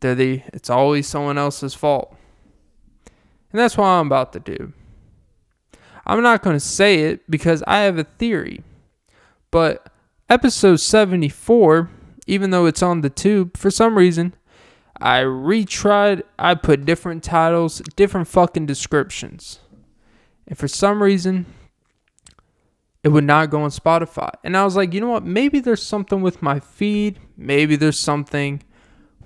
They're 0.00 0.14
the, 0.14 0.42
it's 0.52 0.70
always 0.70 1.06
someone 1.06 1.38
else's 1.38 1.74
fault. 1.74 2.16
And 3.52 3.60
that's 3.60 3.76
what 3.76 3.84
I'm 3.84 4.06
about 4.06 4.32
to 4.32 4.40
do. 4.40 4.72
I'm 6.06 6.22
not 6.22 6.42
going 6.42 6.56
to 6.56 6.60
say 6.60 7.04
it 7.04 7.30
because 7.30 7.62
I 7.66 7.80
have 7.80 7.98
a 7.98 8.04
theory. 8.04 8.64
But 9.50 9.92
episode 10.28 10.76
74 10.76 11.90
even 12.26 12.50
though 12.50 12.66
it's 12.66 12.82
on 12.82 13.00
the 13.00 13.10
tube, 13.10 13.56
for 13.56 13.70
some 13.70 13.96
reason, 13.96 14.34
I 15.00 15.20
retried, 15.22 16.22
I 16.38 16.54
put 16.54 16.84
different 16.84 17.24
titles, 17.24 17.80
different 17.96 18.28
fucking 18.28 18.66
descriptions. 18.66 19.58
And 20.46 20.56
for 20.56 20.68
some 20.68 21.02
reason, 21.02 21.46
it 23.02 23.08
would 23.08 23.24
not 23.24 23.50
go 23.50 23.62
on 23.62 23.70
Spotify. 23.70 24.30
And 24.44 24.56
I 24.56 24.64
was 24.64 24.76
like, 24.76 24.94
you 24.94 25.00
know 25.00 25.08
what? 25.08 25.24
Maybe 25.24 25.60
there's 25.60 25.82
something 25.82 26.22
with 26.22 26.42
my 26.42 26.60
feed. 26.60 27.18
Maybe 27.36 27.74
there's 27.74 27.98
something 27.98 28.62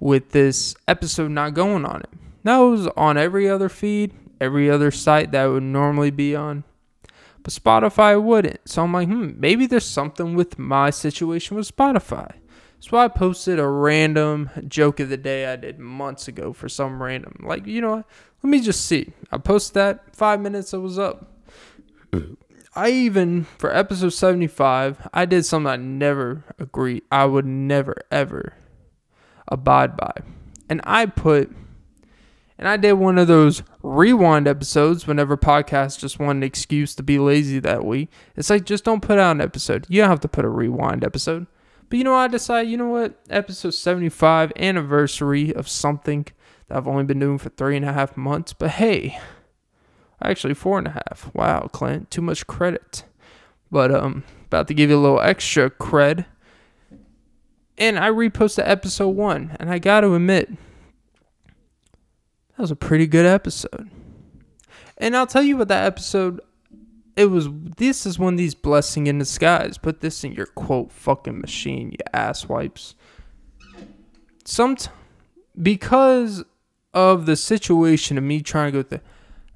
with 0.00 0.30
this 0.30 0.74
episode 0.88 1.30
not 1.30 1.54
going 1.54 1.84
on 1.84 2.00
it. 2.00 2.10
That 2.44 2.58
was 2.58 2.86
on 2.96 3.18
every 3.18 3.48
other 3.48 3.68
feed, 3.68 4.14
every 4.40 4.70
other 4.70 4.90
site 4.90 5.32
that 5.32 5.46
would 5.46 5.62
normally 5.62 6.10
be 6.10 6.34
on. 6.34 6.64
But 7.42 7.52
Spotify 7.52 8.20
wouldn't. 8.20 8.60
So 8.68 8.82
I'm 8.82 8.92
like, 8.92 9.08
hmm, 9.08 9.32
maybe 9.36 9.66
there's 9.66 9.86
something 9.86 10.34
with 10.34 10.58
my 10.58 10.90
situation 10.90 11.56
with 11.56 11.74
Spotify. 11.74 12.34
So 12.80 12.96
I 12.96 13.08
posted 13.08 13.58
a 13.58 13.66
random 13.66 14.50
joke 14.68 15.00
of 15.00 15.08
the 15.08 15.16
day 15.16 15.46
I 15.46 15.56
did 15.56 15.78
months 15.78 16.28
ago 16.28 16.52
for 16.52 16.68
some 16.68 17.02
random. 17.02 17.44
Like, 17.44 17.66
you 17.66 17.80
know, 17.80 17.96
what? 17.96 18.06
let 18.42 18.50
me 18.50 18.60
just 18.60 18.84
see. 18.84 19.12
I 19.32 19.38
posted 19.38 19.74
that 19.74 20.14
five 20.14 20.40
minutes, 20.40 20.72
it 20.72 20.78
was 20.78 20.98
up. 20.98 21.32
I 22.76 22.90
even, 22.90 23.44
for 23.58 23.74
episode 23.74 24.10
75, 24.10 25.08
I 25.12 25.24
did 25.24 25.44
something 25.44 25.66
I 25.66 25.76
never 25.76 26.44
agree, 26.58 27.02
I 27.10 27.24
would 27.24 27.46
never, 27.46 27.96
ever 28.12 28.54
abide 29.48 29.96
by. 29.96 30.12
And 30.68 30.80
I 30.84 31.06
put, 31.06 31.50
and 32.58 32.68
I 32.68 32.76
did 32.76 32.92
one 32.92 33.18
of 33.18 33.26
those 33.26 33.62
rewind 33.82 34.46
episodes 34.46 35.06
whenever 35.06 35.36
podcasts 35.36 35.98
just 35.98 36.18
want 36.18 36.36
an 36.36 36.42
excuse 36.42 36.94
to 36.96 37.02
be 37.02 37.18
lazy 37.18 37.58
that 37.60 37.84
week. 37.84 38.10
It's 38.36 38.50
like, 38.50 38.64
just 38.64 38.84
don't 38.84 39.02
put 39.02 39.18
out 39.18 39.36
an 39.36 39.40
episode. 39.40 39.86
You 39.88 40.02
don't 40.02 40.10
have 40.10 40.20
to 40.20 40.28
put 40.28 40.44
a 40.44 40.50
rewind 40.50 41.02
episode. 41.02 41.46
But 41.88 41.98
you 41.98 42.04
know, 42.04 42.14
I 42.14 42.28
decided, 42.28 42.70
you 42.70 42.76
know 42.76 42.88
what? 42.88 43.18
Episode 43.30 43.70
75, 43.70 44.52
anniversary 44.56 45.54
of 45.54 45.68
something 45.68 46.26
that 46.68 46.76
I've 46.76 46.88
only 46.88 47.04
been 47.04 47.20
doing 47.20 47.38
for 47.38 47.50
three 47.50 47.76
and 47.76 47.84
a 47.84 47.92
half 47.92 48.16
months. 48.16 48.52
But 48.52 48.70
hey, 48.70 49.20
actually 50.22 50.54
four 50.54 50.78
and 50.78 50.88
a 50.88 50.90
half. 50.90 51.30
Wow, 51.34 51.68
Clint, 51.72 52.10
too 52.10 52.22
much 52.22 52.46
credit. 52.46 53.04
But 53.70 53.94
um, 53.94 54.24
about 54.46 54.68
to 54.68 54.74
give 54.74 54.90
you 54.90 54.98
a 54.98 55.00
little 55.00 55.20
extra 55.20 55.70
cred. 55.70 56.26
And 57.78 57.98
I 57.98 58.08
reposted 58.08 58.66
episode 58.66 59.10
one, 59.10 59.54
and 59.60 59.70
I 59.70 59.78
got 59.78 60.00
to 60.00 60.14
admit, 60.14 60.48
that 60.48 60.58
was 62.58 62.70
a 62.70 62.76
pretty 62.76 63.06
good 63.06 63.26
episode. 63.26 63.90
And 64.96 65.14
I'll 65.14 65.26
tell 65.26 65.42
you 65.42 65.58
what 65.58 65.68
that 65.68 65.84
episode 65.84 66.40
it 67.16 67.26
was 67.26 67.48
this 67.76 68.04
is 68.04 68.18
one 68.18 68.34
of 68.34 68.38
these 68.38 68.54
blessing 68.54 69.06
in 69.06 69.18
disguise. 69.18 69.78
Put 69.78 70.00
this 70.00 70.22
in 70.22 70.32
your 70.32 70.46
quote 70.46 70.92
fucking 70.92 71.40
machine, 71.40 71.92
you 71.92 71.98
ass 72.12 72.48
wipes. 72.48 72.94
Some 74.44 74.76
because 75.60 76.44
of 76.92 77.26
the 77.26 77.36
situation 77.36 78.18
of 78.18 78.24
me 78.24 78.40
trying 78.42 78.72
to 78.72 78.82
go 78.82 78.88
through 78.88 79.00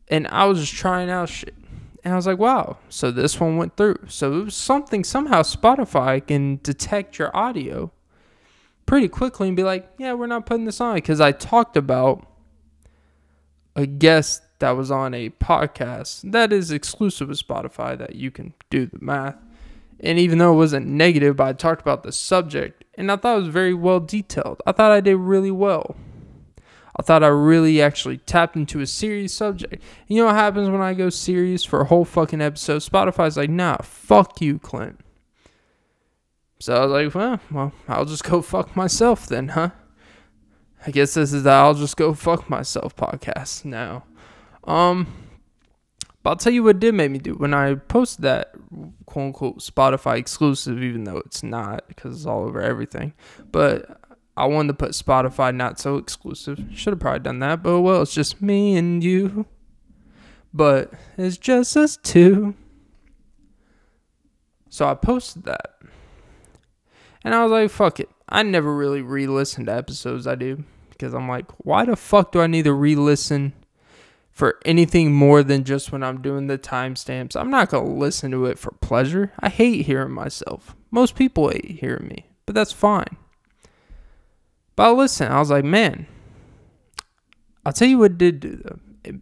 and 0.08 0.26
I 0.28 0.46
was 0.46 0.61
just 0.61 0.74
trying 0.74 1.08
out 1.08 1.28
shit. 1.28 1.54
And 2.02 2.14
I 2.14 2.16
was 2.16 2.26
like, 2.26 2.38
wow, 2.38 2.78
so 2.88 3.11
this 3.11 3.38
one 3.38 3.58
went 3.58 3.76
through. 3.76 3.98
So 4.08 4.40
it 4.40 4.44
was 4.46 4.54
something 4.54 5.04
somehow 5.04 5.42
Spotify 5.42 6.26
can 6.26 6.58
detect 6.62 7.18
your 7.18 7.34
audio 7.36 7.92
pretty 8.86 9.06
quickly 9.06 9.48
and 9.48 9.56
be 9.56 9.62
like, 9.62 9.88
yeah, 9.98 10.14
we're 10.14 10.26
not 10.26 10.46
putting 10.46 10.64
this 10.64 10.80
on 10.80 10.94
because 10.94 11.20
I 11.20 11.32
talked 11.32 11.76
about 11.76 12.26
a 13.76 13.86
guest 13.86 14.42
that 14.61 14.72
was 14.72 14.90
on 14.90 15.12
a 15.12 15.30
podcast 15.30 16.30
that 16.30 16.52
is 16.52 16.70
exclusive 16.70 17.28
with 17.28 17.46
Spotify 17.46 17.98
that 17.98 18.14
you 18.14 18.30
can 18.30 18.54
do 18.70 18.86
the 18.86 18.98
math. 19.00 19.36
And 19.98 20.18
even 20.18 20.38
though 20.38 20.52
it 20.52 20.56
wasn't 20.56 20.86
negative, 20.86 21.36
but 21.36 21.46
I 21.46 21.52
talked 21.52 21.82
about 21.82 22.02
the 22.02 22.12
subject 22.12 22.84
and 22.94 23.11
I 23.11 23.16
thought 23.16 23.36
it 23.36 23.40
was 23.40 23.48
very 23.48 23.74
well 23.74 24.00
detailed. 24.00 24.62
I 24.66 24.72
thought 24.72 24.92
I 24.92 25.00
did 25.00 25.16
really 25.16 25.50
well. 25.50 25.96
I 26.96 27.02
thought 27.02 27.22
I 27.22 27.28
really 27.28 27.80
actually 27.80 28.18
tapped 28.18 28.56
into 28.56 28.80
a 28.80 28.86
serious 28.86 29.32
subject. 29.32 29.82
You 30.06 30.18
know 30.18 30.26
what 30.26 30.34
happens 30.34 30.68
when 30.68 30.82
I 30.82 30.94
go 30.94 31.08
serious 31.08 31.64
for 31.64 31.80
a 31.80 31.86
whole 31.86 32.04
fucking 32.04 32.42
episode? 32.42 32.78
Spotify's 32.78 33.36
like, 33.36 33.50
nah, 33.50 33.78
fuck 33.82 34.40
you, 34.40 34.58
Clint. 34.58 35.00
So 36.58 36.74
I 36.74 36.84
was 36.84 36.92
like, 36.92 37.14
well, 37.14 37.40
well, 37.50 37.72
I'll 37.88 38.04
just 38.04 38.24
go 38.24 38.42
fuck 38.42 38.76
myself 38.76 39.26
then, 39.26 39.48
huh? 39.48 39.70
I 40.86 40.90
guess 40.90 41.14
this 41.14 41.32
is 41.32 41.42
the 41.42 41.50
I'll 41.50 41.74
just 41.74 41.96
go 41.96 42.12
fuck 42.12 42.50
myself 42.50 42.96
podcast 42.96 43.64
now. 43.64 44.04
Um, 44.71 45.09
but 46.23 46.31
I'll 46.31 46.37
tell 46.37 46.53
you 46.53 46.62
what 46.62 46.79
did 46.79 46.95
make 46.95 47.11
me 47.11 47.18
do 47.18 47.35
when 47.35 47.55
I 47.55 47.75
posted 47.75 48.23
that 48.23 48.53
quote 49.07 49.27
unquote 49.27 49.59
Spotify 49.59 50.18
exclusive, 50.18 50.83
even 50.83 51.05
though 51.05 51.18
it's 51.18 51.43
not 51.43 51.89
because 51.89 52.14
it's 52.14 52.27
all 52.27 52.45
over 52.45 52.61
everything. 52.61 53.14
But 53.51 54.01
I 54.37 54.47
wanted 54.47 54.68
to 54.68 54.75
put 54.75 54.93
Spotify 54.93 55.55
not 55.55 55.81
so 55.81 55.97
exclusive. 55.97 56.62
Should 56.73 56.93
have 56.93 57.01
probably 57.01 57.21
done 57.21 57.41
that, 57.41 57.62
but 57.64 57.81
well, 57.81 58.03
it's 58.03 58.14
just 58.14 58.41
me 58.41 58.77
and 58.77 59.03
you. 59.03 59.47
But 60.55 60.93
it's 61.18 61.37
just 61.37 61.77
us 61.77 61.97
two. 61.97 62.55
So 64.68 64.87
I 64.89 64.95
posted 64.95 65.45
that. 65.45 65.81
And 67.25 67.35
I 67.35 67.43
was 67.43 67.51
like, 67.51 67.71
fuck 67.71 67.99
it. 67.99 68.09
I 68.29 68.45
never 68.45 68.75
really 68.75 69.03
re 69.03 69.27
listen 69.27 69.66
to 69.66 69.75
episodes 69.75 70.29
I 70.29 70.37
do 70.37 70.62
because 70.91 71.12
I'm 71.12 71.29
like, 71.29 71.47
why 71.59 71.87
the 71.87 71.97
fuck 71.97 72.31
do 72.31 72.41
I 72.41 72.47
need 72.47 72.64
to 72.64 72.73
re 72.73 72.95
listen 72.95 73.53
for 74.41 74.59
anything 74.64 75.12
more 75.12 75.43
than 75.43 75.64
just 75.64 75.93
when 75.93 76.03
I'm 76.03 76.22
doing 76.22 76.47
the 76.47 76.57
timestamps? 76.57 77.36
I'm 77.36 77.51
not 77.51 77.68
going 77.68 77.84
to 77.84 77.93
listen 77.93 78.30
to 78.30 78.47
it 78.47 78.59
for 78.59 78.70
pleasure. 78.70 79.34
I 79.38 79.51
hate 79.51 79.84
hearing 79.84 80.12
myself. 80.12 80.74
Most 80.91 81.14
people 81.14 81.51
hate 81.51 81.78
hearing 81.78 82.09
me, 82.09 82.24
but 82.47 82.55
that's 82.55 82.72
fine. 82.72 83.18
But 84.76 84.88
I 84.88 84.93
listen, 84.93 85.30
I 85.30 85.41
was 85.41 85.51
like, 85.51 85.66
man, 85.66 86.07
I'll 87.66 87.74
tell 87.74 87.86
you 87.86 87.99
what 87.99 88.16
did 88.16 88.41
do 88.41 88.57
though. 88.57 88.78
It, 89.05 89.16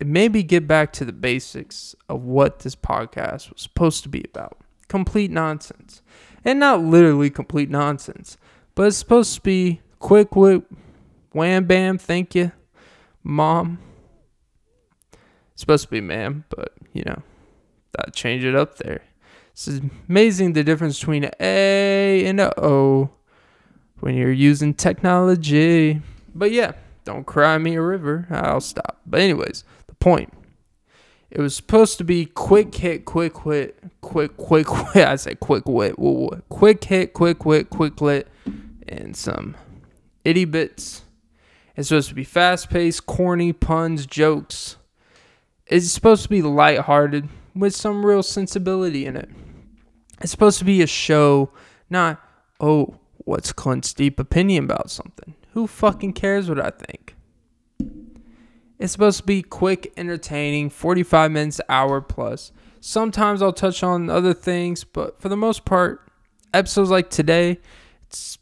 it 0.00 0.08
made 0.08 0.32
me 0.32 0.42
get 0.42 0.66
back 0.66 0.92
to 0.94 1.04
the 1.04 1.12
basics 1.12 1.94
of 2.08 2.24
what 2.24 2.58
this 2.58 2.74
podcast 2.74 3.52
was 3.52 3.62
supposed 3.62 4.02
to 4.02 4.08
be 4.08 4.24
about. 4.24 4.58
Complete 4.88 5.30
nonsense. 5.30 6.02
And 6.44 6.58
not 6.58 6.82
literally 6.82 7.30
complete 7.30 7.70
nonsense, 7.70 8.36
but 8.74 8.88
it's 8.88 8.96
supposed 8.96 9.36
to 9.36 9.40
be 9.40 9.82
quick 10.00 10.34
whip, 10.34 10.66
wham 11.30 11.64
bam, 11.66 11.96
thank 11.96 12.34
you, 12.34 12.50
mom. 13.22 13.78
Supposed 15.56 15.84
to 15.84 15.90
be 15.90 16.00
ma'am, 16.00 16.44
but 16.48 16.72
you 16.92 17.04
know, 17.04 17.22
that 17.92 18.14
change 18.14 18.44
it 18.44 18.54
up 18.54 18.78
there. 18.78 19.02
It's 19.52 19.68
amazing 20.08 20.54
the 20.54 20.64
difference 20.64 20.98
between 20.98 21.30
A 21.38 22.26
and 22.26 22.40
a 22.40 22.52
O 22.60 23.10
when 24.00 24.16
you're 24.16 24.32
using 24.32 24.74
technology. 24.74 26.02
But 26.34 26.50
yeah, 26.50 26.72
don't 27.04 27.24
cry 27.24 27.58
me 27.58 27.76
a 27.76 27.82
river. 27.82 28.26
I'll 28.30 28.60
stop. 28.60 29.00
But 29.06 29.20
anyways, 29.20 29.64
the 29.86 29.94
point. 29.94 30.32
It 31.30 31.40
was 31.40 31.54
supposed 31.54 31.98
to 31.98 32.04
be 32.04 32.26
quick 32.26 32.74
hit, 32.74 33.04
quick 33.04 33.44
wit, 33.44 33.78
quick, 34.00 34.36
quick 34.36 34.70
wit. 34.94 35.06
I 35.08 35.16
say 35.16 35.34
quick 35.34 35.66
wit, 35.66 35.96
quick 36.48 36.84
hit, 36.84 37.12
quick 37.12 37.44
wit, 37.44 37.70
quick 37.70 38.00
lit, 38.00 38.28
and 38.88 39.16
some 39.16 39.56
itty 40.24 40.44
bits. 40.44 41.02
It's 41.76 41.88
supposed 41.88 42.08
to 42.08 42.14
be 42.14 42.24
fast 42.24 42.70
paced, 42.70 43.06
corny 43.06 43.52
puns, 43.52 44.06
jokes. 44.06 44.76
It's 45.66 45.90
supposed 45.90 46.22
to 46.24 46.28
be 46.28 46.42
lighthearted 46.42 47.28
with 47.54 47.74
some 47.74 48.04
real 48.04 48.22
sensibility 48.22 49.06
in 49.06 49.16
it. 49.16 49.30
It's 50.20 50.30
supposed 50.30 50.58
to 50.58 50.64
be 50.64 50.82
a 50.82 50.86
show, 50.86 51.50
not, 51.88 52.20
oh, 52.60 52.98
what's 53.18 53.52
Clint's 53.52 53.92
deep 53.94 54.20
opinion 54.20 54.64
about 54.64 54.90
something? 54.90 55.34
Who 55.52 55.66
fucking 55.66 56.12
cares 56.12 56.48
what 56.48 56.60
I 56.60 56.70
think? 56.70 57.16
It's 58.78 58.92
supposed 58.92 59.20
to 59.20 59.24
be 59.24 59.42
quick, 59.42 59.92
entertaining, 59.96 60.68
45 60.68 61.30
minutes, 61.30 61.60
hour 61.68 62.00
plus. 62.00 62.52
Sometimes 62.80 63.40
I'll 63.40 63.52
touch 63.52 63.82
on 63.82 64.10
other 64.10 64.34
things, 64.34 64.84
but 64.84 65.20
for 65.20 65.30
the 65.30 65.36
most 65.36 65.64
part, 65.64 66.10
episodes 66.52 66.90
like 66.90 67.08
today, 67.08 67.58
it's 68.02 68.38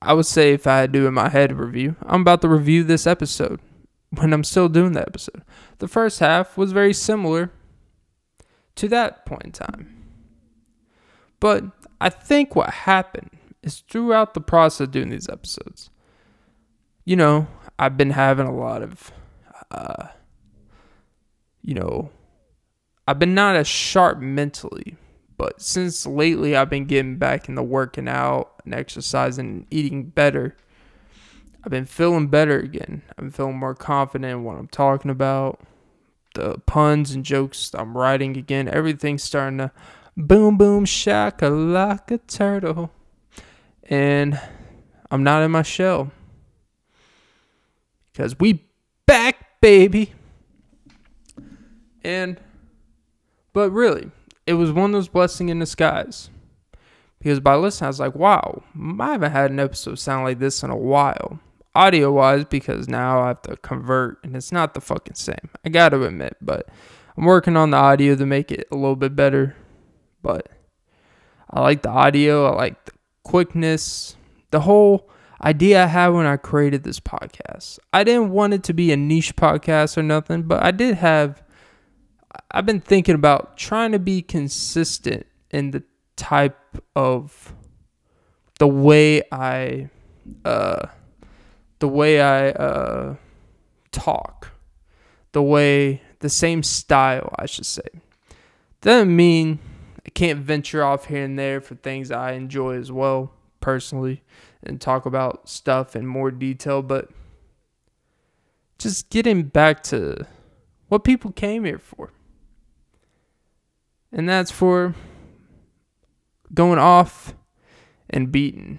I 0.00 0.14
would 0.14 0.26
say 0.26 0.52
if 0.52 0.66
I 0.66 0.78
had 0.78 0.92
to 0.92 1.00
do 1.00 1.06
in 1.06 1.14
my 1.14 1.28
head 1.28 1.56
review, 1.56 1.96
I'm 2.02 2.22
about 2.22 2.42
to 2.42 2.48
review 2.48 2.82
this 2.82 3.06
episode 3.06 3.60
when 4.16 4.32
I'm 4.32 4.44
still 4.44 4.68
doing 4.68 4.92
the 4.92 5.00
episode. 5.00 5.42
The 5.78 5.88
first 5.88 6.20
half 6.20 6.56
was 6.56 6.72
very 6.72 6.92
similar 6.92 7.50
to 8.76 8.88
that 8.88 9.26
point 9.26 9.44
in 9.44 9.52
time. 9.52 10.04
But 11.40 11.64
I 12.00 12.08
think 12.08 12.54
what 12.54 12.70
happened 12.70 13.30
is 13.62 13.80
throughout 13.88 14.34
the 14.34 14.40
process 14.40 14.80
of 14.86 14.90
doing 14.90 15.10
these 15.10 15.28
episodes, 15.28 15.90
you 17.04 17.16
know, 17.16 17.48
I've 17.78 17.96
been 17.96 18.10
having 18.10 18.46
a 18.46 18.54
lot 18.54 18.82
of, 18.82 19.12
uh, 19.70 20.08
you 21.62 21.74
know, 21.74 22.10
I've 23.08 23.18
been 23.18 23.34
not 23.34 23.56
as 23.56 23.66
sharp 23.66 24.20
mentally, 24.20 24.96
but 25.36 25.60
since 25.60 26.06
lately 26.06 26.54
I've 26.54 26.70
been 26.70 26.84
getting 26.84 27.16
back 27.16 27.48
into 27.48 27.62
working 27.62 28.08
out 28.08 28.62
and 28.64 28.74
exercising 28.74 29.46
and 29.46 29.66
eating 29.70 30.04
better, 30.04 30.56
I've 31.64 31.70
been 31.70 31.86
feeling 31.86 32.26
better 32.26 32.58
again. 32.58 33.02
I'm 33.16 33.30
feeling 33.30 33.56
more 33.56 33.74
confident 33.74 34.32
in 34.32 34.44
what 34.44 34.56
I'm 34.56 34.68
talking 34.68 35.10
about. 35.10 35.60
The 36.34 36.58
puns 36.66 37.12
and 37.12 37.24
jokes 37.24 37.70
I'm 37.74 37.96
writing 37.96 38.36
again, 38.36 38.68
everything's 38.68 39.22
starting 39.22 39.58
to 39.58 39.70
boom 40.16 40.56
boom 40.56 40.84
shaka 40.84 41.48
like 41.48 42.10
a 42.10 42.18
turtle 42.18 42.90
and 43.84 44.40
I'm 45.10 45.22
not 45.22 45.42
in 45.42 45.50
my 45.50 45.62
shell. 45.62 46.10
Because 48.10 48.38
we 48.38 48.64
back, 49.06 49.60
baby. 49.60 50.12
And, 52.02 52.40
but 53.52 53.70
really, 53.70 54.10
it 54.46 54.54
was 54.54 54.72
one 54.72 54.86
of 54.86 54.92
those 54.92 55.08
blessing 55.08 55.50
in 55.50 55.58
disguise. 55.58 56.30
Because 57.18 57.40
by 57.40 57.54
listening, 57.54 57.86
I 57.86 57.88
was 57.88 58.00
like, 58.00 58.14
wow, 58.14 58.62
I 58.98 59.12
haven't 59.12 59.32
had 59.32 59.50
an 59.50 59.60
episode 59.60 59.98
sound 59.98 60.24
like 60.24 60.38
this 60.38 60.62
in 60.62 60.70
a 60.70 60.76
while. 60.76 61.38
Audio 61.74 62.12
wise, 62.12 62.44
because 62.44 62.88
now 62.88 63.22
I 63.22 63.28
have 63.28 63.42
to 63.42 63.56
convert 63.56 64.22
and 64.24 64.36
it's 64.36 64.52
not 64.52 64.74
the 64.74 64.80
fucking 64.80 65.14
same. 65.14 65.50
I 65.64 65.70
gotta 65.70 66.02
admit, 66.02 66.36
but 66.40 66.68
I'm 67.16 67.24
working 67.24 67.56
on 67.56 67.70
the 67.70 67.78
audio 67.78 68.14
to 68.14 68.26
make 68.26 68.50
it 68.50 68.68
a 68.70 68.76
little 68.76 68.96
bit 68.96 69.16
better. 69.16 69.56
But 70.22 70.48
I 71.50 71.60
like 71.60 71.82
the 71.82 71.90
audio, 71.90 72.46
I 72.46 72.54
like 72.54 72.84
the 72.84 72.92
quickness, 73.22 74.16
the 74.50 74.60
whole 74.60 75.10
idea 75.42 75.84
I 75.84 75.86
had 75.86 76.08
when 76.08 76.26
I 76.26 76.36
created 76.36 76.84
this 76.84 77.00
podcast. 77.00 77.78
I 77.92 78.04
didn't 78.04 78.30
want 78.30 78.54
it 78.54 78.62
to 78.64 78.72
be 78.72 78.92
a 78.92 78.96
niche 78.96 79.34
podcast 79.36 79.96
or 79.96 80.02
nothing, 80.02 80.42
but 80.42 80.62
I 80.62 80.70
did 80.70 80.96
have 80.96 81.42
I've 82.50 82.66
been 82.66 82.80
thinking 82.80 83.14
about 83.14 83.56
trying 83.56 83.92
to 83.92 83.98
be 83.98 84.22
consistent 84.22 85.26
in 85.50 85.70
the 85.70 85.82
type 86.16 86.58
of 86.94 87.54
the 88.58 88.66
way 88.66 89.22
I 89.32 89.90
uh 90.44 90.86
the 91.82 91.88
way 91.88 92.20
I 92.20 92.50
uh 92.50 93.16
talk. 93.90 94.52
The 95.32 95.42
way 95.42 96.00
the 96.20 96.28
same 96.28 96.62
style, 96.62 97.34
I 97.36 97.46
should 97.46 97.66
say. 97.66 97.88
Doesn't 98.82 99.14
mean 99.14 99.58
I 100.06 100.10
can't 100.10 100.38
venture 100.38 100.84
off 100.84 101.06
here 101.06 101.24
and 101.24 101.36
there 101.36 101.60
for 101.60 101.74
things 101.74 102.12
I 102.12 102.32
enjoy 102.32 102.76
as 102.76 102.92
well, 102.92 103.32
personally, 103.60 104.22
and 104.62 104.80
talk 104.80 105.06
about 105.06 105.48
stuff 105.48 105.96
in 105.96 106.06
more 106.06 106.30
detail, 106.30 106.82
but 106.82 107.10
just 108.78 109.10
getting 109.10 109.42
back 109.42 109.82
to 109.84 110.24
what 110.86 111.02
people 111.02 111.32
came 111.32 111.64
here 111.64 111.80
for. 111.80 112.12
And 114.12 114.28
that's 114.28 114.52
for 114.52 114.94
going 116.54 116.78
off 116.78 117.34
and 118.08 118.30
beaten 118.30 118.78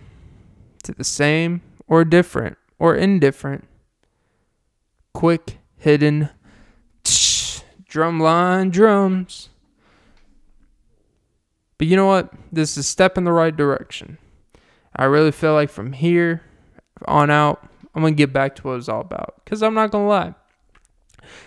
to 0.84 0.94
the 0.94 1.04
same 1.04 1.64
or 1.86 2.06
different 2.06 2.58
or 2.80 2.96
indifferent, 2.96 3.68
quick, 5.14 5.60
hidden, 5.78 6.30
tsh, 7.04 7.62
Drumline 7.90 8.72
drums. 8.72 9.50
But 11.78 11.88
you 11.88 11.96
know 11.96 12.08
what? 12.08 12.34
This 12.52 12.72
is 12.72 12.78
a 12.78 12.84
step 12.84 13.18
in 13.18 13.24
the 13.24 13.32
right 13.32 13.56
direction. 13.56 14.18
I 14.96 15.06
really 15.06 15.32
feel 15.32 15.54
like 15.54 15.70
from 15.70 15.94
here 15.94 16.42
on 17.06 17.30
out, 17.30 17.68
I'm 17.94 18.02
going 18.02 18.14
to 18.14 18.18
get 18.18 18.34
back 18.34 18.56
to 18.56 18.64
what 18.64 18.78
it's 18.78 18.90
all 18.90 19.02
about. 19.02 19.36
Because 19.44 19.62
I'm 19.62 19.76
not 19.76 19.92
going 19.92 20.06
to 20.06 20.10
lie. 20.10 20.36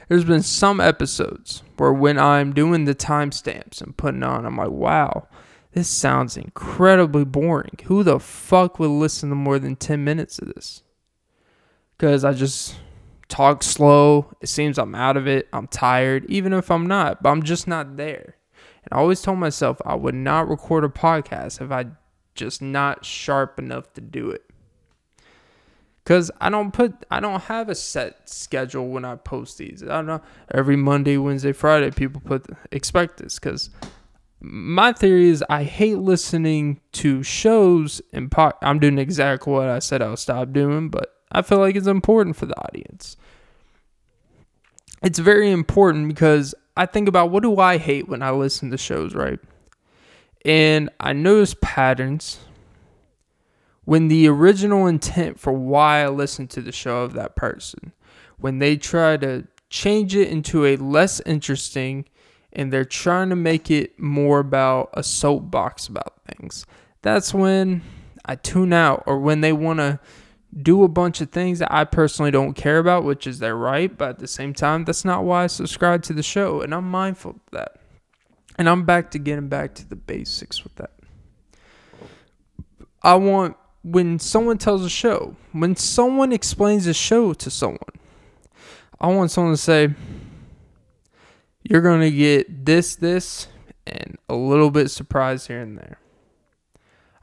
There's 0.09 0.25
been 0.25 0.43
some 0.43 0.81
episodes 0.81 1.63
where 1.77 1.93
when 1.93 2.19
I'm 2.19 2.53
doing 2.53 2.85
the 2.85 2.95
timestamps 2.95 3.81
and 3.81 3.97
putting 3.97 4.23
on, 4.23 4.47
I'm 4.47 4.57
like, 4.57 4.71
wow, 4.71 5.27
this 5.73 5.89
sounds 5.89 6.37
incredibly 6.37 7.25
boring. 7.25 7.79
Who 7.87 8.03
the 8.03 8.21
fuck 8.21 8.79
would 8.79 8.89
listen 8.91 9.31
to 9.31 9.35
more 9.35 9.59
than 9.59 9.77
10 9.77 10.05
minutes 10.05 10.39
of 10.39 10.55
this? 10.55 10.83
Because 11.97 12.25
I 12.25 12.33
just 12.33 12.77
talk 13.29 13.63
slow. 13.63 14.33
It 14.41 14.49
seems 14.49 14.79
I'm 14.79 14.95
out 14.95 15.17
of 15.17 15.27
it. 15.27 15.49
I'm 15.53 15.67
tired, 15.67 16.27
even 16.29 16.53
if 16.53 16.71
I'm 16.71 16.87
not, 16.87 17.23
but 17.23 17.31
I'm 17.31 17.43
just 17.43 17.67
not 17.67 17.97
there. 17.97 18.37
And 18.85 18.93
I 18.93 19.01
always 19.01 19.23
told 19.23 19.39
myself 19.39 19.81
I 19.85 19.95
would 19.95 20.15
not 20.15 20.49
record 20.49 20.85
a 20.85 20.89
podcast 20.89 21.61
if 21.61 21.71
I 21.71 21.87
just 22.35 22.63
not 22.63 23.05
sharp 23.05 23.59
enough 23.59 23.93
to 23.95 24.01
do 24.01 24.31
it. 24.31 24.43
Cause 26.05 26.31
I 26.41 26.51
don't 26.51 26.71
put 26.71 27.05
I 27.11 27.19
don't 27.19 27.43
have 27.43 27.69
a 27.69 27.75
set 27.75 28.31
schedule 28.31 28.87
when 28.91 29.05
I 29.05 29.17
post 29.17 29.59
these. 29.59 29.83
I 29.83 29.87
don't 29.87 30.07
know 30.07 30.23
every 30.55 30.77
Monday, 30.77 31.17
Wednesday, 31.17 31.51
Friday 31.51 31.91
people 31.91 32.23
put 32.25 32.47
expect 32.71 33.17
this 33.17 33.41
because 33.41 33.71
my 34.39 34.93
theory 34.93 35.31
is 35.31 35.43
I 35.51 35.65
hate 35.65 35.99
listening 35.99 36.81
to 36.93 37.25
shows 37.25 38.01
and 38.13 38.31
po- 38.31 38.53
I'm 38.63 38.79
doing 38.79 38.99
exactly 38.99 39.53
what 39.53 39.69
I 39.69 39.81
said 39.81 40.01
I'll 40.01 40.17
stop 40.17 40.53
doing, 40.53 40.91
but 40.91 41.16
I 41.33 41.43
feel 41.43 41.59
like 41.59 41.77
it's 41.77 41.87
important 41.87 42.37
for 42.37 42.47
the 42.47 42.59
audience. 42.59 43.17
It's 45.03 45.19
very 45.19 45.51
important 45.51 46.09
because 46.09 46.55
I 46.77 46.87
think 46.87 47.09
about 47.09 47.31
what 47.31 47.43
do 47.43 47.59
I 47.59 47.79
hate 47.79 48.09
when 48.09 48.23
I 48.23 48.31
listen 48.31 48.71
to 48.71 48.79
shows, 48.79 49.15
right? 49.15 49.39
And 50.45 50.91
I 51.01 51.13
notice 51.13 51.55
patterns 51.61 52.39
when 53.85 54.09
the 54.09 54.29
original 54.29 54.87
intent 54.87 55.39
for 55.39 55.53
why 55.53 56.03
I 56.03 56.09
listen 56.09 56.49
to 56.49 56.61
the 56.61 56.73
show 56.73 57.03
of 57.03 57.13
that 57.15 57.37
person, 57.37 57.93
when 58.39 58.59
they 58.59 58.77
try 58.77 59.17
to 59.17 59.47
change 59.71 60.15
it 60.15 60.29
into 60.29 60.65
a 60.65 60.77
less 60.77 61.21
interesting 61.21 62.05
and 62.53 62.73
they're 62.73 62.85
trying 62.85 63.29
to 63.31 63.37
make 63.37 63.71
it 63.71 63.99
more 63.99 64.41
about 64.41 64.91
a 64.95 65.03
soapbox 65.03 65.89
about 65.89 66.15
things, 66.27 66.67
that's 67.03 67.33
when 67.33 67.83
I 68.25 68.35
tune 68.35 68.73
out 68.73 69.05
or 69.07 69.21
when 69.21 69.41
they 69.41 69.53
want 69.53 69.79
to 69.79 70.01
do 70.61 70.85
a 70.85 70.89
bunch 70.89 71.21
of 71.21 71.31
things 71.31 71.59
that 71.59 71.73
I 71.73 71.85
personally 71.85 72.31
don't 72.31 72.55
care 72.55 72.79
about, 72.79 73.05
which 73.05 73.27
is 73.27 73.39
their 73.39 73.57
right, 73.57 73.97
but 73.97 74.11
at 74.11 74.19
the 74.19 74.27
same 74.27 74.55
time, 74.55 74.85
that's 74.85 75.05
not 75.05 75.25
why 75.25 75.45
I 75.45 75.47
subscribe 75.49 76.03
to 76.05 76.13
the 76.13 76.23
show, 76.23 76.63
and 76.63 76.75
I'm 76.75 76.91
mindful 76.91 77.33
of 77.33 77.41
that. 77.53 77.77
And 78.59 78.69
I'm 78.69 78.85
back 78.85 79.11
to 79.11 79.19
getting 79.19 79.49
back 79.49 79.75
to 79.75 79.89
the 79.89 79.97
basics 79.97 80.65
with 80.65 80.75
that. 80.77 80.93
I 83.03 83.15
want 83.17 83.57
when 83.83 84.19
someone 84.19 84.59
tells 84.59 84.85
a 84.85 84.91
show, 84.91 85.37
when 85.53 85.77
someone 85.77 86.33
explains 86.33 86.87
a 86.87 86.95
show 86.95 87.33
to 87.35 87.51
someone, 87.51 87.79
I 89.01 89.09
want 89.09 89.31
someone 89.31 89.53
to 89.53 89.59
say, 89.59 89.95
You're 91.63 91.83
to 91.83 92.11
get 92.11 92.65
this, 92.65 92.97
this, 92.97 93.47
and 93.87 94.19
a 94.29 94.35
little 94.35 94.71
bit 94.71 94.91
surprise 94.91 95.47
here 95.47 95.61
and 95.61 95.79
there. 95.79 96.01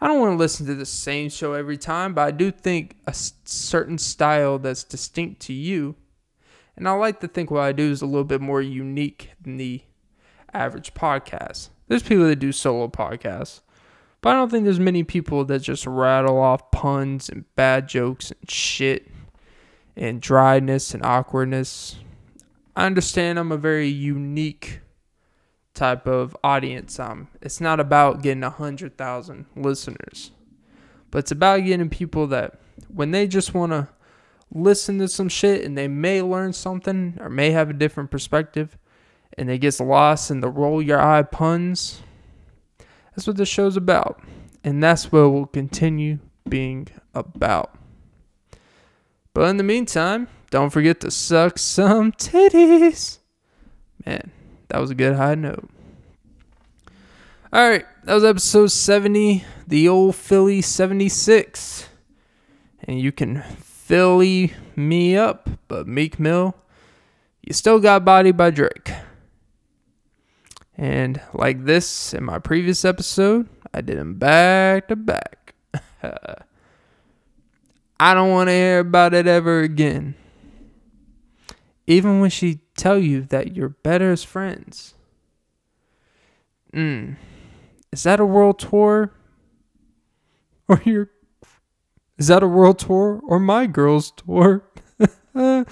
I 0.04 0.08
don't 0.08 0.20
want 0.20 0.34
to 0.34 0.38
listen 0.38 0.66
to 0.66 0.76
the 0.76 0.86
same 0.86 1.30
show 1.30 1.54
every 1.54 1.78
time, 1.78 2.14
but 2.14 2.24
I 2.24 2.32
do 2.32 2.52
think 2.52 2.98
a 3.08 3.14
certain 3.14 3.98
style 3.98 4.60
that's 4.60 4.84
distinct 4.84 5.40
to 5.44 5.54
you. 5.54 5.96
And 6.76 6.90
I 6.90 6.92
like 6.92 7.22
to 7.22 7.30
think 7.30 7.50
what 7.50 7.62
I 7.62 7.72
do 7.72 7.90
is 7.90 8.02
a 8.02 8.06
little 8.06 8.26
bit 8.26 8.42
more 8.42 8.62
unique 8.62 9.30
than 9.40 9.56
the 9.56 9.80
average 10.54 10.94
podcast. 10.94 11.70
There's 11.88 12.04
people 12.04 12.26
that 12.26 12.36
do 12.36 12.52
solo 12.52 12.90
podcasts, 12.90 13.62
but 14.20 14.32
I 14.32 14.34
don't 14.34 14.50
think 14.50 14.66
there's 14.66 14.78
many 14.78 15.06
people 15.06 15.46
that 15.46 15.62
just 15.62 15.88
rattle 15.88 16.38
off 16.38 16.70
puns 16.72 17.30
and 17.30 17.46
bad 17.56 17.88
jokes 17.88 18.30
and 18.30 18.52
shit 18.52 19.10
and 19.96 20.22
dryness 20.22 20.94
and 20.94 21.06
awkwardness. 21.06 21.96
I 22.76 22.88
understand 22.88 23.40
I'm 23.40 23.54
a 23.54 23.58
very 23.58 23.88
unique 23.88 24.82
type 25.74 26.08
of 26.08 26.36
audience. 26.44 27.00
Um, 27.00 27.28
it's 27.42 27.60
not 27.60 27.80
about 27.80 28.22
getting 28.22 28.44
a 28.44 28.50
hundred 28.50 28.98
thousand 28.98 29.46
listeners, 29.56 30.32
but 31.12 31.20
it's 31.20 31.32
about 31.32 31.66
getting 31.66 31.90
people 31.90 32.28
that 32.28 32.60
when 32.88 33.12
they 33.12 33.28
just 33.28 33.54
want 33.54 33.72
to 33.72 33.90
listen 34.54 35.00
to 35.00 35.08
some 35.08 35.30
shit 35.30 35.66
and 35.66 35.78
they 35.78 35.88
may 35.88 36.22
learn 36.22 36.54
something 36.54 37.18
or 37.20 37.30
may 37.30 37.52
have 37.52 37.70
a 37.70 37.74
different 37.74 38.12
perspective, 38.12 38.78
and 39.38 39.50
it 39.50 39.60
gets 39.60 39.80
lost 39.80 40.30
in 40.30 40.42
the 40.42 40.50
roll 40.50 40.82
your 40.82 41.02
eye 41.02 41.24
puns. 41.24 42.02
That's 43.16 43.28
what 43.28 43.38
this 43.38 43.50
show's 43.50 43.78
about, 43.78 44.22
and 44.64 44.84
that's 44.84 45.12
what 45.12 45.30
we'll 45.30 45.46
continue 45.46 46.20
being 46.48 46.88
about. 47.14 47.76
But 49.34 49.50
in 49.50 49.58
the 49.58 49.64
meantime, 49.64 50.28
don't 50.52 50.70
forget 50.70 51.02
to 51.02 51.10
suck 51.10 51.58
some 51.58 52.12
titties. 52.12 53.18
Man, 54.06 54.32
that 54.74 54.82
was 54.82 54.90
a 54.90 54.96
good 54.96 55.16
high 55.16 55.36
note. 55.36 55.70
All 57.54 57.70
right, 57.70 57.86
that 58.06 58.14
was 58.16 58.24
episode 58.24 58.72
70, 58.72 59.44
the 59.68 59.88
old 59.88 60.16
Philly 60.16 60.64
76. 60.64 61.88
And 62.86 63.00
you 63.00 63.12
can 63.12 63.44
Philly 63.60 64.54
me 64.76 65.16
up, 65.16 65.48
but 65.68 65.88
Meek 65.88 66.20
Mill, 66.20 66.56
you 67.44 67.54
still 67.54 67.80
got 67.80 68.04
bodied 68.04 68.36
by 68.36 68.50
Drake. 68.50 68.92
And 70.76 71.22
like 71.36 71.66
this 71.66 72.12
in 72.16 72.24
my 72.24 72.40
previous 72.40 72.84
episode, 72.84 73.48
I 73.76 73.82
did 73.82 74.00
them 74.00 74.16
back 74.16 74.88
to 74.88 74.96
back. 74.96 75.54
I 78.00 78.16
don't 78.16 78.32
want 78.32 78.48
to 78.48 78.54
hear 78.54 78.80
about 78.80 79.14
it 79.14 79.28
ever 79.28 79.60
again. 79.60 80.16
Even 81.86 82.22
when 82.22 82.32
she 82.32 82.63
tell 82.76 82.98
you 82.98 83.22
that 83.24 83.56
you're 83.56 83.70
better 83.70 84.12
as 84.12 84.24
friends. 84.24 84.94
Mm. 86.74 87.18
Is 87.92 88.04
that 88.04 88.20
a 88.20 88.26
world 88.26 88.60
tour? 88.60 89.14
Or 90.68 90.82
your 90.86 91.10
Is 92.18 92.28
that 92.28 92.42
a 92.42 92.48
world 92.48 92.80
tour 92.80 93.22
or 93.24 93.40
my 93.40 93.68
girls 93.68 94.12
tour? 94.12 94.64
All 95.36 95.66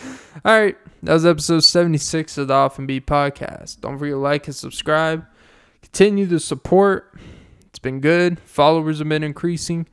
right, 0.44 0.78
that 1.04 1.14
was 1.14 1.26
episode 1.26 1.62
76 1.62 2.38
of 2.38 2.48
the 2.48 2.54
Off 2.54 2.78
and 2.78 2.88
Beat 2.88 3.08
podcast. 3.08 3.82
Don't 3.82 3.98
forget 3.98 4.14
to 4.14 4.18
like 4.18 4.48
and 4.48 4.56
subscribe. 4.56 5.26
Continue 5.82 6.26
the 6.26 6.40
support. 6.40 7.18
It's 7.68 7.80
been 7.80 8.02
good. 8.02 8.40
Followers 8.42 9.00
have 9.00 9.10
been 9.10 9.24
increasing. 9.24 9.88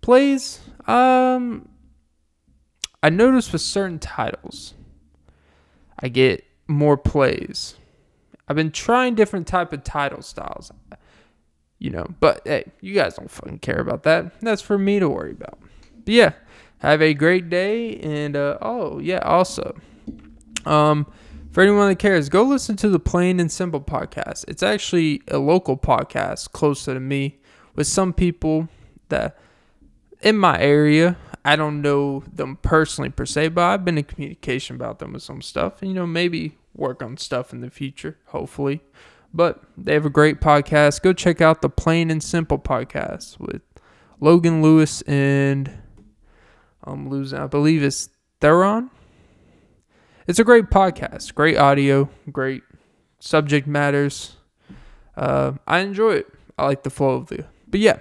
Plays, 0.00 0.60
um 0.86 1.68
I 3.02 3.10
noticed 3.10 3.52
with 3.52 3.62
certain 3.62 3.98
titles 3.98 4.74
I 5.98 6.08
get 6.08 6.44
more 6.68 6.96
plays. 6.96 7.76
I've 8.48 8.56
been 8.56 8.70
trying 8.70 9.14
different 9.14 9.46
type 9.46 9.72
of 9.72 9.84
title 9.84 10.22
styles, 10.22 10.72
you 11.78 11.90
know. 11.90 12.06
But 12.20 12.42
hey, 12.44 12.70
you 12.80 12.94
guys 12.94 13.14
don't 13.14 13.30
fucking 13.30 13.60
care 13.60 13.78
about 13.78 14.02
that. 14.04 14.40
That's 14.40 14.62
for 14.62 14.78
me 14.78 14.98
to 14.98 15.08
worry 15.08 15.32
about. 15.32 15.58
But 16.04 16.14
yeah, 16.14 16.32
have 16.78 17.00
a 17.00 17.14
great 17.14 17.48
day. 17.48 17.96
And 17.96 18.36
uh, 18.36 18.58
oh 18.60 18.98
yeah, 18.98 19.20
also, 19.20 19.76
um, 20.66 21.06
for 21.52 21.62
anyone 21.62 21.88
that 21.88 21.98
cares, 21.98 22.28
go 22.28 22.42
listen 22.42 22.76
to 22.76 22.88
the 22.88 22.98
Plain 22.98 23.38
and 23.40 23.50
Simple 23.50 23.80
podcast. 23.80 24.44
It's 24.48 24.62
actually 24.62 25.22
a 25.28 25.38
local 25.38 25.76
podcast 25.76 26.52
closer 26.52 26.94
to 26.94 27.00
me 27.00 27.38
with 27.74 27.86
some 27.86 28.12
people 28.12 28.68
that 29.08 29.38
in 30.20 30.36
my 30.36 30.58
area. 30.60 31.16
I 31.44 31.56
don't 31.56 31.82
know 31.82 32.22
them 32.32 32.56
personally 32.62 33.10
per 33.10 33.26
se, 33.26 33.48
but 33.48 33.62
I've 33.62 33.84
been 33.84 33.98
in 33.98 34.04
communication 34.04 34.76
about 34.76 34.98
them 34.98 35.12
with 35.12 35.22
some 35.22 35.42
stuff. 35.42 35.82
And, 35.82 35.90
you 35.90 35.94
know, 35.94 36.06
maybe 36.06 36.56
work 36.74 37.02
on 37.02 37.16
stuff 37.16 37.52
in 37.52 37.60
the 37.60 37.70
future, 37.70 38.18
hopefully. 38.26 38.80
But 39.34 39.62
they 39.76 39.94
have 39.94 40.06
a 40.06 40.10
great 40.10 40.40
podcast. 40.40 41.02
Go 41.02 41.12
check 41.12 41.40
out 41.40 41.62
the 41.62 41.68
Plain 41.68 42.10
and 42.10 42.22
Simple 42.22 42.58
podcast 42.58 43.40
with 43.40 43.62
Logan 44.20 44.62
Lewis 44.62 45.02
and 45.02 45.82
I'm 46.84 47.08
losing, 47.08 47.38
I 47.38 47.46
believe 47.46 47.82
it's 47.82 48.08
Theron. 48.40 48.90
It's 50.26 50.38
a 50.38 50.44
great 50.44 50.66
podcast, 50.66 51.34
great 51.34 51.56
audio, 51.56 52.08
great 52.30 52.62
subject 53.18 53.66
matters. 53.66 54.36
Uh, 55.16 55.52
I 55.66 55.80
enjoy 55.80 56.12
it. 56.14 56.26
I 56.58 56.66
like 56.66 56.82
the 56.82 56.90
flow 56.90 57.14
of 57.14 57.28
the. 57.28 57.44
But 57.68 57.80
yeah. 57.80 57.98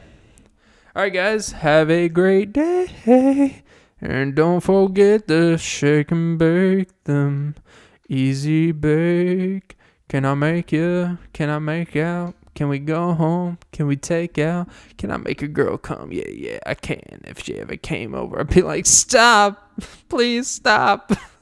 All 0.94 1.04
right, 1.04 1.14
guys. 1.14 1.54
Have 1.54 1.89
a 1.89 2.10
great 2.10 2.52
day. 2.52 3.64
And 4.02 4.36
don't 4.36 4.60
forget 4.60 5.26
to 5.30 5.58
shake 5.58 6.12
and 6.12 6.38
bake 6.38 7.04
them. 7.06 7.56
Easy 8.10 8.74
bake. 8.74 9.78
Can 10.10 10.26
I 10.26 10.34
make 10.34 10.74
you? 10.74 11.18
Can 11.32 11.50
I 11.50 11.60
make 11.60 11.96
out? 11.96 12.34
Can 12.56 12.68
we 12.68 12.80
go 12.80 13.14
home? 13.14 13.58
Can 13.72 13.88
we 13.88 13.96
take 13.96 14.38
out? 14.38 14.68
Can 14.98 15.12
I 15.12 15.18
make 15.18 15.42
a 15.42 15.48
girl 15.48 15.78
come? 15.78 16.12
Yeah, 16.12 16.28
yeah, 16.28 16.60
I 16.66 16.74
can. 16.74 17.22
If 17.24 17.42
she 17.42 17.58
ever 17.58 17.78
came 17.78 18.14
over, 18.14 18.42
I'd 18.42 18.50
be 18.50 18.62
like, 18.62 18.86
stop. 18.86 19.72
Please 20.10 20.50
stop. 20.50 21.14